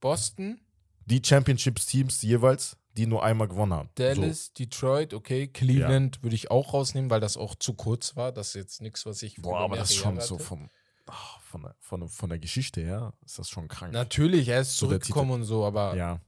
Boston, 0.00 0.60
Die 1.04 1.20
Championships-Teams 1.20 2.22
jeweils, 2.22 2.76
die 2.96 3.08
nur 3.08 3.24
einmal 3.24 3.48
gewonnen 3.48 3.72
haben. 3.72 3.88
So. 3.98 4.04
Dallas, 4.04 4.52
Detroit, 4.52 5.14
okay. 5.14 5.48
Cleveland 5.48 6.22
würde 6.22 6.36
ich 6.36 6.52
auch 6.52 6.74
rausnehmen, 6.74 7.10
weil 7.10 7.18
das 7.18 7.36
auch 7.36 7.56
zu 7.56 7.74
kurz 7.74 8.14
war. 8.14 8.30
Das 8.30 8.50
ist 8.50 8.54
jetzt 8.54 8.80
nichts, 8.80 9.04
was 9.04 9.20
ich. 9.24 9.34
Boah, 9.42 9.62
aber 9.62 9.74
das 9.78 9.90
ist 9.90 9.96
schon 9.96 10.14
Jahre 10.14 10.28
so 10.28 10.36
hatte. 10.36 10.44
vom, 10.44 10.70
ach, 11.06 11.40
von, 11.40 11.62
der, 11.62 11.74
von, 11.80 12.08
von 12.08 12.28
der 12.30 12.38
Geschichte 12.38 12.82
her, 12.82 13.14
ist 13.24 13.36
das 13.36 13.48
schon 13.48 13.66
krank. 13.66 13.92
Natürlich, 13.92 14.46
er 14.46 14.60
ist 14.60 14.76
So 14.76 14.86
zurückgekommen 14.86 15.32
und 15.32 15.42
so, 15.42 15.64
aber 15.64 15.96
ja. 15.96 16.20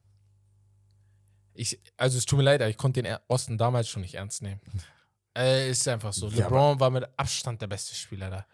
Ich, 1.59 1.81
also 1.97 2.19
es 2.19 2.27
tut 2.27 2.39
mir 2.39 2.45
leid, 2.45 2.61
aber 2.61 2.71
ich 2.71 2.77
konnte 2.77 3.03
den 3.03 3.17
Osten 3.29 3.59
damals 3.59 3.89
schon 3.89 4.03
nicht 4.03 4.15
ernst 4.15 4.43
nehmen. 4.43 4.61
äh, 5.39 5.71
ist 5.71 5.87
einfach 5.89 6.13
so. 6.13 6.29
Ja, 6.29 6.45
LeBron 6.45 6.81
war 6.81 6.91
mit 6.91 7.07
Abstand 7.17 7.63
der 7.63 7.67
beste 7.67 7.95
Spieler 7.95 8.31
da. 8.31 8.47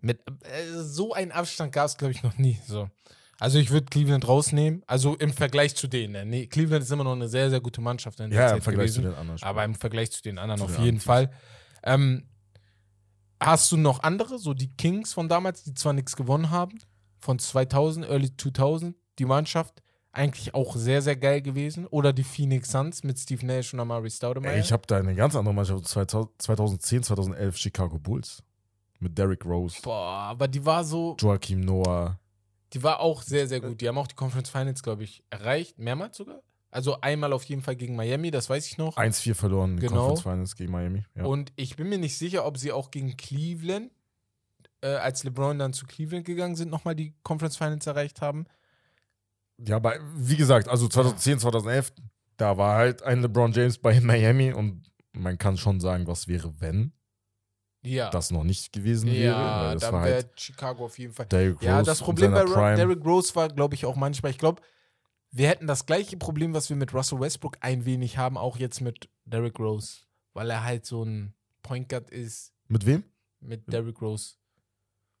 Mit 0.00 0.20
äh, 0.44 0.82
so 0.82 1.12
einen 1.14 1.32
Abstand 1.32 1.72
gab 1.72 1.86
es, 1.86 1.96
glaube 1.96 2.12
ich, 2.12 2.22
noch 2.22 2.36
nie. 2.38 2.60
So. 2.66 2.90
Also 3.38 3.58
ich 3.58 3.70
würde 3.70 3.86
Cleveland 3.86 4.26
rausnehmen. 4.26 4.82
Also 4.86 5.14
im 5.16 5.32
Vergleich 5.32 5.74
zu 5.76 5.88
denen. 5.88 6.12
ne? 6.12 6.24
Nee, 6.24 6.46
Cleveland 6.46 6.82
ist 6.82 6.90
immer 6.90 7.04
noch 7.04 7.12
eine 7.12 7.28
sehr, 7.28 7.50
sehr 7.50 7.60
gute 7.60 7.80
Mannschaft 7.80 8.18
in 8.20 8.30
der 8.30 8.38
Ja, 8.40 8.48
Zeit 8.48 8.56
im 8.58 8.62
Vergleich 8.62 8.86
gewesen. 8.86 9.02
zu 9.02 9.08
den 9.10 9.14
anderen. 9.14 9.42
Aber 9.42 9.64
im 9.64 9.74
Vergleich 9.74 10.10
zu 10.12 10.22
den 10.22 10.38
anderen 10.38 10.58
Zu 10.58 10.64
auf 10.64 10.76
den 10.76 10.84
jeden 10.84 11.00
anderen 11.00 11.28
Fall. 11.28 11.30
Ähm, 11.82 12.28
hast 13.40 13.70
du 13.72 13.76
noch 13.76 14.02
andere, 14.02 14.38
so 14.38 14.54
die 14.54 14.74
Kings 14.76 15.12
von 15.12 15.28
damals, 15.28 15.64
die 15.64 15.74
zwar 15.74 15.92
nichts 15.92 16.16
gewonnen 16.16 16.50
haben, 16.50 16.78
von 17.18 17.38
2000, 17.38 18.06
Early 18.06 18.34
2000, 18.36 18.96
die 19.18 19.24
Mannschaft 19.24 19.82
eigentlich 20.16 20.54
auch 20.54 20.74
sehr, 20.76 21.02
sehr 21.02 21.16
geil 21.16 21.42
gewesen. 21.42 21.86
Oder 21.86 22.12
die 22.12 22.24
Phoenix 22.24 22.70
Suns 22.70 23.04
mit 23.04 23.18
Steve 23.18 23.44
Nash 23.46 23.72
und 23.74 23.80
Amari 23.80 24.10
Stoudemire. 24.10 24.58
Ich 24.58 24.72
habe 24.72 24.82
da 24.86 24.96
eine 24.98 25.14
ganz 25.14 25.36
andere 25.36 25.54
Mannschaft, 25.54 25.86
2000 25.86 26.42
2010, 26.42 27.02
2011 27.04 27.56
Chicago 27.56 27.98
Bulls. 27.98 28.42
Mit 28.98 29.18
Derrick 29.18 29.44
Rose, 29.44 29.76
Boah, 29.82 30.06
aber 30.30 30.48
die 30.48 30.64
war 30.64 30.82
so, 30.82 31.16
Joachim 31.20 31.60
Noah. 31.60 32.18
die 32.72 32.82
war 32.82 33.00
auch 33.00 33.20
sehr, 33.20 33.46
sehr 33.46 33.60
gut. 33.60 33.78
Die 33.82 33.88
haben 33.88 33.98
auch 33.98 34.06
die 34.06 34.14
Conference 34.14 34.48
Finals, 34.48 34.82
glaube 34.82 35.04
ich, 35.04 35.22
erreicht. 35.28 35.78
Mehrmals 35.78 36.16
sogar. 36.16 36.40
Also 36.70 36.98
einmal 37.02 37.34
auf 37.34 37.44
jeden 37.44 37.60
Fall 37.60 37.76
gegen 37.76 37.94
Miami, 37.94 38.30
das 38.30 38.48
weiß 38.48 38.66
ich 38.66 38.78
noch. 38.78 38.96
1-4 38.96 39.34
verloren 39.34 39.72
in 39.72 39.80
Genau. 39.80 39.94
Conference 40.08 40.22
Finals 40.22 40.56
gegen 40.56 40.72
Miami. 40.72 41.04
Ja. 41.14 41.24
Und 41.26 41.52
ich 41.56 41.76
bin 41.76 41.90
mir 41.90 41.98
nicht 41.98 42.16
sicher, 42.16 42.46
ob 42.46 42.56
sie 42.56 42.72
auch 42.72 42.90
gegen 42.90 43.18
Cleveland, 43.18 43.90
äh, 44.80 44.88
als 44.88 45.22
LeBron 45.24 45.58
dann 45.58 45.74
zu 45.74 45.84
Cleveland 45.84 46.24
gegangen 46.24 46.56
sind, 46.56 46.70
nochmal 46.70 46.94
die 46.94 47.12
Conference 47.22 47.58
Finals 47.58 47.86
erreicht 47.86 48.22
haben. 48.22 48.46
Ja, 49.58 49.76
aber 49.76 49.94
wie 50.14 50.36
gesagt, 50.36 50.68
also 50.68 50.88
2010, 50.88 51.38
2011, 51.40 51.92
da 52.36 52.56
war 52.58 52.76
halt 52.76 53.02
ein 53.02 53.20
LeBron 53.22 53.52
James 53.52 53.78
bei 53.78 53.98
Miami 54.00 54.52
und 54.52 54.82
man 55.12 55.38
kann 55.38 55.56
schon 55.56 55.80
sagen, 55.80 56.06
was 56.06 56.28
wäre, 56.28 56.52
wenn 56.60 56.92
Ja. 57.82 58.10
das 58.10 58.30
noch 58.30 58.44
nicht 58.44 58.72
gewesen 58.72 59.10
wäre. 59.10 59.34
ja, 59.34 59.72
das 59.74 59.82
dann 59.82 59.94
wäre 60.02 60.14
halt 60.16 60.40
Chicago 60.40 60.84
auf 60.84 60.98
jeden 60.98 61.14
Fall. 61.14 61.26
Derrick 61.26 61.56
Rose 61.56 61.64
Ja, 61.66 61.82
das 61.82 62.00
in 62.00 62.04
Problem 62.04 62.32
bei 62.32 62.44
Prime. 62.44 62.76
Derrick 62.76 63.04
Rose 63.04 63.34
war, 63.34 63.48
glaube 63.48 63.74
ich, 63.74 63.86
auch 63.86 63.96
manchmal, 63.96 64.30
ich 64.32 64.38
glaube, 64.38 64.60
wir 65.30 65.48
hätten 65.48 65.66
das 65.66 65.86
gleiche 65.86 66.16
Problem, 66.16 66.52
was 66.54 66.68
wir 66.68 66.76
mit 66.76 66.92
Russell 66.94 67.20
Westbrook 67.20 67.56
ein 67.60 67.84
wenig 67.84 68.16
haben, 68.18 68.36
auch 68.38 68.56
jetzt 68.58 68.80
mit 68.80 69.08
Derrick 69.24 69.58
Rose. 69.58 70.00
Weil 70.34 70.50
er 70.50 70.62
halt 70.64 70.84
so 70.86 71.02
ein 71.04 71.34
Point 71.62 71.88
Guard 71.88 72.10
ist 72.10 72.52
Mit 72.68 72.84
wem? 72.86 73.04
mit 73.40 73.70
Derrick 73.72 74.00
Rose. 74.02 74.34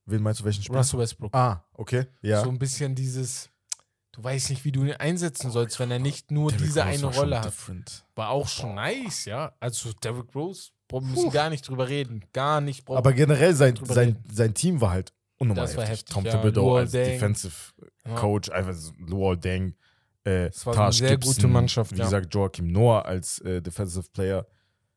Wen 0.04 0.22
meinst 0.22 0.40
du, 0.40 0.44
welchen 0.44 0.62
Spieler? 0.62 0.78
Russell 0.78 1.00
Westbrook. 1.00 1.34
Ah, 1.34 1.64
okay. 1.72 2.06
Ja. 2.22 2.42
So 2.42 2.50
ein 2.50 2.58
bisschen 2.58 2.94
dieses, 2.94 3.50
du 4.16 4.24
weißt 4.24 4.50
nicht, 4.50 4.64
wie 4.64 4.72
du 4.72 4.84
ihn 4.84 4.92
einsetzen 4.92 5.50
sollst, 5.50 5.78
wenn 5.78 5.90
er 5.90 5.98
nicht 5.98 6.30
nur 6.30 6.50
Derrick 6.50 6.66
diese 6.66 6.80
Rose 6.84 7.06
eine 7.06 7.16
Rolle 7.16 7.38
hat. 7.38 7.46
different. 7.46 8.04
War 8.14 8.30
auch 8.30 8.48
schon 8.48 8.74
nice, 8.74 9.26
ja. 9.26 9.52
Also 9.60 9.92
Derrick 9.92 10.34
Rose, 10.34 10.70
boah, 10.88 11.02
wir 11.02 11.08
müssen 11.08 11.30
gar 11.30 11.50
nicht 11.50 11.68
drüber 11.68 11.88
reden. 11.88 12.24
Gar 12.32 12.60
nicht. 12.60 12.84
brauchen- 12.84 12.98
Aber 12.98 13.12
generell 13.12 13.54
sein, 13.54 13.78
sein, 13.82 14.16
sein 14.32 14.54
Team 14.54 14.80
war 14.80 14.90
halt 14.90 15.12
unnormal 15.38 15.66
Das 15.66 15.76
war 15.76 15.84
heftig. 15.84 15.98
heftig, 16.00 16.14
Tom 16.14 16.24
ja. 16.24 16.32
Thibodeau 16.32 16.76
als 16.76 16.92
Deng. 16.92 17.04
Defensive 17.12 17.54
Ja. 18.06 18.14
Coach, 18.14 18.50
einfach 18.50 18.74
Luol 18.98 19.36
Deng, 19.36 19.74
äh, 20.24 20.46
Das 20.48 20.64
war 20.66 20.74
so 20.74 20.80
eine 20.80 20.88
Taj 20.90 20.92
sehr 20.98 21.10
Gibson, 21.10 21.34
gute 21.34 21.46
Mannschaft, 21.48 21.92
Wie 21.92 21.98
ja. 21.98 22.04
gesagt, 22.04 22.34
Joachim 22.34 22.68
Noah 22.72 23.04
als 23.04 23.38
äh, 23.40 23.60
Defensive 23.60 24.08
Player. 24.12 24.46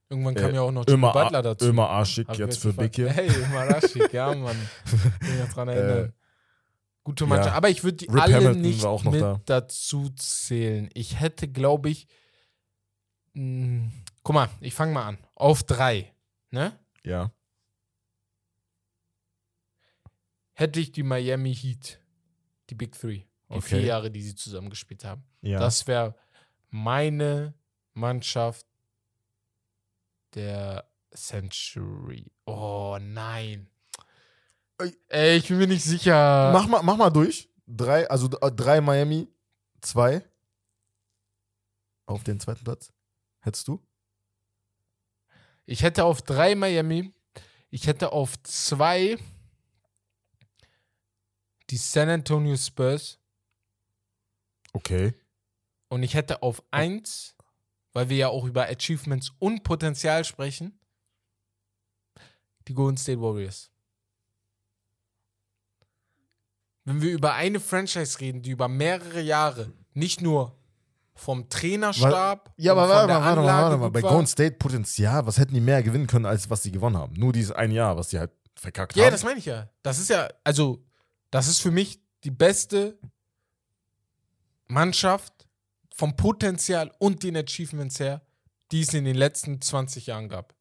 Irgendwann 0.10 0.36
äh, 0.36 0.40
kam 0.40 0.56
ja 0.56 0.62
auch 0.62 0.72
noch 0.72 0.86
Jimmy 0.88 1.02
Butler 1.12 1.42
dazu. 1.44 1.76
Hab 1.76 2.08
ich 2.08 2.38
jetzt 2.38 2.58
für 2.58 2.74
hier. 2.96 3.10
Hey, 3.10 3.28
immer 3.28 3.60
arschig, 3.76 4.12
ja, 4.12 4.34
Mann. 4.34 4.56
Bin 5.20 5.30
mich 5.30 5.40
noch 5.40 5.54
dran 5.54 5.68
erinnern. 5.68 6.14
Gute 7.04 7.26
Mannschaft. 7.26 7.50
ja. 7.52 7.56
Aber 7.56 7.70
ich 7.70 7.84
würde 7.84 7.98
die 7.98 8.06
Rip 8.06 8.22
alle 8.22 8.36
Hamilton 8.36 8.62
nicht 8.62 9.04
mit 9.06 9.22
da. 9.22 9.42
dazu 9.46 10.10
zählen. 10.12 10.90
Ich 10.94 11.20
hätte, 11.20 11.48
glaube 11.48 11.90
ich, 11.90 12.08
mh, 13.34 13.92
guck 14.24 14.34
mal, 14.36 14.50
ich 14.62 14.74
fange 14.74 14.94
mal 14.94 15.06
an. 15.08 15.18
Auf 15.36 15.64
drei, 15.64 16.14
ne? 16.52 16.78
Ja. 17.04 17.32
Hätte 20.54 20.80
ich 20.80 20.92
die 20.92 21.04
Miami 21.04 21.56
Heat, 21.56 22.00
die 22.70 22.76
Big 22.76 22.92
Three, 23.00 23.20
die 23.20 23.26
Okay. 23.56 23.62
vier 23.62 23.82
Jahre, 23.82 24.12
die 24.12 24.22
sie 24.22 24.36
zusammengespielt 24.36 25.06
haben. 25.06 25.24
Ja. 25.42 25.60
Das 25.60 25.88
wäre 25.88 26.16
meine 26.70 27.54
Mannschaft 27.94 28.66
der 30.36 30.88
Century. 31.16 32.32
Oh 32.46 32.98
nein. 33.02 33.68
Ey. 35.08 35.38
Ich 35.38 35.48
bin 35.48 35.58
mir 35.58 35.68
nicht 35.68 35.84
sicher. 35.84 36.52
mach, 36.54 36.68
mal, 36.68 36.82
mach 36.82 36.98
mal 36.98 37.10
durch. 37.10 37.50
Drei, 37.68 38.10
also 38.10 38.30
äh, 38.42 38.52
drei 38.52 38.82
Miami, 38.82 39.28
zwei. 39.82 40.24
Auf 42.06 42.24
den 42.24 42.40
zweiten 42.40 42.64
Platz. 42.64 42.92
Hättest 43.42 43.68
du? 43.68 43.86
Ich 45.66 45.84
hätte 45.84 46.04
auf 46.06 46.22
drei 46.22 46.56
Miami. 46.56 47.14
Ich 47.70 47.86
hätte 47.86 48.12
auf 48.12 48.42
zwei 48.44 49.18
die 51.70 51.78
San 51.78 52.10
Antonio 52.10 52.58
Spurs. 52.58 53.20
Okay. 54.74 55.14
Und 55.90 56.04
ich 56.04 56.14
hätte 56.14 56.42
auf 56.42 56.64
eins, 56.72 57.36
weil 57.94 58.10
wir 58.10 58.18
ja 58.18 58.28
auch 58.30 58.46
über 58.46 58.68
Achievements 58.68 59.32
und 59.40 59.64
Potenzial 59.64 60.24
sprechen, 60.26 60.80
die 62.68 62.74
Golden 62.74 62.98
State 62.98 63.22
Warriors. 63.22 63.69
Wenn 66.90 67.04
wir 67.04 67.12
über 67.12 67.36
eine 67.36 67.60
Franchise 67.60 68.20
reden, 68.20 68.42
die 68.42 68.50
über 68.50 68.68
mehrere 68.68 69.22
Jahre 69.22 69.72
nicht 69.94 70.22
nur 70.22 70.58
vom 71.14 71.48
Trainerstab, 71.48 72.52
Ja, 72.58 72.72
aber 72.72 72.90
warte 72.90 73.14
mal, 73.14 73.22
warte 73.22 73.42
mal, 73.42 73.62
warte 73.62 73.78
mal. 73.78 73.92
Bei 73.92 74.02
Golden 74.02 74.26
State 74.26 74.56
Potenzial, 74.56 75.24
was 75.28 75.38
hätten 75.38 75.54
die 75.54 75.62
mehr 75.62 75.84
gewinnen 75.84 76.08
können, 76.08 76.26
als 76.26 76.50
was 76.50 76.64
sie 76.64 76.72
gewonnen 76.72 76.98
haben? 76.98 77.14
Nur 77.14 77.32
dieses 77.32 77.52
ein 77.52 77.70
Jahr, 77.70 77.96
was 77.96 78.08
die 78.08 78.18
halt 78.18 78.32
verkackt 78.56 78.96
Ja, 78.96 79.06
haben. 79.06 79.12
das 79.12 79.24
meine 79.24 79.38
ich 79.38 79.46
ja. 79.46 79.70
Das 79.84 80.00
ist 80.00 80.10
ja, 80.10 80.30
also, 80.44 80.84
das 81.30 81.48
ist 81.48 81.60
für 81.62 81.70
mich 81.70 82.00
die 82.24 82.32
beste 82.32 82.98
Mannschaft 84.66 85.48
vom 85.94 86.16
Potenzial 86.16 86.92
und 86.98 87.22
den 87.22 87.38
Achievements 87.38 88.00
her, 88.00 88.26
die 88.72 88.82
es 88.82 88.96
in 88.96 89.06
den 89.06 89.16
letzten 89.16 89.62
20 89.62 90.08
Jahren 90.08 90.28
gab. 90.28 90.56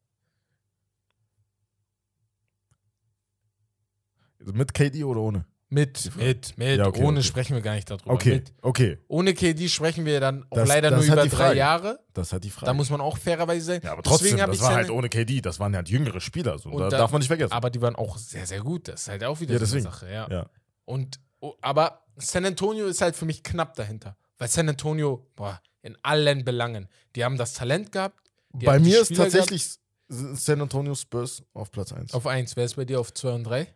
Mit 4.45 4.75
KD 4.75 5.03
oder 5.03 5.21
ohne? 5.21 5.45
Mit, 5.71 6.15
mit, 6.15 6.57
mit. 6.57 6.79
Ja, 6.79 6.87
okay, 6.87 7.03
Ohne 7.03 7.19
okay. 7.19 7.27
sprechen 7.27 7.53
wir 7.53 7.61
gar 7.61 7.75
nicht 7.75 7.89
darüber. 7.91 8.11
Okay, 8.11 8.35
Mit. 8.35 8.53
okay. 8.63 8.97
Ohne 9.07 9.35
KD 9.35 9.69
sprechen 9.69 10.03
wir 10.03 10.19
dann 10.19 10.43
auch 10.49 10.55
Das- 10.57 10.67
leider 10.67 10.89
das 10.89 11.05
nur 11.05 11.15
hat 11.15 11.25
über 11.27 11.35
drei. 11.37 11.53
Jahre. 11.53 11.99
Das 12.13 12.33
halt 12.33 12.43
die 12.43 12.49
Frage. 12.49 12.65
Da 12.65 12.73
muss 12.73 12.89
man 12.89 13.01
auch 13.01 13.17
fairerweise 13.19 13.63
sein. 13.65 13.81
ja, 13.83 13.91
aber 13.91 14.01
trotzdem, 14.01 14.41
hab 14.41 14.49
das 14.49 14.61
war 14.61 14.73
halt 14.73 14.89
ohne 14.89 15.09
KD. 15.09 15.41
Das 15.41 15.59
waren 15.59 15.75
halt 15.75 15.87
jüngere 15.87 16.19
Spieler. 16.21 16.57
So. 16.57 16.71
Da, 16.71 16.89
da- 16.89 16.97
darf 16.97 17.11
man 17.11 17.19
nicht 17.19 17.27
vergessen. 17.27 17.51
Aber 17.51 17.69
die 17.69 17.81
waren 17.81 17.95
auch 17.95 18.17
sehr, 18.17 18.47
sehr 18.47 18.61
gut. 18.61 18.87
Das 18.87 19.01
ist 19.01 19.07
halt 19.09 19.23
auch 19.23 19.39
wieder 19.41 19.53
Ja, 19.53 19.59
so 19.59 19.75
eine 19.75 19.83
deswegen. 19.83 19.93
Sache. 19.93 20.11
Ja. 20.11 20.27
ja. 20.29 20.49
Und, 20.85 21.19
oh, 21.39 21.53
aber 21.61 22.01
San 22.17 22.45
Antonio 22.45 22.87
ist 22.87 23.01
halt 23.01 23.15
für 23.15 23.25
mich 23.25 23.43
knapp 23.43 23.75
dahinter. 23.75 24.17
Weil 24.39 24.47
San 24.47 24.67
Antonio, 24.69 25.27
boah, 25.35 25.61
in 25.83 25.95
allen 26.01 26.43
Belangen. 26.45 26.87
Die 27.15 27.23
haben 27.23 27.37
das 27.37 27.53
Talent 27.53 27.91
gehabt. 27.91 28.19
Bei 28.53 28.79
mir 28.79 29.01
ist 29.01 29.15
tatsächlich 29.15 29.77
San 30.07 30.61
Antonio 30.61 30.95
Spurs 30.95 31.43
auf 31.53 31.71
Platz 31.71 31.91
1. 31.91 31.99
Gehabt. 32.07 32.15
Auf 32.15 32.25
eins. 32.25 32.55
Wer 32.55 32.65
ist 32.65 32.75
bei 32.75 32.85
dir 32.85 32.99
auf 32.99 33.13
zwei 33.13 33.33
und 33.33 33.43
drei? 33.43 33.67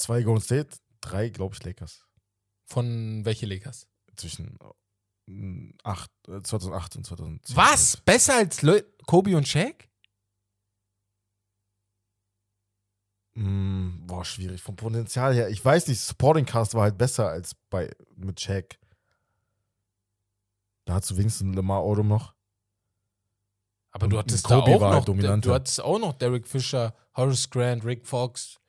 Zwei 0.00 0.22
Golden 0.22 0.40
State, 0.42 0.78
drei, 1.02 1.28
glaube 1.28 1.54
ich, 1.54 1.62
Lakers. 1.62 2.06
Von 2.64 3.22
welche 3.26 3.44
Lakers? 3.44 3.86
Zwischen 4.16 4.56
äh, 5.28 5.74
acht, 5.84 6.10
äh, 6.26 6.40
2008 6.42 6.96
und 6.96 7.04
2010. 7.04 7.54
Was? 7.54 7.98
Besser 7.98 8.36
als 8.36 8.62
Leu 8.62 8.80
Kobe 9.06 9.36
und 9.36 9.46
Shaq? 9.46 9.90
Mm, 13.34 14.06
boah, 14.06 14.24
schwierig. 14.24 14.62
Vom 14.62 14.74
Potenzial 14.74 15.34
her. 15.34 15.50
Ich 15.50 15.62
weiß 15.62 15.86
nicht, 15.88 16.00
Supporting 16.00 16.46
Cast 16.46 16.72
war 16.72 16.84
halt 16.84 16.96
besser 16.96 17.28
als 17.28 17.54
bei 17.68 17.90
mit 18.16 18.40
Shaq. 18.40 18.78
Da 20.86 20.94
hast 20.94 21.10
du 21.10 21.18
wenigstens 21.18 21.54
Lamar 21.54 21.84
Odom 21.84 22.08
noch. 22.08 22.34
Aber 23.90 24.04
Und 24.04 24.10
du 24.10 24.18
hattest 24.18 24.44
Kobe 24.46 24.70
da 24.70 24.76
auch 24.76 24.80
war 24.80 24.90
halt 24.92 25.00
noch, 25.00 25.04
dominanter. 25.04 25.48
du 25.48 25.54
hattest 25.54 25.80
auch 25.82 25.98
noch 25.98 26.14
Derek 26.14 26.46
Fisher, 26.46 26.94
Horace 27.16 27.50
Grant, 27.50 27.84
Rick 27.84 28.06
Fox, 28.06 28.59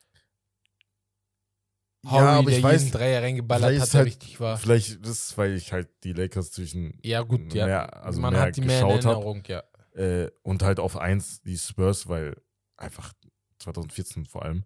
Horry, 2.05 2.15
ja, 2.23 2.29
aber 2.39 2.49
der 2.49 2.57
ich 2.57 2.63
weiß, 2.63 2.91
Dreier 2.91 3.21
reingeballert 3.21 3.79
hat, 3.79 3.93
halt- 3.93 4.05
wichtig 4.07 4.39
war. 4.39 4.57
vielleicht 4.57 5.05
es, 5.05 5.37
weil 5.37 5.53
ich 5.55 5.71
halt 5.71 5.87
die 6.03 6.13
Lakers 6.13 6.51
zwischen 6.51 6.97
Ja, 7.03 7.21
gut, 7.21 7.53
ja. 7.53 7.65
mehr, 7.67 8.03
also 8.03 8.19
Man 8.19 8.33
mehr 8.33 8.41
hat 8.41 8.55
die 8.57 8.61
mehr 8.61 8.79
in 8.81 8.85
geschaut 8.87 9.05
habe. 9.05 9.15
Erinnerung, 9.15 9.43
ja. 9.47 9.63
Äh, 9.93 10.31
und 10.41 10.63
halt 10.63 10.79
auf 10.79 10.97
eins 10.97 11.41
die 11.43 11.57
Spurs, 11.57 12.07
weil 12.07 12.35
einfach 12.77 13.13
2014 13.59 14.25
vor 14.25 14.43
allem, 14.43 14.63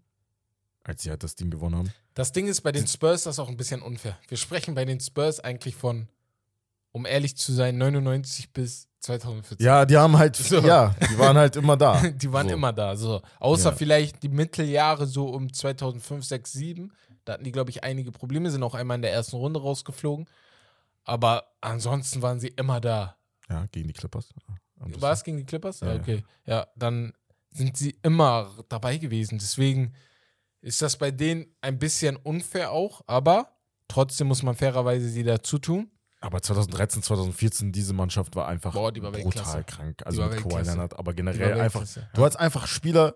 als 0.83 1.01
sie 1.03 1.09
halt 1.09 1.23
das 1.23 1.35
Ding 1.35 1.49
gewonnen 1.49 1.75
haben. 1.75 1.91
Das 2.13 2.31
Ding 2.31 2.47
ist, 2.47 2.61
bei 2.61 2.71
den 2.71 2.87
Spurs 2.87 3.23
das 3.23 3.39
auch 3.39 3.49
ein 3.49 3.57
bisschen 3.57 3.81
unfair. 3.81 4.17
Wir 4.29 4.37
sprechen 4.37 4.73
bei 4.75 4.85
den 4.85 4.99
Spurs 5.01 5.39
eigentlich 5.41 5.75
von, 5.75 6.07
um 6.93 7.05
ehrlich 7.05 7.35
zu 7.35 7.51
sein, 7.51 7.77
99 7.77 8.53
bis 8.53 8.87
2014. 9.01 9.65
Ja, 9.65 9.85
die 9.85 9.97
haben 9.97 10.17
halt, 10.17 10.37
So. 10.37 10.59
ja, 10.61 10.95
die 11.11 11.17
waren 11.19 11.35
halt 11.37 11.57
immer 11.57 11.75
da. 11.75 12.01
Die 12.15 12.31
waren 12.31 12.47
So. 12.47 12.53
immer 12.53 12.71
da. 12.71 12.95
So. 12.95 13.21
Außer 13.39 13.71
Ja. 13.71 13.75
vielleicht 13.75 14.23
die 14.23 14.29
Mitteljahre 14.29 15.05
so 15.05 15.27
um 15.27 15.51
2005, 15.51 16.23
6, 16.23 16.51
7. 16.53 16.93
Da 17.25 17.33
hatten 17.33 17.43
die, 17.43 17.51
glaube 17.51 17.71
ich, 17.71 17.83
einige 17.83 18.11
Probleme, 18.11 18.49
sind 18.51 18.63
auch 18.63 18.75
einmal 18.75 18.95
in 18.95 19.01
der 19.01 19.11
ersten 19.11 19.35
Runde 19.35 19.59
rausgeflogen. 19.59 20.27
Aber 21.03 21.47
ansonsten 21.61 22.21
waren 22.21 22.39
sie 22.39 22.47
immer 22.49 22.79
da. 22.79 23.17
Ja, 23.49 23.65
gegen 23.71 23.87
die 23.87 23.93
Clippers. 23.93 24.29
War 24.77 25.11
es 25.11 25.23
gegen 25.23 25.37
die 25.37 25.45
Clippers? 25.45 25.79
Ja, 25.81 25.95
okay. 25.95 26.23
Ja, 26.45 26.67
dann 26.75 27.13
sind 27.51 27.77
sie 27.77 27.97
immer 28.01 28.51
dabei 28.69 28.97
gewesen. 28.97 29.37
Deswegen 29.37 29.93
ist 30.61 30.81
das 30.81 30.97
bei 30.97 31.11
denen 31.11 31.45
ein 31.61 31.79
bisschen 31.79 32.15
unfair 32.17 32.71
auch, 32.71 33.01
aber 33.07 33.51
trotzdem 33.87 34.27
muss 34.27 34.43
man 34.43 34.55
fairerweise 34.55 35.07
sie 35.09 35.23
dazu 35.23 35.59
tun. 35.59 35.91
Aber 36.21 36.41
2013, 36.41 37.03
2014, 37.03 37.71
diese 37.71 37.93
Mannschaft 37.93 38.35
war 38.35 38.47
einfach 38.47 38.73
Boah, 38.73 38.91
war 38.99 39.11
brutal 39.11 39.63
krank. 39.63 39.99
Die 39.99 40.05
Also 40.05 40.23
war 40.23 40.29
mit 40.29 40.41
Kawhi. 40.41 40.63
Leonard, 40.63 40.97
aber 40.97 41.13
generell 41.13 41.61
einfach. 41.61 41.85
Du 42.15 42.25
hast 42.25 42.35
einfach 42.35 42.65
Spieler, 42.65 43.15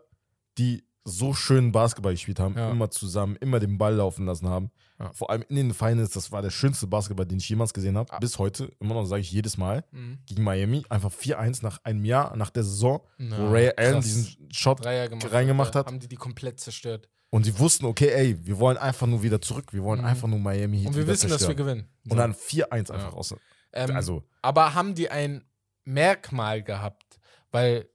die 0.59 0.83
so 1.05 1.33
schön 1.33 1.71
Basketball 1.71 2.13
gespielt 2.13 2.39
haben, 2.39 2.55
Ja. 2.57 2.69
immer 2.71 2.89
zusammen, 2.91 3.35
immer 3.37 3.59
den 3.59 3.77
Ball 3.77 3.95
laufen 3.95 4.25
lassen 4.25 4.47
haben. 4.47 4.69
Ja. 4.99 5.11
Vor 5.13 5.29
allem 5.29 5.43
in 5.49 5.55
den 5.55 5.73
Finals, 5.73 6.11
das 6.11 6.31
war 6.31 6.41
der 6.41 6.49
schönste 6.49 6.85
Basketball, 6.87 7.25
den 7.25 7.37
ich 7.37 7.47
jemals 7.49 7.73
gesehen 7.73 7.97
habe. 7.97 8.11
Ah. 8.13 8.19
Bis 8.19 8.37
heute, 8.37 8.71
immer 8.79 8.93
noch 8.95 9.05
sage 9.05 9.21
ich 9.21 9.31
jedes 9.31 9.57
Mal, 9.57 9.83
Mhm. 9.91 10.19
gegen 10.25 10.43
Miami. 10.43 10.83
Einfach 10.89 11.11
4-1 11.11 11.61
nach 11.63 11.79
einem 11.83 12.03
Jahr, 12.05 12.35
nach 12.35 12.49
der 12.49 12.63
Saison, 12.63 12.99
wo 13.17 13.47
Ray 13.49 13.71
Allen 13.77 14.01
diesen 14.01 14.35
Shot 14.51 14.81
gemacht 14.81 15.31
reingemacht 15.31 15.73
ja. 15.73 15.79
hat. 15.79 15.87
Haben 15.87 15.99
die 15.99 16.07
die 16.09 16.15
komplett 16.17 16.59
zerstört. 16.59 17.07
und 17.31 17.43
sie 17.43 17.57
wussten, 17.59 17.85
okay, 17.85 18.09
ey, 18.09 18.45
wir 18.45 18.57
wollen 18.59 18.77
einfach 18.77 19.05
nur 19.05 19.21
wieder 19.21 19.39
zurück. 19.39 19.71
Wir 19.71 19.83
wollen 19.83 20.01
Mhm. 20.01 20.07
einfach 20.07 20.27
nur 20.27 20.39
Miami 20.39 20.79
Heat 20.79 20.87
Und 20.87 20.95
wir 20.95 21.05
wissen, 21.07 21.29
dass 21.29 21.39
wir 21.41 21.45
zerstören. 21.47 21.57
gewinnen. 21.57 21.87
Und 22.09 22.17
dann 22.17 22.33
4-1 22.33 22.89
einfach 22.91 23.11
Ja. 23.11 23.17
aus. 23.17 23.35
Ähm, 23.71 23.95
Also, 23.95 24.23
aber 24.41 24.73
haben 24.73 24.95
die 24.95 25.09
ein 25.11 25.43
Merkmal 25.85 26.63
gehabt? 26.63 27.19
Weil 27.51 27.87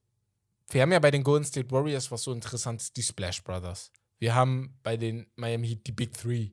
wir 0.74 0.82
haben 0.82 0.92
ja 0.92 0.98
bei 0.98 1.10
den 1.10 1.22
Golden 1.22 1.44
State 1.44 1.70
Warriors, 1.70 2.10
was 2.10 2.22
so 2.24 2.32
interessant 2.32 2.80
ist, 2.82 2.96
die 2.96 3.02
Splash 3.02 3.42
Brothers. 3.42 3.90
Wir 4.18 4.34
haben 4.34 4.76
bei 4.82 4.96
den 4.96 5.26
Miami 5.36 5.68
Heat 5.68 5.86
die 5.86 5.92
Big 5.92 6.12
Three. 6.12 6.50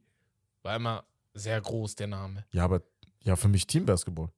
War 0.63 0.76
immer 0.76 1.03
sehr 1.34 1.59
groß, 1.59 1.95
der 1.95 2.07
Name. 2.07 2.45
ja, 2.51 2.63
aber 2.65 2.82
ja, 3.24 3.36
für 3.36 3.47
mich 3.47 3.65
Team 3.67 3.86
Basketball. 3.86 4.30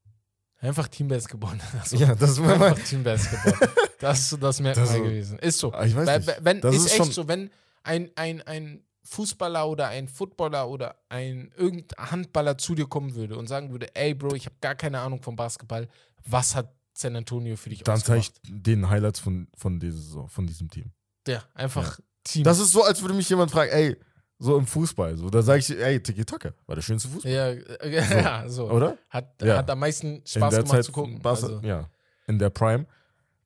Einfach 0.59 0.87
Team 0.87 1.07
Basketball. 1.09 1.57
Also, 1.79 1.97
Ja, 1.97 2.15
das 2.15 2.31
ist 2.31 2.39
mein 2.39 2.51
einfach 2.61 2.79
Team 2.83 3.03
Basketball. 3.03 3.69
Das 3.99 4.35
das 4.39 4.59
Merkmal 4.59 4.85
Das 4.85 4.95
gewesen. 4.95 5.39
Ist 5.39 5.59
so. 5.59 5.71
Ah, 5.73 5.85
Ich 5.85 5.95
weiß 5.95 6.25
nicht. 6.25 6.37
wenn, 6.43 6.61
Das 6.61 6.75
ist, 6.75 6.85
ist 6.85 6.99
echt 6.99 7.13
so, 7.13 7.27
wenn 7.27 7.49
ein, 7.83 8.09
ein, 8.15 8.41
ein 8.43 8.83
Fußballer 9.03 9.67
oder 9.67 9.87
ein 9.89 10.07
Footballer 10.07 10.69
oder 10.69 10.95
ein 11.09 11.51
irgendein 11.57 12.11
Handballer 12.11 12.57
zu 12.57 12.75
dir 12.75 12.87
kommen 12.87 13.15
würde 13.15 13.37
und 13.37 13.47
sagen 13.47 13.71
würde, 13.71 13.93
ey 13.95 14.13
Bro, 14.13 14.35
ich 14.35 14.45
habe 14.45 14.55
gar 14.61 14.75
keine 14.75 14.99
Ahnung 14.99 15.21
vom 15.21 15.35
Basketball, 15.35 15.87
was 16.25 16.55
hat 16.55 16.73
San 16.93 17.15
Antonio 17.15 17.55
für 17.55 17.69
dich 17.69 17.83
Dann 17.83 17.99
zeige 17.99 18.19
ich 18.21 18.31
den 18.47 18.89
Highlights 18.89 19.19
von, 19.19 19.47
von, 19.57 19.79
dieser 19.79 19.97
Saison, 19.97 20.27
von 20.29 20.45
diesem 20.47 20.69
Team. 20.69 20.91
Ja, 21.27 21.43
einfach 21.53 21.99
Team. 22.23 22.43
Das 22.43 22.59
ist 22.59 22.71
so, 22.71 22.83
als 22.83 23.01
würde 23.01 23.13
mich 23.15 23.27
jemand 23.29 23.51
fragen, 23.51 23.71
ey, 23.71 23.97
So 24.39 24.57
im 24.57 24.65
Fußball. 24.67 25.15
So, 25.17 25.29
da 25.29 25.41
sage 25.41 25.59
ich, 25.59 25.69
ey, 25.71 26.01
Tiki 26.01 26.23
Taka 26.25 26.53
war 26.65 26.75
der 26.75 26.81
schönste 26.81 27.07
Fußball. 27.09 27.31
Ja, 27.31 27.47
äh, 27.49 27.89
ja 28.23 28.47
so. 28.49 28.69
Oder? 28.69 28.97
Hat, 29.09 29.41
Ja. 29.41 29.57
hat 29.57 29.69
am 29.69 29.79
meisten 29.79 30.17
In 30.17 30.25
Spaß 30.27 30.53
gemacht 30.55 30.67
Zeit 30.69 30.85
zu 30.85 30.91
gucken. 30.91 31.19
Barca- 31.21 31.47
Also, 31.47 31.59
ja. 31.61 31.89
In 32.27 32.39
der 32.39 32.49
Prime. 32.49 32.85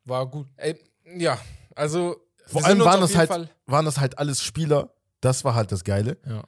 war 0.05 0.25
gut. 0.27 0.47
Ey, 0.57 0.75
ja, 1.17 1.39
also. 1.75 2.17
Vor 2.47 2.65
allem 2.65 2.79
waren 2.79 3.01
auf 3.03 3.09
das 3.09 3.17
halt, 3.17 3.29
Fall- 3.29 3.49
waren 3.65 3.85
das 3.85 3.97
halt 3.99 4.17
alles 4.17 4.41
Spieler, 4.43 4.89
das 5.21 5.43
war 5.43 5.53
halt 5.55 5.71
das 5.71 5.83
Geile, 5.83 6.17
Ja. 6.25 6.43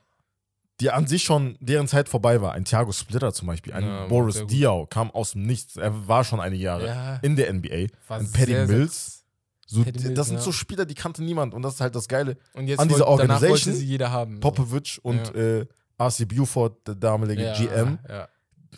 Die 0.80 0.92
an 0.92 1.08
sich 1.08 1.24
schon, 1.24 1.58
deren 1.60 1.88
Zeit 1.88 2.08
vorbei 2.10 2.42
war. 2.42 2.54
Ein 2.54 2.66
Thiago 2.66 2.92
Splitter 2.92 3.34
zum 3.34 3.48
Beispiel, 3.48 3.74
ein 3.74 3.84
Ja, 3.84 4.08
Boris. 4.08 4.46
Diaw 4.48 4.88
kam 4.90 5.12
aus 5.12 5.32
dem 5.32 5.44
Nichts. 5.44 5.76
Er 5.76 6.08
war 6.08 6.24
schon 6.24 6.40
einige 6.40 6.64
Jahre 6.64 6.86
Ja. 6.88 7.16
in 7.18 7.36
der 7.36 7.50
NBA. 7.54 7.88
War 8.08 8.20
ein 8.20 8.32
Paddy 8.32 8.54
Mills. 8.66 9.26
So, 9.68 9.84
Paddy 9.84 10.00
Mills, 10.00 10.14
das 10.16 10.28
sind 10.28 10.38
ja. 10.38 10.42
so 10.42 10.52
Spieler, 10.52 10.86
die 10.86 10.96
kannte 10.96 11.24
niemand 11.24 11.54
und 11.54 11.62
das 11.62 11.76
ist 11.76 11.82
halt 11.82 11.96
das 11.96 12.08
Geile. 12.08 12.38
Und 12.54 12.68
jetzt 12.68 12.80
an 12.80 12.88
dieser 12.88 13.02
wollte, 13.08 13.24
Organisation, 13.24 13.74
sie 13.76 13.86
jeder 13.86 14.12
haben. 14.12 14.40
Popovic 14.40 15.00
und 15.04 15.36
äh, 15.36 15.66
RC 16.02 16.28
Buford, 16.28 16.88
der 16.88 16.96
damalige 16.96 17.54
GM, 17.58 18.00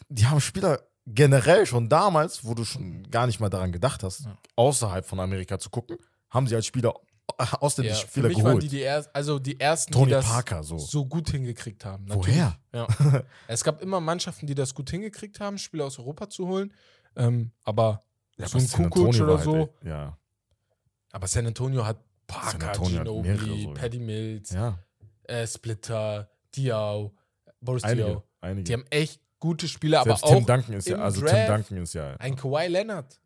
die 0.09 0.25
haben 0.25 0.41
Spieler 0.41 0.79
generell 1.05 1.65
schon 1.65 1.87
damals, 1.87 2.43
wo 2.45 2.53
du 2.53 2.63
schon 2.65 3.03
gar 3.11 3.27
nicht 3.27 3.39
mal 3.39 3.49
daran 3.49 3.71
gedacht 3.71 4.03
hast, 4.03 4.25
außerhalb 4.55 5.05
von 5.05 5.19
Amerika 5.19 5.59
zu 5.59 5.69
gucken, 5.69 5.97
haben 6.29 6.47
sie 6.47 6.55
als 6.55 6.65
Spieler 6.65 6.93
ausländische 7.37 8.01
Ja, 8.01 8.05
für 8.05 8.11
Spieler 8.11 8.27
mich 8.29 8.37
waren 8.37 8.45
geholt. 8.45 8.63
die 8.63 8.69
die 8.69 8.83
ersten, 8.83 9.11
also 9.13 9.39
die 9.39 9.59
ersten, 9.59 9.91
Tony 9.91 10.05
die 10.05 10.11
das 10.11 10.25
Parker, 10.25 10.63
so. 10.63 10.77
so 10.77 11.05
gut 11.05 11.29
hingekriegt 11.29 11.85
haben. 11.85 12.05
Woher? 12.07 12.57
Ja. 12.73 12.87
es 13.47 13.63
gab 13.63 13.81
immer 13.81 13.99
Mannschaften, 13.99 14.47
die 14.47 14.55
das 14.55 14.73
gut 14.73 14.89
hingekriegt 14.89 15.39
haben, 15.39 15.57
Spieler 15.57 15.85
aus 15.85 15.99
Europa 15.99 16.29
zu 16.29 16.47
holen. 16.47 16.73
Ähm, 17.15 17.51
aber 17.63 18.01
Ja, 18.37 18.47
so 18.47 18.57
ein 18.57 18.65
San 18.65 18.89
Kukoc 18.89 19.07
Antonio 19.07 19.23
oder 19.25 19.37
so. 19.43 19.55
Halt, 19.55 19.71
ey, 19.83 19.89
ja, 19.89 20.17
Aber 21.11 21.27
San 21.27 21.45
Antonio 21.47 21.85
hat 21.85 21.97
San 21.97 22.05
Parker, 22.41 22.69
Antonio 22.69 22.99
hat 22.99 23.05
Ginobili, 23.07 23.37
mehrere 23.37 23.61
so. 23.61 23.73
Paddy 23.73 23.99
Mills, 23.99 24.51
ja. 24.51 24.79
äh, 25.23 25.45
Splitter, 25.45 26.29
Diaw, 26.55 27.11
Boris 27.59 27.83
Einige. 27.83 28.07
Diaw. 28.07 28.23
einige. 28.41 28.63
Die 28.63 28.73
haben 28.73 28.85
echt 28.89 29.21
gute 29.39 29.67
Spieler, 29.67 30.03
Selbst 30.03 30.23
aber 30.23 30.33
Tim 30.33 30.43
auch 30.43 30.47
Duncan 30.47 30.73
ist 30.75 30.87
ja, 30.87 30.97
also 30.97 31.21
Draft 31.21 31.35
Tim 31.35 31.47
Duncan 31.47 31.77
ist 31.77 31.93
ja. 31.93 32.15
ein 32.17 32.35
Kawhi 32.35 32.67
Leonard. 32.67 33.19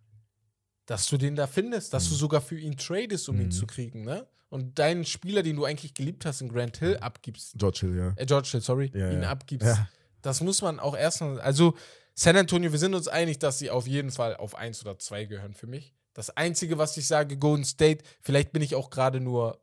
Dass 0.85 1.07
du 1.07 1.17
den 1.17 1.35
da 1.35 1.47
findest, 1.47 1.93
dass 1.93 2.07
du 2.09 2.13
Mhm. 2.13 2.19
sogar 2.19 2.41
für 2.41 2.59
ihn 2.59 2.77
tradest, 2.77 3.27
um 3.29 3.39
ihn 3.39 3.47
Mhm. 3.47 3.51
zu 3.51 3.65
kriegen, 3.65 4.03
ne? 4.03 4.27
Und 4.49 4.77
deinen 4.79 5.03
Spieler, 5.05 5.41
den 5.43 5.55
du 5.55 5.65
eigentlich 5.65 5.93
geliebt 5.95 6.25
hast 6.25 6.41
in 6.41 6.49
Grant 6.49 6.77
Hill, 6.77 6.97
abgibst. 6.97 7.53
George 7.57 7.79
Hill, 7.81 7.97
ja. 7.97 8.13
Äh, 8.15 8.25
George 8.25 8.49
Hill, 8.51 8.61
sorry, 8.61 8.91
Ja, 8.93 9.11
ihn 9.11 9.23
ja. 9.23 9.29
abgibst. 9.29 9.67
Ja. 9.67 9.89
Das 10.21 10.41
muss 10.41 10.61
man 10.61 10.79
auch 10.79 10.95
erstmal. 10.95 11.39
Also, 11.41 11.75
San 12.13 12.37
Antonio, 12.37 12.71
wir 12.71 12.79
sind 12.79 12.93
uns 12.93 13.07
einig, 13.07 13.39
dass 13.39 13.59
sie 13.59 13.69
auf 13.69 13.87
jeden 13.87 14.11
Fall 14.11 14.35
auf 14.37 14.55
1 14.55 14.81
oder 14.81 14.97
2 14.99 15.25
gehören 15.25 15.53
für 15.55 15.67
mich. 15.67 15.93
Das 16.13 16.29
Einzige, 16.37 16.77
was 16.77 16.95
ich 16.95 17.07
sage, 17.07 17.37
Golden 17.37 17.65
State, 17.65 18.05
vielleicht 18.21 18.53
bin 18.53 18.61
ich 18.61 18.75
auch 18.75 18.89
gerade 18.89 19.19
nur, 19.19 19.59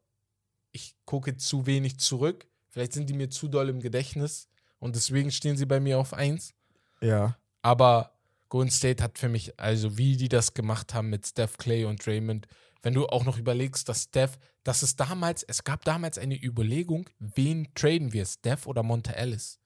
ich 0.73 0.95
gucke 1.07 1.37
zu 1.37 1.65
wenig 1.67 1.99
zurück. 1.99 2.47
Vielleicht 2.69 2.93
sind 2.93 3.09
die 3.09 3.15
mir 3.15 3.31
zu 3.31 3.49
doll 3.49 3.69
im 3.71 3.81
Gedächtnis 3.81 4.49
und 4.79 4.97
deswegen 4.97 5.31
stehen 5.31 5.57
sie 5.57 5.67
bei 5.67 5.81
mir 5.81 5.99
auf 5.99 6.13
1. 6.13 6.53
Ja. 7.01 7.39
Aber 7.63 8.12
Golden 8.53 8.71
State 8.71 9.03
hat 9.03 9.19
für 9.19 9.31
mich, 9.31 9.59
also 9.59 9.97
wie 9.97 10.19
die 10.19 10.29
das 10.29 10.53
gemacht 10.53 10.93
haben 10.93 11.09
mit 11.09 11.27
Steph 11.27 11.57
Clay 11.57 11.87
und 11.87 12.05
Draymond, 12.05 12.47
wenn 12.83 12.93
du 12.93 13.07
auch 13.07 13.25
noch 13.25 13.39
überlegst, 13.39 13.89
dass 13.89 14.03
Steph, 14.05 14.39
dass 14.63 14.83
es 14.83 14.95
damals, 14.95 15.43
es 15.43 15.65
gab 15.65 15.87
damals 15.87 16.19
eine 16.19 16.37
Überlegung, 16.37 17.09
wen 17.19 17.73
traden 17.75 18.13
wir, 18.13 18.27
Steph 18.27 18.67
oder 18.67 18.83
Monte 18.83 19.17
Ellis? 19.17 19.59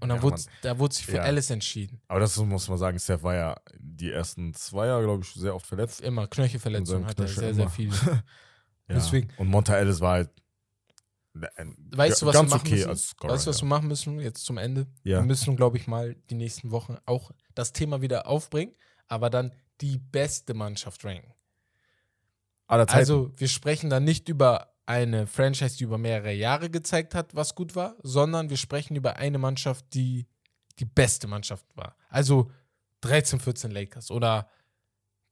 Und 0.00 0.08
dann 0.08 0.10
Ja, 0.16 0.22
wurde, 0.22 0.42
da 0.62 0.78
wurde 0.80 0.94
sich 0.96 1.06
für 1.06 1.18
Ja. 1.18 1.24
Ellis 1.26 1.48
entschieden. 1.50 2.00
Aber 2.08 2.18
das 2.18 2.36
muss 2.38 2.68
man 2.68 2.76
sagen, 2.78 2.98
Steph 2.98 3.22
war 3.22 3.36
ja 3.36 3.56
die 3.78 4.10
ersten 4.10 4.52
zwei 4.54 4.86
Jahre, 4.88 5.04
glaube 5.04 5.22
ich, 5.22 5.32
sehr 5.32 5.54
oft 5.54 5.66
verletzt. 5.66 6.00
Immer 6.00 6.26
Knöchelverletzungen 6.26 7.02
Und 7.04 7.08
hat 7.08 7.18
seinem 7.18 7.26
er 7.28 7.32
sehr, 7.34 7.54
sehr 7.54 7.62
immer. 7.64 7.70
viel. 7.70 7.90
Ja. 8.88 8.96
Deswegen- 8.96 9.28
Und 9.36 9.46
Monta 9.46 9.76
Ellis 9.76 10.00
war 10.00 10.14
halt 10.14 10.30
Weißt 11.32 12.22
du, 12.22 12.26
was 12.26 12.34
ganz 12.34 12.50
wir 12.50 12.56
machen 12.56 12.66
okay 12.66 12.86
müssen? 12.86 12.96
Scorer. 12.96 13.32
Weißt 13.32 13.46
du, 13.46 13.50
was 13.50 13.58
ja. 13.58 13.62
wir 13.62 13.68
machen 13.68 13.88
müssen 13.88 14.20
jetzt 14.20 14.44
zum 14.44 14.58
Ende? 14.58 14.86
Ja. 15.04 15.18
Wir 15.18 15.26
müssen, 15.26 15.56
glaube 15.56 15.76
ich, 15.76 15.86
mal 15.86 16.16
die 16.28 16.34
nächsten 16.34 16.70
Wochen 16.70 16.96
auch 17.06 17.30
das 17.54 17.72
Thema 17.72 18.02
wieder 18.02 18.26
aufbringen, 18.26 18.74
aber 19.08 19.30
dann 19.30 19.54
die 19.80 19.98
beste 19.98 20.54
Mannschaft 20.54 21.04
ranken. 21.04 21.32
Also, 22.66 23.32
wir 23.36 23.48
sprechen 23.48 23.90
dann 23.90 24.04
nicht 24.04 24.28
über 24.28 24.74
eine 24.86 25.26
Franchise, 25.26 25.76
die 25.76 25.84
über 25.84 25.98
mehrere 25.98 26.32
Jahre 26.32 26.68
gezeigt 26.68 27.14
hat, 27.14 27.34
was 27.34 27.54
gut 27.54 27.76
war, 27.76 27.96
sondern 28.02 28.50
wir 28.50 28.56
sprechen 28.56 28.96
über 28.96 29.16
eine 29.16 29.38
Mannschaft, 29.38 29.84
die 29.94 30.26
die 30.80 30.84
beste 30.84 31.28
Mannschaft 31.28 31.64
war. 31.76 31.96
Also 32.08 32.50
13, 33.02 33.38
14 33.38 33.70
Lakers 33.70 34.10
oder 34.10 34.48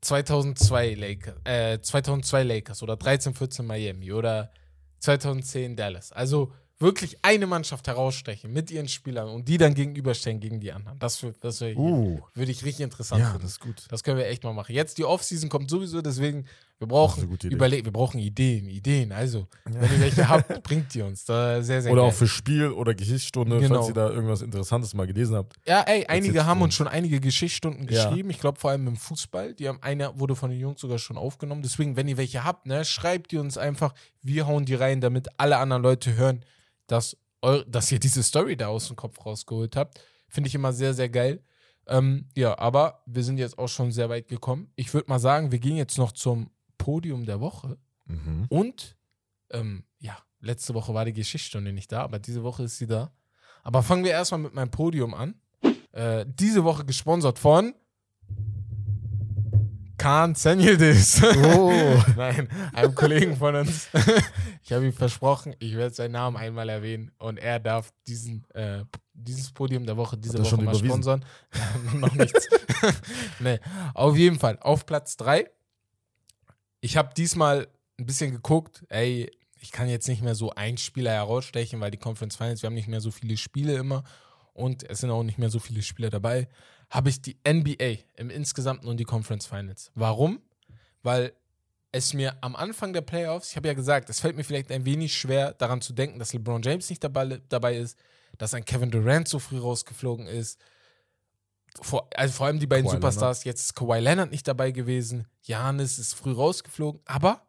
2002 0.02 0.94
Lakers, 0.94 1.36
äh, 1.44 1.80
2002 1.80 2.42
Lakers 2.44 2.82
oder 2.82 2.96
13, 2.96 3.34
14 3.34 3.66
Miami 3.66 4.12
oder 4.12 4.52
2010 5.00 5.76
Dallas. 5.76 6.12
Also 6.12 6.52
wirklich 6.78 7.18
eine 7.22 7.46
Mannschaft 7.46 7.88
herausstechen 7.88 8.52
mit 8.52 8.70
ihren 8.70 8.88
Spielern 8.88 9.28
und 9.28 9.48
die 9.48 9.58
dann 9.58 9.74
gegenüberstellen 9.74 10.40
gegen 10.40 10.60
die 10.60 10.72
anderen. 10.72 10.98
Das, 10.98 11.24
das 11.40 11.60
uh, 11.60 12.20
würde 12.34 12.52
ich 12.52 12.64
richtig 12.64 12.84
interessant 12.84 13.20
ja, 13.20 13.30
finden. 13.30 13.42
das 13.42 13.52
ist 13.52 13.60
gut. 13.60 13.84
Das 13.88 14.02
können 14.04 14.18
wir 14.18 14.26
echt 14.26 14.44
mal 14.44 14.52
machen. 14.52 14.74
Jetzt 14.74 14.98
die 14.98 15.04
Offseason 15.04 15.48
kommt 15.48 15.70
sowieso, 15.70 16.02
deswegen 16.02 16.46
wir 16.80 16.84
eine 16.86 16.92
brauchen 16.92 17.28
gute 17.28 17.46
Idee. 17.48 17.56
überle 17.56 17.84
wir 17.84 17.92
brauchen 17.92 18.18
Ideen, 18.20 18.68
Ideen. 18.68 19.10
Also, 19.12 19.48
wenn 19.64 19.82
ihr 19.92 20.00
welche 20.00 20.28
habt, 20.28 20.62
bringt 20.62 20.94
die 20.94 21.02
uns. 21.02 21.24
Da 21.24 21.60
sehr 21.62 21.82
sehr 21.82 21.92
Oder 21.92 22.02
geil. 22.02 22.10
auch 22.10 22.14
für 22.14 22.28
Spiel 22.28 22.68
oder 22.68 22.94
Geschichtsstunde, 22.94 23.58
Genau. 23.58 23.76
falls 23.76 23.88
ihr 23.88 23.94
da 23.94 24.10
irgendwas 24.10 24.42
Interessantes 24.42 24.94
mal 24.94 25.06
gelesen 25.06 25.34
habt. 25.36 25.56
Ja, 25.66 25.80
ey, 25.82 26.06
einige 26.06 26.46
haben 26.46 26.62
uns 26.62 26.74
schon 26.74 26.86
einige 26.88 27.20
Geschichtsstunden 27.20 27.88
Ja. 27.88 28.08
geschrieben. 28.08 28.30
Ich 28.30 28.38
glaube 28.38 28.60
vor 28.60 28.70
allem 28.70 28.86
im 28.86 28.96
Fußball. 28.96 29.54
Die 29.54 29.68
haben 29.68 29.82
einer 29.82 30.18
wurde 30.20 30.36
von 30.36 30.50
den 30.50 30.60
Jungs 30.60 30.80
sogar 30.80 30.98
schon 30.98 31.16
aufgenommen. 31.16 31.62
Deswegen, 31.62 31.96
wenn 31.96 32.06
ihr 32.06 32.16
welche 32.16 32.44
habt, 32.44 32.66
ne, 32.66 32.84
schreibt 32.84 33.32
die 33.32 33.38
uns 33.38 33.58
einfach. 33.58 33.92
Wir 34.22 34.46
hauen 34.46 34.64
die 34.64 34.74
rein, 34.74 35.00
damit 35.00 35.28
alle 35.36 35.56
anderen 35.58 35.82
Leute 35.82 36.14
hören, 36.16 36.44
dass 36.86 37.16
eu 37.42 37.62
dass 37.66 37.90
ihr 37.92 37.98
diese 37.98 38.22
Story 38.22 38.56
da 38.56 38.68
aus 38.68 38.86
dem 38.86 38.96
Kopf 38.96 39.24
rausgeholt 39.26 39.74
habt. 39.76 40.00
Finde 40.28 40.46
ich 40.48 40.54
immer 40.54 40.72
sehr 40.72 40.94
sehr 40.94 41.08
geil. 41.08 41.42
Ähm, 41.86 42.26
ja, 42.36 42.58
aber 42.58 43.02
wir 43.06 43.24
sind 43.24 43.38
jetzt 43.38 43.58
auch 43.58 43.68
schon 43.68 43.90
sehr 43.92 44.08
weit 44.10 44.28
gekommen. 44.28 44.70
Ich 44.76 44.92
würde 44.92 45.08
mal 45.08 45.18
sagen, 45.18 45.50
wir 45.52 45.58
gehen 45.58 45.76
jetzt 45.76 45.96
noch 45.98 46.12
zum 46.12 46.50
Podium 46.88 47.26
der 47.26 47.38
Woche. 47.38 47.76
Mhm. 48.06 48.46
Und, 48.48 48.96
ähm, 49.50 49.84
ja, 49.98 50.16
letzte 50.40 50.72
Woche 50.72 50.94
war 50.94 51.04
die 51.04 51.12
Geschichtsstunde 51.12 51.70
nicht 51.70 51.92
da, 51.92 52.00
aber 52.00 52.18
diese 52.18 52.42
Woche 52.42 52.62
ist 52.62 52.78
sie 52.78 52.86
da. 52.86 53.12
Aber 53.62 53.82
fangen 53.82 54.04
wir 54.04 54.12
erstmal 54.12 54.40
mit 54.40 54.54
meinem 54.54 54.70
Podium 54.70 55.12
an. 55.12 55.34
Äh, 55.92 56.24
diese 56.26 56.64
Woche 56.64 56.86
gesponsert 56.86 57.38
von 57.38 57.74
Khan 59.98 60.34
Senyeldis. 60.34 61.22
Oh. 61.22 62.02
Nein, 62.16 62.48
einem 62.72 62.94
Kollegen 62.94 63.36
von 63.36 63.54
uns. 63.56 63.88
ich 64.62 64.72
habe 64.72 64.86
ihm 64.86 64.94
versprochen, 64.94 65.54
ich 65.58 65.76
werde 65.76 65.94
seinen 65.94 66.12
Namen 66.12 66.38
einmal 66.38 66.70
erwähnen 66.70 67.10
und 67.18 67.36
er 67.36 67.60
darf 67.60 67.92
diesen, 68.06 68.46
äh, 68.54 68.86
dieses 69.12 69.52
Podium 69.52 69.84
der 69.84 69.98
Woche 69.98 70.16
diese 70.16 70.38
Woche 70.38 70.46
schon 70.46 70.64
mal 70.64 70.70
überwiesen? 70.70 70.86
sponsern. 70.86 71.24
Noch 71.96 72.14
nichts. 72.14 72.48
nee, 73.40 73.60
auf 73.92 74.16
jeden 74.16 74.38
Fall 74.38 74.58
auf 74.62 74.86
Platz 74.86 75.18
3 75.18 75.50
ich 76.80 76.96
habe 76.96 77.14
diesmal 77.14 77.68
ein 77.98 78.06
bisschen 78.06 78.32
geguckt, 78.32 78.84
ey, 78.88 79.30
ich 79.60 79.72
kann 79.72 79.88
jetzt 79.88 80.08
nicht 80.08 80.22
mehr 80.22 80.34
so 80.34 80.50
einen 80.50 80.78
Spieler 80.78 81.12
herausstechen, 81.12 81.80
weil 81.80 81.90
die 81.90 81.98
Conference 81.98 82.36
Finals, 82.36 82.62
wir 82.62 82.68
haben 82.68 82.74
nicht 82.74 82.88
mehr 82.88 83.00
so 83.00 83.10
viele 83.10 83.36
Spiele 83.36 83.76
immer 83.76 84.04
und 84.52 84.88
es 84.88 85.00
sind 85.00 85.10
auch 85.10 85.22
nicht 85.22 85.38
mehr 85.38 85.50
so 85.50 85.58
viele 85.58 85.82
Spieler 85.82 86.10
dabei. 86.10 86.48
Habe 86.90 87.08
ich 87.10 87.20
die 87.20 87.36
NBA 87.46 87.98
im 88.16 88.30
Insgesamten 88.30 88.88
und 88.88 88.98
die 88.98 89.04
Conference 89.04 89.46
Finals. 89.46 89.90
Warum? 89.94 90.40
Weil 91.02 91.32
es 91.92 92.14
mir 92.14 92.36
am 92.42 92.54
Anfang 92.54 92.92
der 92.92 93.00
Playoffs, 93.00 93.50
ich 93.50 93.56
habe 93.56 93.68
ja 93.68 93.74
gesagt, 93.74 94.10
es 94.10 94.20
fällt 94.20 94.36
mir 94.36 94.44
vielleicht 94.44 94.70
ein 94.70 94.84
wenig 94.84 95.16
schwer 95.16 95.52
daran 95.52 95.80
zu 95.80 95.92
denken, 95.92 96.18
dass 96.18 96.32
LeBron 96.32 96.62
James 96.62 96.88
nicht 96.90 97.02
dabei, 97.02 97.40
dabei 97.48 97.76
ist, 97.76 97.98
dass 98.36 98.54
ein 98.54 98.64
Kevin 98.64 98.90
Durant 98.90 99.26
so 99.26 99.38
früh 99.38 99.58
rausgeflogen 99.58 100.26
ist. 100.26 100.60
Vor, 101.88 102.08
also 102.14 102.34
vor 102.34 102.46
allem 102.46 102.58
die 102.58 102.66
beiden 102.66 102.84
Kawhi 102.84 102.96
Superstars, 102.96 103.44
jetzt 103.44 103.62
ist 103.62 103.74
Kawhi 103.74 103.98
Leonard 104.00 104.30
nicht 104.30 104.46
dabei 104.46 104.72
gewesen, 104.72 105.26
Janis 105.42 105.98
ist 105.98 106.14
früh 106.14 106.32
rausgeflogen, 106.32 107.00
aber 107.06 107.46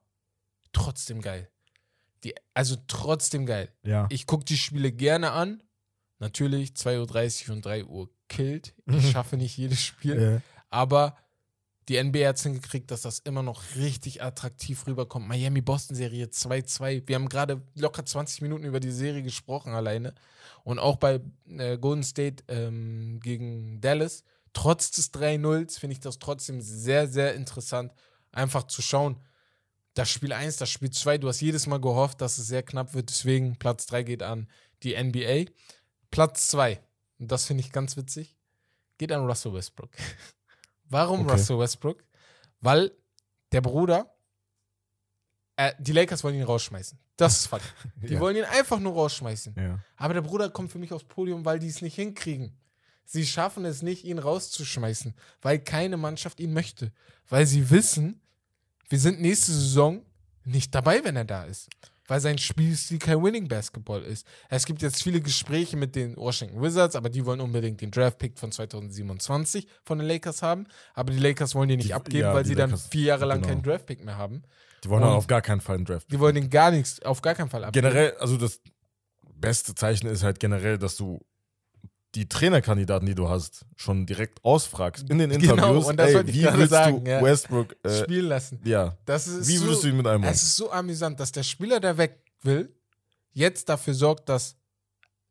trotzdem 0.72 1.22
geil. 1.22 1.50
Die, 2.24 2.34
also 2.54 2.78
trotzdem 2.88 3.46
geil. 3.46 3.74
Ja. 3.84 4.08
Ich 4.10 4.28
gucke 4.28 4.46
die 4.46 4.58
Spiele 4.58 4.92
gerne 4.92 5.32
an. 5.32 5.62
Natürlich 6.20 6.72
2.30 6.72 7.50
Uhr 7.50 7.56
und 7.56 7.66
3 7.66 7.86
Uhr 7.86 8.10
killt. 8.30 8.76
Ich 8.86 9.12
schaffe 9.12 9.36
nicht 9.38 9.58
jedes 9.58 9.82
Spiel. 9.84 10.42
Äh, 10.42 10.42
Aber 10.70 11.18
die 11.90 12.02
NBA 12.02 12.28
hat 12.28 12.36
es 12.36 12.44
hingekriegt, 12.44 12.92
dass 12.92 13.02
das 13.02 13.20
immer 13.20 13.42
noch 13.42 13.64
richtig 13.76 14.22
attraktiv 14.22 14.86
rüberkommt. 14.86 15.28
Miami-Boston-Serie 15.28 16.28
2-2. 16.28 17.08
Wir 17.08 17.16
haben 17.16 17.28
gerade 17.28 17.64
locker 17.76 18.06
20 18.06 18.44
Minuten 18.44 18.64
über 18.64 18.80
die 18.80 18.92
Serie 18.92 19.24
gesprochen 19.24 19.74
alleine. 19.74 20.14
Und 20.64 20.78
auch 20.78 20.98
bei 20.98 21.20
äh, 21.48 21.80
Golden 21.80 22.04
State 22.04 22.44
ähm, 22.48 23.20
gegen 23.24 23.82
Dallas, 23.82 24.24
trotz 24.54 24.92
des 24.92 25.12
3-0s, 25.14 25.80
finde 25.80 25.94
ich 25.94 26.00
das 26.00 26.20
trotzdem 26.20 26.62
sehr, 26.62 27.08
sehr 27.08 27.34
interessant, 27.34 27.92
einfach 28.32 28.64
zu 28.68 28.84
schauen. 28.84 29.20
Das 29.96 30.12
Spiel 30.12 30.32
1, 30.32 30.58
das 30.58 30.70
Spiel 30.70 30.92
2, 30.92 31.18
du 31.18 31.28
hast 31.28 31.42
jedes 31.42 31.66
Mal 31.66 31.82
gehofft, 31.82 32.22
dass 32.22 32.38
es 32.38 32.46
sehr 32.48 32.62
knapp 32.62 32.94
wird. 32.94 33.10
Deswegen 33.10 33.58
Platz 33.58 33.88
3 33.88 34.04
geht 34.04 34.22
an 34.22 34.48
die 34.84 34.96
NBA. 34.96 35.52
Platz 36.12 36.50
2, 36.50 36.80
und 37.18 37.32
das 37.32 37.46
finde 37.46 37.62
ich 37.62 37.72
ganz 37.72 37.98
witzig, 37.98 38.38
geht 39.00 39.12
an 39.12 39.26
Russell 39.26 39.54
Westbrook. 39.54 39.90
Warum 40.90 41.22
Okay. 41.22 41.32
Russell 41.32 41.60
Westbrook? 41.60 42.04
Weil 42.62 42.92
der 43.52 43.62
Bruder, 43.62 44.14
Äh, 45.56 45.74
die 45.78 45.92
Lakers 45.92 46.24
wollen 46.24 46.36
ihn 46.36 46.44
rausschmeißen. 46.44 46.98
Das 47.18 47.40
ist 47.40 47.48
Fakt. 47.48 47.66
Die 47.98 48.14
Ja. 48.14 48.20
wollen 48.22 48.38
ihn 48.38 48.46
einfach 48.46 48.80
nur 48.80 48.94
rausschmeißen. 48.94 49.56
Ja. 49.58 49.80
Aber 49.98 50.14
der 50.14 50.22
Bruder 50.22 50.50
kommt 50.50 50.72
für 50.72 50.80
mich 50.80 50.94
aufs 50.94 51.04
Podium, 51.04 51.44
weil 51.44 51.60
die 51.60 51.68
es 51.68 51.82
nicht 51.82 51.96
hinkriegen. 51.96 52.58
Sie 53.04 53.26
schaffen 53.26 53.66
es 53.66 53.82
nicht, 53.82 54.06
ihn 54.06 54.20
rauszuschmeißen, 54.20 55.14
weil 55.42 55.60
keine 55.60 55.98
Mannschaft 55.98 56.40
ihn 56.40 56.54
möchte. 56.54 56.94
Weil 57.28 57.46
sie 57.46 57.70
wissen, 57.72 58.22
wir 58.88 59.00
sind 59.00 59.20
nächste 59.20 59.52
Saison 59.52 60.06
nicht 60.46 60.74
dabei, 60.74 61.04
wenn 61.04 61.18
er 61.18 61.26
da 61.26 61.44
ist. 61.44 61.68
Weil 62.10 62.20
sein 62.20 62.38
Spielstil 62.38 63.00
kein 63.00 63.24
Winning 63.24 63.48
Basketball 63.48 64.02
ist. 64.04 64.28
Es 64.50 64.66
gibt 64.66 64.82
jetzt 64.82 65.02
viele 65.02 65.22
Gespräche 65.22 65.78
mit 65.78 65.96
den 65.96 66.18
Washington 66.18 66.62
Wizards, 66.62 66.96
aber 66.96 67.10
die 67.10 67.26
wollen 67.26 67.40
unbedingt 67.40 67.80
den 67.82 67.92
Draft-Pick 67.92 68.38
von 68.38 68.52
2027 68.52 69.68
von 69.84 70.00
den 70.00 70.08
Lakers 70.08 70.42
haben. 70.42 70.66
Aber 70.94 71.14
die 71.14 71.20
Lakers 71.20 71.56
wollen 71.56 71.70
den 71.70 71.78
nicht 71.78 71.90
Die- 71.90 71.94
abgeben, 71.94 72.20
ja, 72.24 72.34
weil 72.34 72.46
sie 72.46 72.56
dann 72.56 72.72
Lakers, 72.72 72.88
vier 72.88 73.04
Jahre 73.06 73.26
lang 73.26 73.42
genau. 73.42 73.54
keinen 73.54 73.64
Draft-Pick 73.64 74.04
mehr 74.04 74.18
haben. 74.18 74.42
Die 74.84 74.90
wollen 74.90 75.02
dann 75.02 75.12
Und- 75.12 75.18
auf 75.18 75.28
gar 75.28 75.42
keinen 75.42 75.62
Fall 75.62 75.76
einen 75.76 75.86
Draft. 75.86 76.12
Die 76.12 76.20
wollen 76.20 76.36
den 76.36 76.50
gar 76.50 76.72
nichts, 76.72 77.02
auf 77.04 77.22
gar 77.22 77.36
keinen 77.36 77.50
Fall 77.50 77.64
abgeben. 77.64 77.88
Generell, 77.88 78.14
also 78.18 78.38
das 78.38 78.60
beste 79.36 79.76
Zeichen 79.76 80.08
ist 80.08 80.24
halt 80.24 80.40
generell, 80.40 80.78
dass 80.78 80.98
du 80.98 81.20
die 82.16 82.28
Trainerkandidaten, 82.28 83.06
die 83.06 83.16
du 83.16 83.30
hast, 83.30 83.66
schon 83.76 84.06
direkt 84.06 84.44
ausfragst 84.44 85.10
in 85.10 85.20
den 85.20 85.30
Genau, 85.40 85.54
Interviews. 85.54 85.86
und 85.86 85.98
das 85.98 86.10
ey, 86.12 86.22
ich 86.22 86.34
wie 86.36 86.44
willst 86.44 86.70
sagen, 86.72 87.04
du 87.06 87.12
ja. 87.12 87.22
Westbrook, 87.22 87.76
äh, 87.84 88.04
spielen 88.04 88.26
lassen. 88.28 88.60
ja, 88.64 88.98
Das 89.06 89.28
ist 89.28 89.48
wie 89.48 89.58
so, 89.58 89.66
würdest 89.66 89.84
du 89.84 89.88
ihn 89.90 89.98
mit 89.98 90.08
einem 90.08 90.24
Es 90.24 90.42
ist 90.42 90.56
so 90.56 90.72
amüsant, 90.72 91.20
dass 91.20 91.32
der 91.32 91.44
Spieler, 91.44 91.80
der 91.80 91.98
weg 91.98 92.24
will, 92.42 92.74
jetzt 93.32 93.70
dafür 93.70 93.94
sorgt, 93.94 94.28
dass 94.30 94.56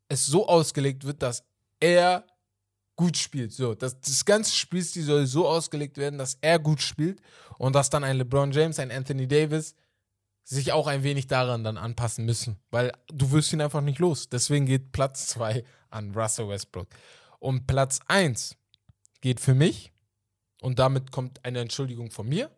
es 0.07 0.25
so 0.25 0.47
ausgelegt 0.47 1.03
wird, 1.05 1.21
dass 1.21 1.43
er 1.79 2.23
gut 2.95 3.17
spielt. 3.17 3.51
So, 3.53 3.75
das, 3.75 3.99
das 4.01 4.25
ganze 4.25 4.55
Spielstil 4.55 5.03
soll 5.03 5.25
so 5.27 5.47
ausgelegt 5.47 5.97
werden, 5.97 6.17
dass 6.17 6.37
er 6.41 6.59
gut 6.59 6.81
spielt 6.81 7.21
und 7.57 7.73
dass 7.75 7.89
dann 7.89 8.03
ein 8.03 8.17
LeBron 8.17 8.51
James, 8.51 8.79
ein 8.79 8.91
Anthony 8.91 9.27
Davis 9.27 9.75
sich 10.49 10.71
auch 10.71 10.87
ein 10.87 11.03
wenig 11.03 11.27
daran 11.27 11.63
dann 11.63 11.77
anpassen 11.77 12.25
müssen, 12.25 12.57
weil 12.71 12.91
du 13.07 13.31
wirst 13.31 13.53
ihn 13.53 13.61
einfach 13.61 13.81
nicht 13.81 13.99
los. 13.99 14.29
Deswegen 14.29 14.65
geht 14.65 14.91
Platz 14.91 15.27
2 15.27 15.63
an 15.89 16.11
Russell 16.15 16.49
Westbrook. 16.49 16.87
Und 17.39 17.67
Platz 17.67 17.99
1 18.07 18.57
geht 19.21 19.39
für 19.39 19.53
mich 19.53 19.91
und 20.61 20.79
damit 20.79 21.11
kommt 21.11 21.45
eine 21.45 21.59
Entschuldigung 21.59 22.09
von 22.09 22.27
mir. 22.27 22.49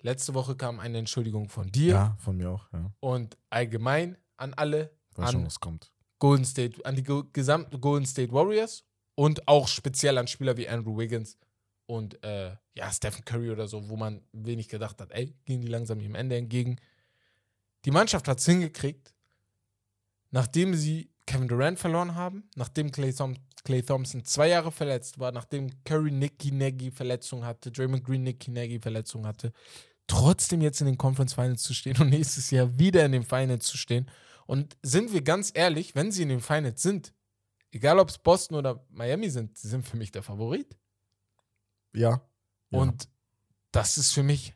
Letzte 0.00 0.34
Woche 0.34 0.56
kam 0.56 0.80
eine 0.80 0.98
Entschuldigung 0.98 1.48
von 1.48 1.70
dir 1.70 1.92
Ja, 1.92 2.16
von 2.20 2.36
mir 2.36 2.50
auch, 2.50 2.72
ja. 2.72 2.90
und 3.00 3.36
allgemein 3.50 4.16
an 4.36 4.54
alle, 4.54 4.90
Weiß 5.14 5.32
schon, 5.32 5.40
an 5.40 5.46
was 5.46 5.60
kommt. 5.60 5.90
Golden 6.18 6.44
State, 6.44 6.84
an 6.86 6.96
die 6.96 7.02
ge- 7.02 7.24
gesamten 7.32 7.80
Golden 7.80 8.06
State 8.06 8.32
Warriors 8.32 8.84
und 9.14 9.46
auch 9.48 9.68
speziell 9.68 10.16
an 10.18 10.26
Spieler 10.26 10.56
wie 10.56 10.68
Andrew 10.68 10.96
Wiggins 10.96 11.36
und 11.86 12.22
äh, 12.24 12.56
ja, 12.74 12.90
Stephen 12.92 13.24
Curry 13.24 13.50
oder 13.50 13.68
so, 13.68 13.88
wo 13.88 13.96
man 13.96 14.22
wenig 14.32 14.68
gedacht 14.68 15.00
hat, 15.00 15.10
ey, 15.12 15.34
gehen 15.44 15.60
die 15.60 15.68
langsam 15.68 16.00
ihrem 16.00 16.14
Ende 16.14 16.36
entgegen. 16.36 16.76
Die 17.86 17.92
Mannschaft 17.92 18.26
hat 18.28 18.40
es 18.40 18.44
hingekriegt, 18.44 19.14
nachdem 20.30 20.74
sie 20.74 21.10
Kevin 21.24 21.48
Durant 21.48 21.78
verloren 21.78 22.14
haben, 22.16 22.50
nachdem 22.56 22.90
Clay, 22.90 23.12
Thom 23.12 23.36
Clay 23.64 23.82
Thompson 23.82 24.24
zwei 24.24 24.48
Jahre 24.48 24.70
verletzt 24.70 25.18
war, 25.18 25.32
nachdem 25.32 25.82
Curry 25.84 26.10
Nicky 26.10 26.52
Nagy 26.52 26.90
Verletzung 26.90 27.44
hatte, 27.44 27.72
Draymond 27.72 28.04
Green 28.04 28.22
Nicky 28.22 28.50
Nagy 28.50 28.80
Verletzung 28.80 29.26
hatte, 29.26 29.52
trotzdem 30.06 30.60
jetzt 30.60 30.80
in 30.80 30.86
den 30.86 30.98
Conference 30.98 31.34
Finals 31.34 31.62
zu 31.62 31.74
stehen 31.74 31.96
und 31.98 32.10
nächstes 32.10 32.50
Jahr 32.50 32.78
wieder 32.78 33.04
in 33.04 33.12
den 33.12 33.24
Finals 33.24 33.66
zu 33.66 33.76
stehen. 33.76 34.10
Und 34.46 34.76
sind 34.82 35.12
wir 35.12 35.22
ganz 35.22 35.50
ehrlich, 35.54 35.94
wenn 35.94 36.12
sie 36.12 36.22
in 36.22 36.28
den 36.28 36.40
Finals 36.40 36.82
sind, 36.82 37.12
egal 37.72 37.98
ob 37.98 38.08
es 38.08 38.18
Boston 38.18 38.56
oder 38.56 38.84
Miami 38.90 39.30
sind, 39.30 39.58
sie 39.58 39.68
sind 39.68 39.86
für 39.86 39.96
mich 39.96 40.12
der 40.12 40.22
Favorit. 40.22 40.76
Ja. 41.92 42.22
ja. 42.70 42.78
Und 42.78 43.08
das 43.72 43.98
ist 43.98 44.12
für 44.12 44.22
mich, 44.22 44.55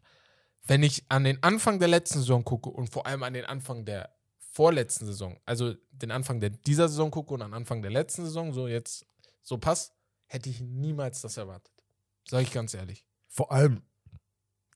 wenn 0.67 0.83
ich 0.83 1.05
an 1.09 1.25
den 1.25 1.43
Anfang 1.43 1.79
der 1.79 1.89
letzten 1.89 2.19
Saison 2.19 2.45
gucke 2.45 2.71
und 2.71 2.91
vor 2.91 3.07
allem 3.07 3.23
an 3.23 3.35
den 3.35 3.45
Anfang 3.45 3.85
der 3.85 4.15
vorletzten 4.39 5.07
Saison, 5.07 5.39
also 5.47 5.75
den 5.91 6.11
Anfang 6.11 6.41
der, 6.41 6.51
dieser 6.51 6.89
Saison 6.89 7.11
gucke 7.11 7.35
und 7.35 7.43
an 7.43 7.55
Anfang 7.55 7.83
der 7.83 7.91
letzten 7.91 8.25
Saison, 8.25 8.53
so 8.53 8.69
jetzt 8.69 9.07
so 9.43 9.59
passt, 9.59 9.93
hätte 10.27 10.51
ich 10.51 10.61
niemals 10.61 11.21
das 11.23 11.37
erwartet. 11.37 11.73
Sag 12.29 12.43
ich 12.43 12.53
ganz 12.53 12.75
ehrlich. 12.75 13.05
vor 13.29 13.51
allem, 13.53 13.83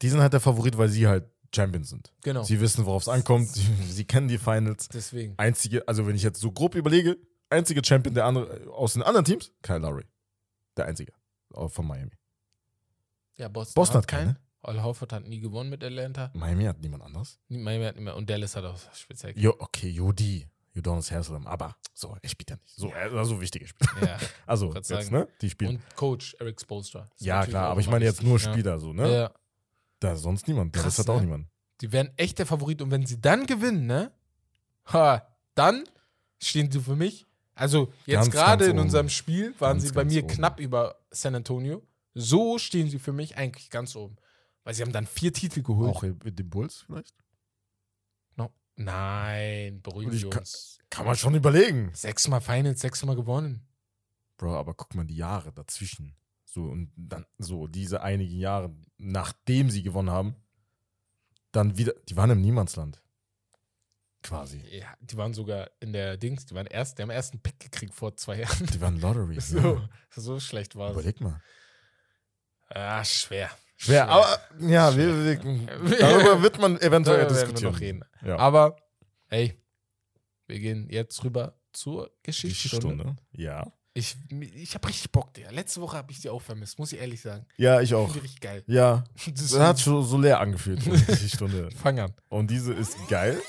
die 0.02 0.08
sind 0.08 0.20
halt 0.20 0.32
der 0.32 0.40
Favorit, 0.40 0.76
weil 0.76 0.88
sie 0.88 1.06
halt 1.06 1.30
Champions 1.54 1.90
sind. 1.90 2.12
Genau. 2.22 2.42
Sie 2.42 2.60
wissen, 2.60 2.84
worauf 2.84 3.02
es 3.02 3.08
ankommt. 3.08 3.48
Sie, 3.48 3.62
sie 3.88 4.04
kennen 4.04 4.28
die 4.28 4.38
Finals. 4.38 4.88
Deswegen. 4.88 5.34
Einzige, 5.36 5.86
also 5.86 6.06
wenn 6.06 6.16
ich 6.16 6.22
jetzt 6.22 6.40
so 6.40 6.50
grob 6.50 6.74
überlege, 6.74 7.16
einzige 7.48 7.84
Champion 7.84 8.14
der 8.14 8.24
andere, 8.24 8.68
aus 8.72 8.94
den 8.94 9.02
anderen 9.02 9.24
Teams, 9.24 9.52
Kyle 9.62 9.78
Lowry. 9.78 10.04
Der 10.76 10.86
einzige. 10.86 11.12
Auch 11.52 11.70
Von 11.70 11.86
Miami. 11.86 12.12
Ja, 13.36 13.48
Boston, 13.48 13.74
Boston 13.74 13.98
hat 13.98 14.08
keine. 14.08 14.36
Al 14.64 14.82
Horford 14.82 15.12
hat 15.12 15.26
nie 15.26 15.40
gewonnen 15.40 15.70
mit 15.70 15.82
Atlanta. 15.84 16.30
Miami 16.34 16.64
hat 16.64 16.80
niemand 16.80 17.02
anders. 17.02 17.38
Miami 17.48 17.84
hat 17.84 17.96
mehr. 17.96 18.16
Und 18.16 18.28
Dallas 18.28 18.56
hat 18.56 18.64
auch 18.64 18.78
speziell. 18.94 19.38
Jo, 19.38 19.54
okay, 19.58 19.88
Jodi. 19.88 20.48
Udonis 20.76 21.10
Haslam. 21.10 21.46
Aber 21.46 21.76
so, 21.92 22.16
er 22.20 22.28
spielt 22.28 22.50
ja 22.50 22.56
nicht. 22.56 22.74
So, 22.76 22.88
er 22.88 23.12
ist 23.12 23.28
so 23.28 23.40
wichtige 23.40 23.66
Spieler. 23.66 23.90
Ja. 24.06 24.18
Also, 24.46 24.74
jetzt, 24.74 24.88
sagen. 24.88 25.08
ne? 25.10 25.28
Die 25.40 25.48
spielen. 25.50 25.76
Und 25.76 25.96
Coach 25.96 26.34
Eric 26.40 26.60
Spoelstra. 26.60 27.08
Ist 27.14 27.24
Ja, 27.24 27.46
klar, 27.46 27.70
aber 27.70 27.80
ich 27.80 27.88
meine 27.88 28.04
jetzt 28.04 28.16
wichtig, 28.16 28.28
nur 28.28 28.38
ja. 28.40 28.52
Spieler 28.52 28.78
so, 28.78 28.92
ne? 28.92 29.12
Ja. 29.14 29.30
Da 30.00 30.12
ist 30.12 30.22
sonst 30.22 30.48
niemand. 30.48 30.72
Krass, 30.72 30.96
das 30.96 30.98
hat 30.98 31.10
auch 31.10 31.20
ne? 31.20 31.26
niemand. 31.26 31.46
Die 31.80 31.92
wären 31.92 32.10
echt 32.16 32.38
der 32.38 32.46
Favorit. 32.46 32.82
Und 32.82 32.90
wenn 32.90 33.06
sie 33.06 33.20
dann 33.20 33.46
gewinnen, 33.46 33.86
ne? 33.86 34.10
Ha, 34.92 35.26
dann 35.54 35.84
stehen 36.42 36.70
sie 36.70 36.80
für 36.80 36.96
mich. 36.96 37.24
Also, 37.54 37.92
jetzt 38.06 38.32
gerade 38.32 38.66
in 38.66 38.78
unserem 38.78 39.08
Spiel 39.08 39.54
waren 39.60 39.74
Ganz, 39.78 39.84
sie 39.84 39.92
bei 39.92 40.04
mir 40.04 40.24
oben. 40.24 40.34
knapp 40.34 40.58
über 40.58 40.96
San 41.10 41.34
Antonio. 41.36 41.82
So 42.14 42.58
stehen 42.58 42.90
sie 42.90 42.98
für 42.98 43.12
mich 43.12 43.36
eigentlich 43.36 43.70
ganz 43.70 43.94
oben. 43.96 44.16
Weil 44.64 44.74
sie 44.74 44.82
haben 44.82 44.92
dann 44.92 45.06
vier 45.06 45.32
Titel 45.32 45.62
geholt. 45.62 45.94
Auch 45.94 46.02
mit 46.02 46.38
den 46.38 46.48
Bulls 46.50 46.82
vielleicht? 46.86 47.14
No. 48.36 48.50
Nein, 48.76 49.80
beruhigen 49.82 50.12
wir 50.12 50.30
kann- 50.30 50.40
uns. 50.40 50.78
Kann 50.90 51.06
man 51.06 51.16
schon 51.16 51.34
überlegen. 51.34 51.90
Sechsmal 51.94 52.40
Finals, 52.40 52.80
sechsmal 52.80 53.14
gewonnen. 53.16 53.66
Bro, 54.36 54.56
aber 54.56 54.74
guck 54.74 54.94
mal 54.94 55.04
die 55.04 55.16
Jahre 55.16 55.52
dazwischen. 55.52 56.16
So, 56.44 56.64
und 56.64 56.92
dann 56.96 57.26
so 57.38 57.66
diese 57.66 58.00
einigen 58.02 58.38
Jahre, 58.38 58.74
nachdem 58.96 59.70
sie 59.70 59.82
gewonnen 59.82 60.10
haben, 60.10 60.36
dann 61.52 61.76
wieder, 61.78 61.92
die 62.08 62.16
waren 62.16 62.30
im 62.30 62.40
Niemandsland. 62.40 63.00
Quasi. 64.22 64.58
Ja, 64.70 64.96
die 65.00 65.16
waren 65.16 65.34
sogar 65.34 65.70
in 65.80 65.92
der 65.92 66.16
Dings, 66.16 66.46
die 66.46 66.54
waren 66.54 66.66
erst, 66.66 66.96
die 66.98 67.02
haben 67.02 67.10
erst 67.10 67.32
einen 67.34 67.42
Pick 67.42 67.60
gekriegt 67.60 67.92
vor 67.94 68.16
zwei 68.16 68.38
Jahren. 68.40 68.66
Die 68.66 68.80
waren 68.80 68.98
Lottery. 69.00 69.38
So, 69.40 69.58
Ja. 69.58 69.88
so 70.10 70.40
schlecht 70.40 70.74
war 70.76 70.88
es. 70.90 70.92
Überleg 70.94 71.20
mal. 71.20 71.42
Ah, 72.70 73.04
schwer. 73.04 73.50
Schwer, 73.84 74.08
aber 74.08 74.38
ja, 74.60 74.96
wir, 74.96 75.24
wir, 75.24 75.98
darüber 75.98 76.42
wird 76.42 76.58
man 76.58 76.80
eventuell 76.80 77.26
diskutieren. 77.26 77.72
noch 77.72 77.80
reden. 77.80 78.04
Ja. 78.24 78.36
Aber, 78.38 78.76
ey, 79.28 79.58
wir 80.46 80.58
gehen 80.58 80.88
jetzt 80.90 81.22
rüber 81.24 81.54
zur 81.72 82.10
Geschichtsstunde. 82.22 83.04
Stunde. 83.04 83.16
Ja. 83.32 83.72
Ich, 83.96 84.16
ich 84.54 84.74
habe 84.74 84.88
richtig 84.88 85.12
Bock, 85.12 85.34
der. 85.34 85.52
Letzte 85.52 85.80
Woche 85.80 85.96
habe 85.96 86.10
ich 86.10 86.20
die 86.20 86.28
auch 86.28 86.42
vermisst, 86.42 86.78
muss 86.80 86.92
ich 86.92 86.98
ehrlich 86.98 87.20
sagen. 87.20 87.46
Ja, 87.56 87.80
ich 87.80 87.94
auch. 87.94 88.12
Richtig 88.14 88.40
geil. 88.40 88.64
Ja, 88.66 89.04
Das 89.26 89.50
das 89.50 89.60
hat 89.60 89.78
schon 89.80 90.04
so 90.04 90.18
leer 90.18 90.40
angefühlt, 90.40 90.84
die 90.84 91.28
Stunde. 91.28 91.70
Fang 91.70 92.00
an. 92.00 92.12
Und 92.28 92.50
diese 92.50 92.72
ist 92.74 92.96
geil. 93.08 93.40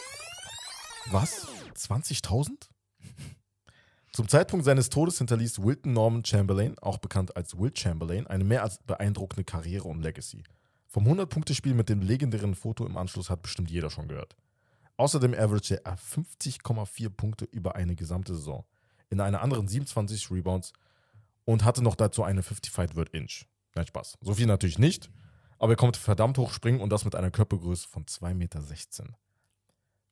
Was? 1.08 1.48
20.000? 1.76 2.50
Zum 4.16 4.30
Zeitpunkt 4.30 4.64
seines 4.64 4.88
Todes 4.88 5.18
hinterließ 5.18 5.62
Wilton 5.62 5.92
Norman 5.92 6.24
Chamberlain, 6.24 6.80
auch 6.80 7.00
bekannt 7.00 7.36
als 7.36 7.58
Will 7.60 7.76
Chamberlain, 7.76 8.26
eine 8.28 8.46
mehr 8.46 8.64
als 8.64 8.78
beeindruckende 8.78 9.44
Karriere 9.44 9.90
und 9.90 10.02
Legacy. 10.02 10.42
Vom 10.88 11.06
100-Punkte-Spiel 11.06 11.74
mit 11.74 11.90
dem 11.90 12.00
legendären 12.02 12.56
Foto 12.56 12.86
im 12.86 12.96
Anschluss 12.96 13.30
hat 13.30 13.42
bestimmt 13.42 13.70
jeder 13.70 13.90
schon 13.90 14.08
gehört. 14.08 14.38
Außerdem 14.96 15.34
averagte 15.34 15.84
er 15.84 15.98
50,4 15.98 17.10
Punkte 17.10 17.44
über 17.44 17.76
eine 17.76 17.98
gesamte 17.98 18.36
Saison. 18.36 18.64
In 19.10 19.20
einer 19.20 19.42
anderen 19.42 19.68
27 19.68 20.32
Rebounds 20.32 20.72
und 21.44 21.66
hatte 21.66 21.84
noch 21.84 21.96
dazu 21.96 22.24
eine 22.24 22.42
55 22.42 22.96
Word 22.96 23.10
Inch. 23.10 23.44
Nein, 23.76 23.86
Spaß. 23.86 24.18
So 24.22 24.36
viel 24.36 24.46
natürlich 24.46 24.80
nicht, 24.80 25.10
aber 25.60 25.74
er 25.74 25.78
konnte 25.78 26.00
verdammt 26.00 26.38
hoch 26.38 26.54
springen 26.54 26.80
und 26.80 26.90
das 26.90 27.04
mit 27.04 27.16
einer 27.16 27.32
Körpergröße 27.32 27.90
von 27.90 28.06
2,16 28.06 28.34
Meter. 28.34 28.64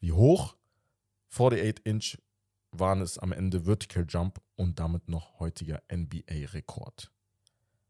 Wie 0.02 0.12
hoch? 0.12 0.58
48 1.30 1.86
Inch 1.86 2.18
waren 2.80 3.02
es 3.02 3.18
am 3.18 3.32
Ende 3.32 3.62
Vertical 3.62 4.06
Jump 4.08 4.42
und 4.56 4.80
damit 4.80 5.10
noch 5.10 5.40
heutiger 5.40 5.82
NBA-Rekord. 5.92 7.12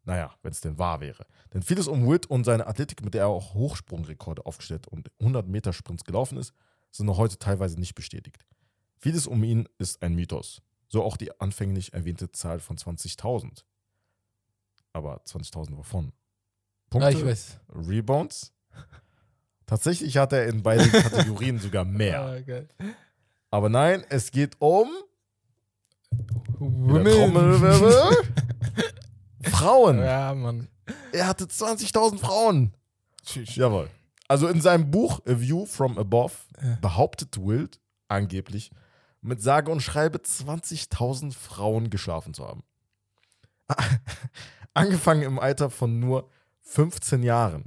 Naja, 0.05 0.33
wenn 0.41 0.51
es 0.51 0.61
denn 0.61 0.77
wahr 0.77 0.99
wäre. 0.99 1.25
Denn 1.53 1.61
vieles 1.61 1.87
um 1.87 2.09
Witt 2.09 2.25
und 2.25 2.43
seine 2.43 2.67
Athletik, 2.67 3.03
mit 3.03 3.13
der 3.13 3.21
er 3.21 3.27
auch 3.27 3.53
Hochsprungrekorde 3.53 4.45
aufgestellt 4.45 4.87
und 4.87 5.09
100 5.19 5.47
Meter 5.47 5.71
Sprints 5.71 6.03
gelaufen 6.03 6.37
ist, 6.37 6.53
sind 6.91 7.05
noch 7.05 7.17
heute 7.17 7.37
teilweise 7.37 7.79
nicht 7.79 7.95
bestätigt. 7.95 8.45
Vieles 8.97 9.27
um 9.27 9.43
ihn 9.43 9.67
ist 9.77 10.01
ein 10.01 10.13
Mythos. 10.13 10.61
So 10.89 11.03
auch 11.03 11.17
die 11.17 11.39
anfänglich 11.39 11.93
erwähnte 11.93 12.31
Zahl 12.31 12.59
von 12.59 12.77
20.000. 12.77 13.63
Aber 14.91 15.23
20.000 15.23 15.77
wovon? 15.77 16.11
Ja, 16.93 17.09
ich 17.09 17.25
weiß. 17.25 17.59
Rebounds? 17.73 18.53
Tatsächlich 19.65 20.17
hat 20.17 20.33
er 20.33 20.47
in 20.47 20.61
beiden 20.61 20.91
Kategorien 20.91 21.59
sogar 21.59 21.85
mehr. 21.85 22.21
Ah, 22.21 22.39
geil. 22.41 22.67
Aber 23.53 23.69
nein, 23.69 24.03
es 24.09 24.31
geht 24.31 24.55
um 24.57 24.89
Women. 26.57 27.61
Frauen. 29.43 29.99
Ja, 29.99 30.33
Mann. 30.33 30.69
Er 31.11 31.27
hatte 31.27 31.45
20.000 31.45 32.17
Frauen. 32.17 32.73
Tschüss. 33.23 33.55
Jawohl. 33.55 33.91
Also 34.27 34.47
in 34.47 34.59
seinem 34.59 34.89
Buch 34.89 35.19
A 35.27 35.39
View 35.39 35.67
from 35.67 35.99
Above 35.99 36.33
behauptet 36.81 37.37
Wild 37.37 37.79
angeblich, 38.07 38.71
mit 39.21 39.43
sage 39.43 39.69
und 39.69 39.81
schreibe 39.81 40.17
20.000 40.17 41.31
Frauen 41.31 41.91
geschlafen 41.91 42.33
zu 42.33 42.47
haben. 42.47 42.63
Angefangen 44.73 45.21
im 45.21 45.37
Alter 45.37 45.69
von 45.69 45.99
nur 45.99 46.27
15 46.61 47.21
Jahren. 47.21 47.65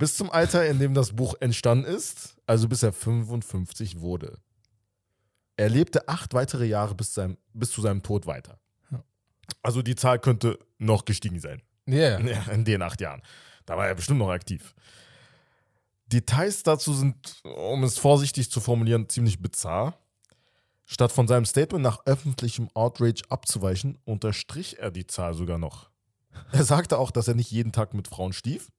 Bis 0.00 0.16
zum 0.16 0.30
Alter, 0.30 0.66
in 0.66 0.78
dem 0.78 0.94
das 0.94 1.12
Buch 1.12 1.34
entstanden 1.40 1.84
ist, 1.84 2.34
also 2.46 2.68
bis 2.68 2.82
er 2.82 2.94
55 2.94 4.00
wurde. 4.00 4.38
Er 5.58 5.68
lebte 5.68 6.08
acht 6.08 6.32
weitere 6.32 6.64
Jahre 6.64 6.94
bis, 6.94 7.12
seinem, 7.12 7.36
bis 7.52 7.70
zu 7.70 7.82
seinem 7.82 8.02
Tod 8.02 8.26
weiter. 8.26 8.58
Also 9.60 9.82
die 9.82 9.96
Zahl 9.96 10.18
könnte 10.18 10.58
noch 10.78 11.04
gestiegen 11.04 11.38
sein. 11.38 11.60
Ja. 11.86 12.18
Ja, 12.18 12.44
in 12.50 12.64
den 12.64 12.80
acht 12.80 13.02
Jahren. 13.02 13.20
Da 13.66 13.76
war 13.76 13.88
er 13.88 13.94
bestimmt 13.94 14.20
noch 14.20 14.30
aktiv. 14.30 14.74
Details 16.06 16.62
dazu 16.62 16.94
sind, 16.94 17.42
um 17.44 17.84
es 17.84 17.98
vorsichtig 17.98 18.50
zu 18.50 18.60
formulieren, 18.60 19.06
ziemlich 19.10 19.42
bizarr. 19.42 19.98
Statt 20.86 21.12
von 21.12 21.28
seinem 21.28 21.44
Statement 21.44 21.82
nach 21.82 22.06
öffentlichem 22.06 22.70
Outrage 22.72 23.24
abzuweichen, 23.28 23.98
unterstrich 24.06 24.78
er 24.78 24.90
die 24.90 25.06
Zahl 25.06 25.34
sogar 25.34 25.58
noch. 25.58 25.90
Er 26.52 26.64
sagte 26.64 26.96
auch, 26.96 27.10
dass 27.10 27.28
er 27.28 27.34
nicht 27.34 27.50
jeden 27.50 27.72
Tag 27.72 27.92
mit 27.92 28.08
Frauen 28.08 28.32
stief, 28.32 28.70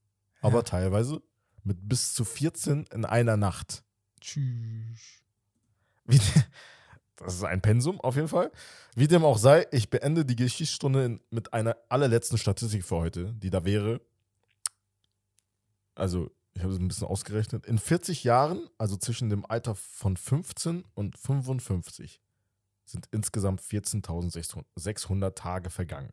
aber 0.42 0.58
Ja. 0.60 0.64
teilweise 0.64 1.22
mit 1.64 1.88
bis 1.88 2.14
zu 2.14 2.26
14 2.26 2.86
in 2.92 3.06
einer 3.06 3.38
Nacht. 3.38 3.84
Tschüss. 4.20 5.22
Wie, 6.06 6.20
das 7.16 7.36
ist 7.36 7.44
ein 7.44 7.62
Pensum 7.62 8.02
auf 8.02 8.16
jeden 8.16 8.28
Fall. 8.28 8.52
Wie 8.96 9.08
dem 9.08 9.24
auch 9.24 9.38
sei, 9.38 9.68
ich 9.72 9.90
beende 9.90 10.26
die 10.26 10.36
Geschichtsstunde 10.36 11.06
in, 11.06 11.22
mit 11.30 11.54
einer 11.54 11.78
allerletzten 11.90 12.38
Statistik 12.38 12.84
für 12.84 12.98
heute, 12.98 13.34
die 13.34 13.50
da 13.50 13.64
wäre. 13.64 14.02
Also, 15.96 16.32
ich 16.54 16.64
habe 16.64 16.74
es 16.74 16.80
ein 16.80 16.88
bisschen 16.88 17.08
ausgerechnet. 17.08 17.66
In 17.66 17.78
40 17.80 18.24
Jahren, 18.24 18.68
also 18.78 18.98
zwischen 18.98 19.30
dem 19.30 19.46
Alter 19.46 19.76
von 19.76 20.18
15 20.18 20.84
und 20.96 21.18
55, 21.18 22.20
sind 22.86 23.08
insgesamt 23.12 23.62
14.600 23.62 25.32
Tage 25.36 25.70
vergangen. 25.70 26.12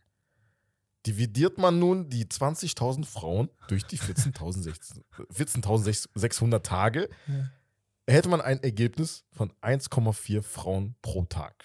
Dividiert 1.07 1.59
man 1.59 1.79
nun 1.79 2.09
die 2.11 2.25
20.000 2.27 3.05
Frauen 3.07 3.49
durch 3.69 3.85
die 3.85 3.99
14.600 3.99 5.03
14.600 5.33 6.61
Tage, 6.63 7.09
Ja. 7.27 7.51
hätte 8.15 8.29
man 8.29 8.41
ein 8.41 8.63
Ergebnis 8.63 9.25
von 9.33 9.53
1,4 9.63 10.43
Frauen 10.43 10.97
pro 11.03 11.25
Tag. 11.25 11.65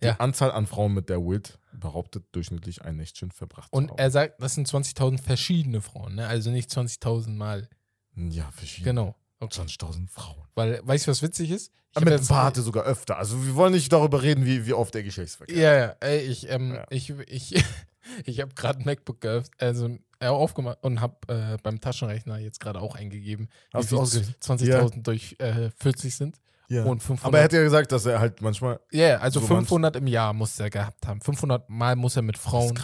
Die 0.00 0.06
Ja. 0.06 0.14
Anzahl 0.16 0.52
an 0.52 0.66
Frauen, 0.66 0.94
mit 0.94 1.08
der 1.08 1.18
Wild 1.20 1.58
behauptet, 1.72 2.24
durchschnittlich 2.32 2.82
ein 2.82 2.96
Nächtchen 2.96 3.30
verbracht 3.32 3.72
Und 3.72 3.90
er 3.98 4.10
sagt, 4.10 4.40
das 4.40 4.54
sind 4.54 4.68
20.000 4.68 5.20
verschiedene 5.20 5.80
Frauen, 5.80 6.14
ne? 6.14 6.26
Also 6.26 6.50
nicht 6.50 6.70
20.000 6.70 7.30
Mal. 7.36 7.68
ja, 8.14 8.50
verschiedene. 8.52 8.90
Genau. 8.94 9.16
Okay. 9.40 9.60
20.000 9.60 10.08
Frauen. 10.10 10.46
Weil, 10.54 10.80
weißt 10.84 11.06
du, 11.06 11.10
was 11.12 11.22
witzig 11.22 11.50
ist? 11.50 11.72
Ich 11.96 12.04
Mit 12.04 12.12
ein 12.12 12.26
paar 12.26 12.44
hatte 12.44 12.62
sogar 12.62 12.84
öfter. 12.84 13.16
Also 13.16 13.44
wir 13.46 13.54
wollen 13.54 13.72
nicht 13.72 13.92
darüber 13.92 14.22
reden, 14.22 14.44
wie, 14.44 14.66
wie 14.66 14.72
oft 14.74 14.92
der 14.94 15.02
Geschlechtsverkehr 15.02 15.56
Ja, 15.56 15.74
ja, 15.76 15.96
ey, 16.00 16.18
ich, 16.20 16.48
ähm, 16.50 16.74
Ja. 16.74 16.84
ich, 16.90 17.10
ich, 17.28 17.64
ich 18.24 18.40
habe 18.40 18.52
gerade 18.54 18.80
ein 18.80 18.84
MacBook 18.84 19.20
geöffnet, 19.20 19.52
also 19.58 19.96
äh, 20.20 20.26
aufgemacht 20.26 20.78
und 20.82 21.00
habe 21.00 21.16
äh, 21.32 21.56
beim 21.62 21.80
Taschenrechner 21.80 22.38
jetzt 22.38 22.60
gerade 22.60 22.80
auch 22.80 22.94
eingegeben, 22.96 23.48
Hast 23.72 23.86
wie 23.86 23.96
du 23.96 24.04
viel 24.06 24.20
ausgerechnet? 24.22 24.42
20.000 24.42 25.02
durch 25.02 25.36
äh, 25.38 25.70
40 25.78 26.14
sind 26.16 26.40
Ja. 26.68 26.82
und 26.84 27.00
500. 27.02 27.24
Aber 27.26 27.38
er 27.38 27.44
hätte 27.44 27.56
ja 27.56 27.62
gesagt, 27.62 27.92
dass 27.92 28.04
er 28.06 28.18
halt 28.20 28.42
manchmal. 28.42 28.80
ja, 28.90 29.18
also 29.18 29.40
so 29.40 29.46
manch- 29.46 29.58
500 29.68 29.96
im 29.96 30.06
Jahr 30.08 30.32
muss 30.34 30.58
er 30.60 30.70
gehabt 30.70 31.06
haben. 31.06 31.20
500 31.20 31.68
Mal 31.70 31.94
muss 31.96 32.16
er 32.16 32.22
mit 32.22 32.36
Frauen 32.36 32.76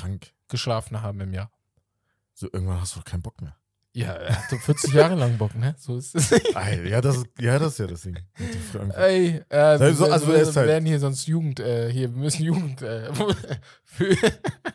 geschlafen 0.49 1.03
haben 1.03 1.21
im 1.21 1.35
Jahr. 1.35 1.51
So, 2.33 2.47
irgendwann 2.53 2.81
hast 2.81 2.95
du 2.95 3.01
doch 3.01 3.05
keinen 3.05 3.23
Bock 3.23 3.41
mehr. 3.43 3.57
Ja, 3.97 4.13
er 4.13 4.37
hatte 4.43 4.59
40 4.59 4.93
Jahre 4.93 5.15
lang 5.15 5.39
Bock, 5.39 5.55
ne? 5.55 5.77
So 5.79 5.97
ist 5.97 6.17
es. 6.17 6.33
Ey, 6.55 6.89
ja, 6.91 7.01
das 7.01 7.19
ist, 7.19 7.27
ja, 7.41 7.59
das 7.61 7.75
ist 7.75 7.79
ja 7.79 7.87
das 7.87 8.03
Ding. 8.03 8.19
Ey, 8.97 9.41
äh, 9.49 9.57
Also- 9.57 10.07
wir, 10.07 10.13
also 10.13 10.27
wir, 10.27 10.35
halt- 10.45 10.55
werden 10.57 10.85
hier 10.85 10.99
sonst 10.99 11.27
Jugend, 11.29 11.61
äh, 11.61 11.93
hier, 11.93 12.13
wir 12.13 12.21
müssen 12.21 12.43
Jugend 12.45 12.83
äh, 12.83 13.09
für. 13.85 14.17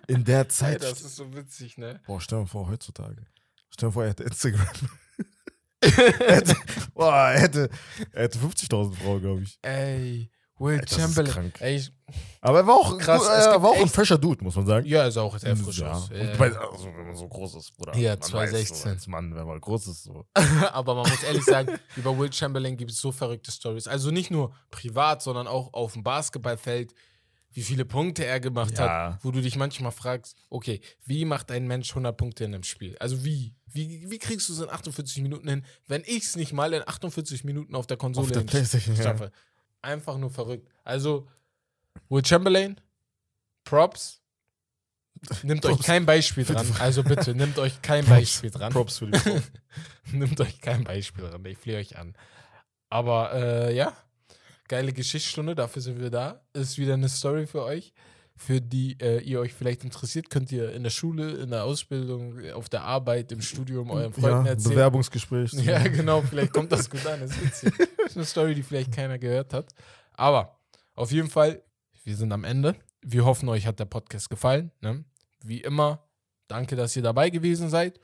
In 0.08 0.24
der 0.24 0.40
Ey, 0.42 0.48
Zeit. 0.48 0.82
das 0.84 1.02
ist 1.02 1.18
so 1.18 1.34
witzig, 1.36 1.78
ne? 1.78 2.00
Boah, 2.08 2.22
stell 2.22 2.40
dir 2.40 2.48
vor, 2.48 2.70
heutzutage. 2.70 3.26
Stell 3.72 3.90
dir 3.90 3.94
vor, 3.94 4.04
er 4.04 4.10
hätte 4.12 4.24
Instagram. 4.24 4.66
er 5.82 6.36
hätte, 6.36 6.56
boah, 6.94 7.14
er 7.30 7.40
hätte, 7.42 7.70
er 8.14 8.24
hätte 8.24 8.40
50.000 8.40 8.96
Frauen, 8.96 9.22
glaube 9.22 9.42
ich. 9.42 9.60
Ey, 9.62 10.32
Will 10.60 10.80
das 10.80 10.96
Chamberlain. 10.96 11.54
Ey, 11.60 11.82
Aber 12.42 12.60
er 12.60 12.68
war 12.68 12.76
auch, 12.76 12.98
Krass, 12.98 13.26
er 13.28 13.52
gibt 13.52 13.64
war 13.64 13.72
auch 13.72 13.82
ein 13.82 13.88
fresher 13.88 14.18
Dude, 14.18 14.44
muss 14.44 14.56
man 14.56 14.66
sagen. 14.66 14.86
ja, 14.86 15.08
ist 15.08 15.18
auch 15.18 15.38
sehr 15.38 15.56
frisch 15.56 15.80
ja. 15.80 15.92
aus. 15.92 16.10
Ja. 16.10 16.36
bei, 16.38 16.52
also, 16.52 16.86
wenn 16.86 17.08
man 17.08 17.16
so 17.16 17.28
groß 17.28 17.56
ist, 17.56 17.78
Bruder. 17.78 17.96
Ja, 17.98 18.12
man 18.12 18.22
216. 18.22 18.76
Weiß, 18.76 18.84
so, 18.84 18.90
als 18.90 19.08
Mann, 19.08 19.36
wenn 19.36 19.48
man 19.48 19.62
groß 19.62 19.88
ist, 19.88 20.04
so. 20.04 20.26
Aber 20.74 20.96
man 20.96 21.10
muss 21.10 21.24
ehrlich 21.24 21.46
sagen, 21.46 21.80
über 21.96 22.18
Will 22.18 22.32
Chamberlain 22.32 22.76
gibt 22.76 22.92
es 22.92 23.00
so 23.00 23.12
verrückte 23.12 23.52
Stories. 23.52 23.88
Also 23.88 24.12
nicht 24.12 24.32
nur 24.32 24.54
privat, 24.70 25.22
sondern 25.22 25.48
auch 25.48 25.74
auf 25.74 25.94
dem 25.94 26.04
Basketballfeld, 26.04 26.94
wie 27.52 27.62
viele 27.62 27.86
Punkte 27.86 28.26
er 28.26 28.40
gemacht 28.40 28.78
Ja. 28.78 29.14
hat, 29.14 29.24
wo 29.24 29.32
du 29.32 29.42
dich 29.42 29.56
manchmal 29.56 29.92
fragst, 29.92 30.36
okay, 30.50 30.82
wie 31.06 31.26
macht 31.26 31.52
ein 31.52 31.68
Mensch 31.68 31.90
100 31.90 32.16
Punkte 32.16 32.44
in 32.44 32.54
einem 32.54 32.64
Spiel? 32.64 32.98
Also 33.00 33.24
wie? 33.24 33.56
Wie, 33.72 34.10
wie 34.10 34.18
kriegst 34.18 34.50
du 34.50 34.54
es 34.54 34.62
in 34.62 34.70
48 34.70 35.22
Minuten 35.22 35.48
hin, 35.48 35.64
wenn 35.86 36.02
ich 36.08 36.24
es 36.24 36.36
nicht 36.36 36.54
mal 36.54 36.74
in 36.74 36.82
48 36.88 37.44
Minuten 37.44 37.76
auf 37.76 37.86
der 37.86 37.98
Konsole 37.98 38.26
Auf 38.26 38.32
der 38.32 38.68
schaffe? 39.04 39.32
Einfach 39.82 40.18
nur 40.18 40.30
verrückt. 40.30 40.70
Also, 40.84 41.28
Will 42.10 42.26
Chamberlain, 42.26 42.80
Props. 43.64 44.22
Nimmt 45.44 45.66
euch 45.66 45.74
Props. 45.74 45.86
kein 45.86 46.06
Beispiel 46.06 46.46
dran. 46.46 46.66
Also 46.80 47.04
bitte, 47.04 47.36
nimmt 47.36 47.60
euch 47.60 47.82
kein 47.82 48.06
Props. 48.06 48.20
Beispiel 48.20 48.52
dran. 48.52 48.72
Props 48.72 48.98
für 49.00 49.08
die 49.08 49.18
Frauen. 49.20 49.44
Nimmt 50.12 50.40
euch 50.42 50.60
kein 50.60 50.84
Beispiel 50.86 51.26
dran, 51.26 51.46
ich 51.46 51.58
flehe 51.58 51.78
euch 51.78 51.98
an. 51.98 52.16
Aber 52.90 53.34
äh, 53.34 53.76
ja, 53.76 53.96
geile 54.68 54.92
Geschichtsstunde, 54.94 55.54
dafür 55.56 55.82
sind 55.82 56.00
wir 56.00 56.10
da. 56.10 56.42
Ist 56.54 56.78
wieder 56.78 56.96
eine 56.96 57.10
Story 57.10 57.46
für 57.46 57.64
euch, 57.64 57.94
für 58.40 58.62
die 58.62 58.98
äh, 59.02 59.20
ihr 59.20 59.42
euch 59.42 59.54
vielleicht 59.54 59.84
interessiert. 59.84 60.30
Könnt 60.30 60.50
ihr 60.54 60.72
in 60.72 60.84
der 60.84 60.90
Schule, 60.90 61.32
in 61.34 61.52
der 61.52 61.66
Ausbildung, 61.66 62.40
auf 62.54 62.70
der 62.70 62.84
Arbeit, 62.84 63.34
im 63.34 63.42
Studium 63.42 63.92
euren 63.92 64.14
Freunden 64.14 64.46
ja, 64.46 64.52
erzählen. 64.52 64.76
Bewerbungsgespräch. 64.76 65.52
Ja, 65.54 65.84
genau, 65.84 66.22
vielleicht 66.22 66.54
kommt 66.54 66.72
das 66.72 66.90
gut 66.90 67.06
an. 67.06 67.20
Das 67.20 67.32
ist 67.32 67.44
witzig. 67.44 67.74
Das 67.98 68.12
ist 68.12 68.16
eine 68.16 68.26
Story, 68.26 68.56
die 68.56 68.64
vielleicht 68.64 68.94
keiner 68.94 69.20
gehört 69.20 69.54
hat. 69.54 69.74
Aber 70.14 70.58
auf 70.96 71.12
jeden 71.12 71.30
Fall, 71.30 71.62
wir 72.06 72.16
sind 72.16 72.32
am 72.32 72.46
Ende. 72.46 72.76
Wir 73.02 73.26
hoffen, 73.26 73.50
euch 73.50 73.68
hat 73.68 73.78
der 73.78 73.86
Podcast 73.86 74.30
gefallen. 74.30 74.72
Ne? 74.80 75.04
Wie 75.44 75.60
immer, 75.60 76.08
danke, 76.48 76.78
dass 76.78 76.96
ihr 76.96 77.04
dabei 77.04 77.30
gewesen 77.30 77.70
seid. 77.70 78.00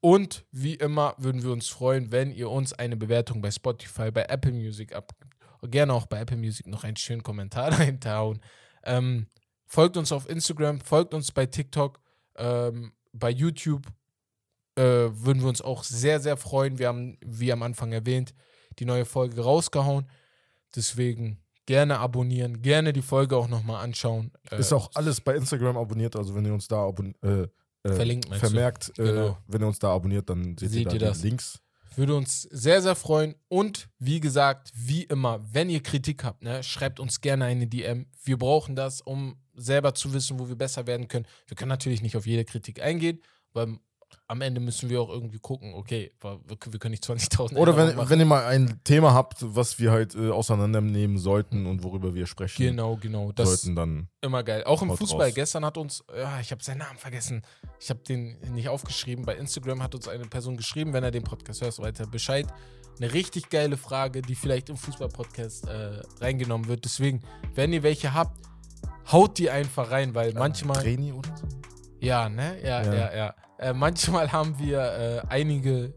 Und 0.00 0.44
wie 0.52 0.74
immer 0.74 1.14
würden 1.16 1.42
wir 1.42 1.50
uns 1.50 1.66
freuen, 1.66 2.12
wenn 2.12 2.30
ihr 2.30 2.50
uns 2.50 2.74
eine 2.74 2.98
Bewertung 2.98 3.40
bei 3.40 3.50
Spotify, 3.50 4.10
bei 4.10 4.24
Apple 4.24 4.52
Music 4.52 4.94
abgibt. 4.94 5.34
Gerne 5.62 5.94
auch 5.94 6.06
bei 6.06 6.20
Apple 6.20 6.36
Music 6.36 6.66
noch 6.66 6.84
einen 6.84 6.96
schönen 6.96 7.22
Kommentar 7.22 7.72
reintauen. 7.80 8.40
Ähm, 8.84 9.28
folgt 9.68 9.96
uns 9.96 10.10
auf 10.10 10.28
Instagram, 10.28 10.80
folgt 10.80 11.14
uns 11.14 11.30
bei 11.30 11.46
TikTok, 11.46 12.00
ähm, 12.36 12.92
bei 13.12 13.30
YouTube. 13.30 13.86
Äh, 14.74 14.82
würden 15.12 15.42
wir 15.42 15.48
uns 15.48 15.60
auch 15.60 15.82
sehr, 15.84 16.20
sehr 16.20 16.36
freuen. 16.36 16.78
Wir 16.78 16.88
haben, 16.88 17.18
wie 17.24 17.52
am 17.52 17.62
Anfang 17.62 17.92
erwähnt, 17.92 18.32
die 18.78 18.84
neue 18.84 19.04
Folge 19.04 19.40
rausgehauen. 19.40 20.08
Deswegen 20.74 21.38
gerne 21.66 21.98
abonnieren, 21.98 22.62
gerne 22.62 22.92
die 22.92 23.02
Folge 23.02 23.36
auch 23.36 23.48
nochmal 23.48 23.84
anschauen. 23.84 24.30
Äh, 24.50 24.58
Ist 24.60 24.72
auch 24.72 24.90
alles 24.94 25.20
bei 25.20 25.34
Instagram 25.34 25.76
abonniert, 25.76 26.16
also 26.16 26.34
wenn 26.34 26.44
ihr 26.46 26.54
uns 26.54 26.68
da 26.68 26.88
äh, 27.22 27.48
äh, 27.82 27.92
Verlinkt, 27.92 28.32
vermerkt, 28.36 28.90
äh, 28.98 29.02
Genau. 29.04 29.38
wenn 29.46 29.62
ihr 29.62 29.66
uns 29.66 29.78
da 29.78 29.92
abonniert, 29.94 30.30
dann 30.30 30.56
seht, 30.56 30.70
Seht 30.70 30.78
ihr 30.80 30.84
da 30.84 30.92
ihr 30.92 30.98
die 30.98 31.04
das? 31.06 31.22
Links. 31.22 31.60
Würde 31.96 32.14
uns 32.14 32.42
sehr, 32.42 32.80
sehr 32.80 32.94
freuen. 32.94 33.34
Und 33.48 33.88
wie 33.98 34.20
gesagt, 34.20 34.70
wie 34.74 35.02
immer, 35.04 35.40
wenn 35.52 35.68
ihr 35.68 35.82
Kritik 35.82 36.22
habt, 36.22 36.42
ne, 36.44 36.62
schreibt 36.62 37.00
uns 37.00 37.20
gerne 37.20 37.46
eine 37.46 37.66
DM. 37.66 38.06
Wir 38.22 38.38
brauchen 38.38 38.76
das, 38.76 39.00
um 39.00 39.36
selber 39.58 39.94
zu 39.94 40.12
wissen, 40.12 40.38
wo 40.38 40.48
wir 40.48 40.56
besser 40.56 40.86
werden 40.86 41.08
können. 41.08 41.26
Wir 41.46 41.56
können 41.56 41.68
natürlich 41.68 42.02
nicht 42.02 42.16
auf 42.16 42.26
jede 42.26 42.44
Kritik 42.44 42.82
eingehen, 42.82 43.20
weil 43.52 43.78
am 44.26 44.40
Ende 44.40 44.60
müssen 44.60 44.88
wir 44.90 45.00
auch 45.00 45.08
irgendwie 45.08 45.38
gucken, 45.38 45.74
okay, 45.74 46.12
wir 46.22 46.78
können 46.78 46.92
nicht 46.92 47.04
20.000 47.04 47.56
Oder 47.56 47.76
wenn, 47.76 47.96
machen. 47.96 48.10
wenn 48.10 48.20
ihr 48.20 48.26
mal 48.26 48.44
ein 48.44 48.80
Thema 48.84 49.14
habt, 49.14 49.38
was 49.40 49.78
wir 49.78 49.90
halt 49.90 50.14
äh, 50.14 50.30
auseinandernehmen 50.30 51.18
sollten 51.18 51.66
und 51.66 51.82
worüber 51.82 52.14
wir 52.14 52.26
sprechen 52.26 52.62
Genau, 52.62 52.96
genau. 52.96 53.32
Das 53.32 53.48
sollten, 53.48 53.76
dann 53.76 54.08
Immer 54.20 54.42
geil. 54.42 54.64
Auch 54.64 54.82
im 54.82 54.94
Fußball. 54.94 55.26
raus. 55.28 55.34
Gestern 55.34 55.64
hat 55.64 55.78
uns, 55.78 56.04
ja, 56.14 56.40
ich 56.40 56.50
habe 56.50 56.62
seinen 56.62 56.78
Namen 56.78 56.98
vergessen. 56.98 57.42
Ich 57.80 57.90
habe 57.90 58.00
den 58.00 58.38
nicht 58.52 58.68
aufgeschrieben. 58.68 59.24
Bei 59.24 59.36
Instagram 59.36 59.82
hat 59.82 59.94
uns 59.94 60.08
eine 60.08 60.24
Person 60.26 60.56
geschrieben, 60.56 60.92
wenn 60.92 61.04
er 61.04 61.10
den 61.10 61.24
Podcast 61.24 61.62
hört, 61.62 61.78
weiter 61.78 62.06
Bescheid. 62.06 62.46
Eine 63.00 63.12
richtig 63.12 63.48
geile 63.48 63.76
Frage, 63.76 64.22
die 64.22 64.34
vielleicht 64.34 64.68
im 64.70 64.76
Fußball-Podcast 64.76 65.68
äh, 65.68 66.02
reingenommen 66.20 66.66
wird. 66.68 66.84
Deswegen, 66.84 67.22
wenn 67.54 67.72
ihr 67.72 67.82
welche 67.84 68.12
habt, 68.12 68.47
haut 69.12 69.38
die 69.38 69.50
einfach 69.50 69.90
rein, 69.90 70.14
weil 70.14 70.32
manchmal. 70.34 70.76
Traini 70.82 71.12
oder 71.12 71.36
so? 71.36 71.46
Ja, 72.00 72.28
ne? 72.28 72.60
Ja, 72.62 72.82
ja, 72.82 72.92
Ja. 72.94 73.14
ja. 73.16 73.34
Äh, 73.58 73.72
manchmal 73.72 74.30
haben 74.32 74.58
wir 74.58 74.80
äh, 74.80 75.22
einige 75.28 75.94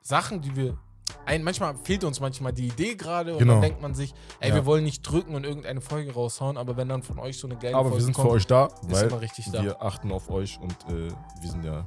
Sachen, 0.00 0.40
die 0.40 0.54
wir. 0.56 0.78
Ein, 1.26 1.42
manchmal 1.42 1.76
fehlt 1.84 2.04
uns 2.04 2.20
manchmal 2.20 2.52
die 2.52 2.66
Idee 2.68 2.94
gerade 2.96 3.32
und 3.32 3.38
Genau. 3.38 3.54
dann 3.54 3.62
denkt 3.62 3.80
man 3.82 3.94
sich, 3.94 4.14
ey, 4.40 4.50
Ja. 4.50 4.54
wir 4.56 4.66
wollen 4.66 4.84
nicht 4.84 5.02
drücken 5.02 5.34
und 5.34 5.44
irgendeine 5.44 5.80
Folge 5.80 6.12
raushauen, 6.12 6.56
aber 6.58 6.76
wenn 6.76 6.88
dann 6.88 7.02
von 7.02 7.18
euch 7.18 7.38
so 7.38 7.46
eine 7.46 7.56
geile 7.56 7.74
Aber 7.74 7.84
Folge 7.90 7.96
wir 7.98 8.04
sind 8.04 8.14
kommt, 8.14 8.28
für 8.28 8.34
euch 8.34 8.46
da, 8.46 8.68
weil 8.82 9.08
da. 9.08 9.62
wir 9.62 9.82
achten 9.82 10.12
auf 10.12 10.30
euch 10.30 10.58
und 10.60 10.72
äh, 10.90 11.08
wir 11.40 11.50
sind 11.50 11.64
ja 11.64 11.86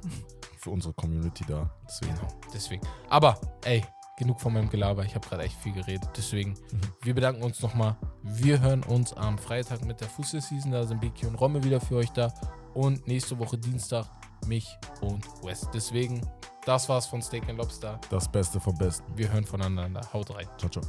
für 0.59 0.69
unsere 0.71 0.93
Community 0.93 1.45
da. 1.47 1.69
Deswegen. 1.87 2.15
Genau, 2.15 2.27
deswegen. 2.53 2.87
Aber, 3.09 3.39
ey, 3.65 3.83
genug 4.17 4.41
von 4.41 4.51
meinem 4.53 4.69
Gelaber. 4.69 5.03
Ich 5.05 5.15
habe 5.15 5.27
gerade 5.27 5.43
echt 5.43 5.55
viel 5.57 5.73
geredet. 5.73 6.09
Deswegen, 6.17 6.51
Mhm. 6.51 6.81
wir 7.03 7.15
bedanken 7.15 7.43
uns 7.43 7.61
nochmal. 7.61 7.95
Wir 8.23 8.59
hören 8.59 8.83
uns 8.83 9.13
am 9.13 9.37
Freitag 9.37 9.85
mit 9.85 10.01
der 10.01 10.09
Fußball-Season. 10.09 10.71
Da 10.71 10.85
sind 10.85 10.99
Biki 10.99 11.25
und 11.27 11.35
Romme 11.35 11.63
wieder 11.63 11.79
für 11.79 11.97
euch 11.97 12.09
da. 12.11 12.33
Und 12.73 13.07
nächste 13.07 13.37
Woche 13.39 13.57
Dienstag 13.57 14.07
mich 14.45 14.77
und 15.01 15.25
West. 15.43 15.67
Deswegen, 15.73 16.21
das 16.65 16.87
war's 16.89 17.05
von 17.07 17.21
Steak 17.21 17.47
and 17.49 17.57
Lobster. 17.57 17.99
Das 18.09 18.27
Beste 18.31 18.59
vom 18.59 18.75
Besten. 18.77 19.05
Wir 19.17 19.31
hören 19.31 19.45
voneinander. 19.45 20.01
Haut 20.13 20.33
rein. 20.35 20.47
Ciao, 20.57 20.69
ciao. 20.69 20.83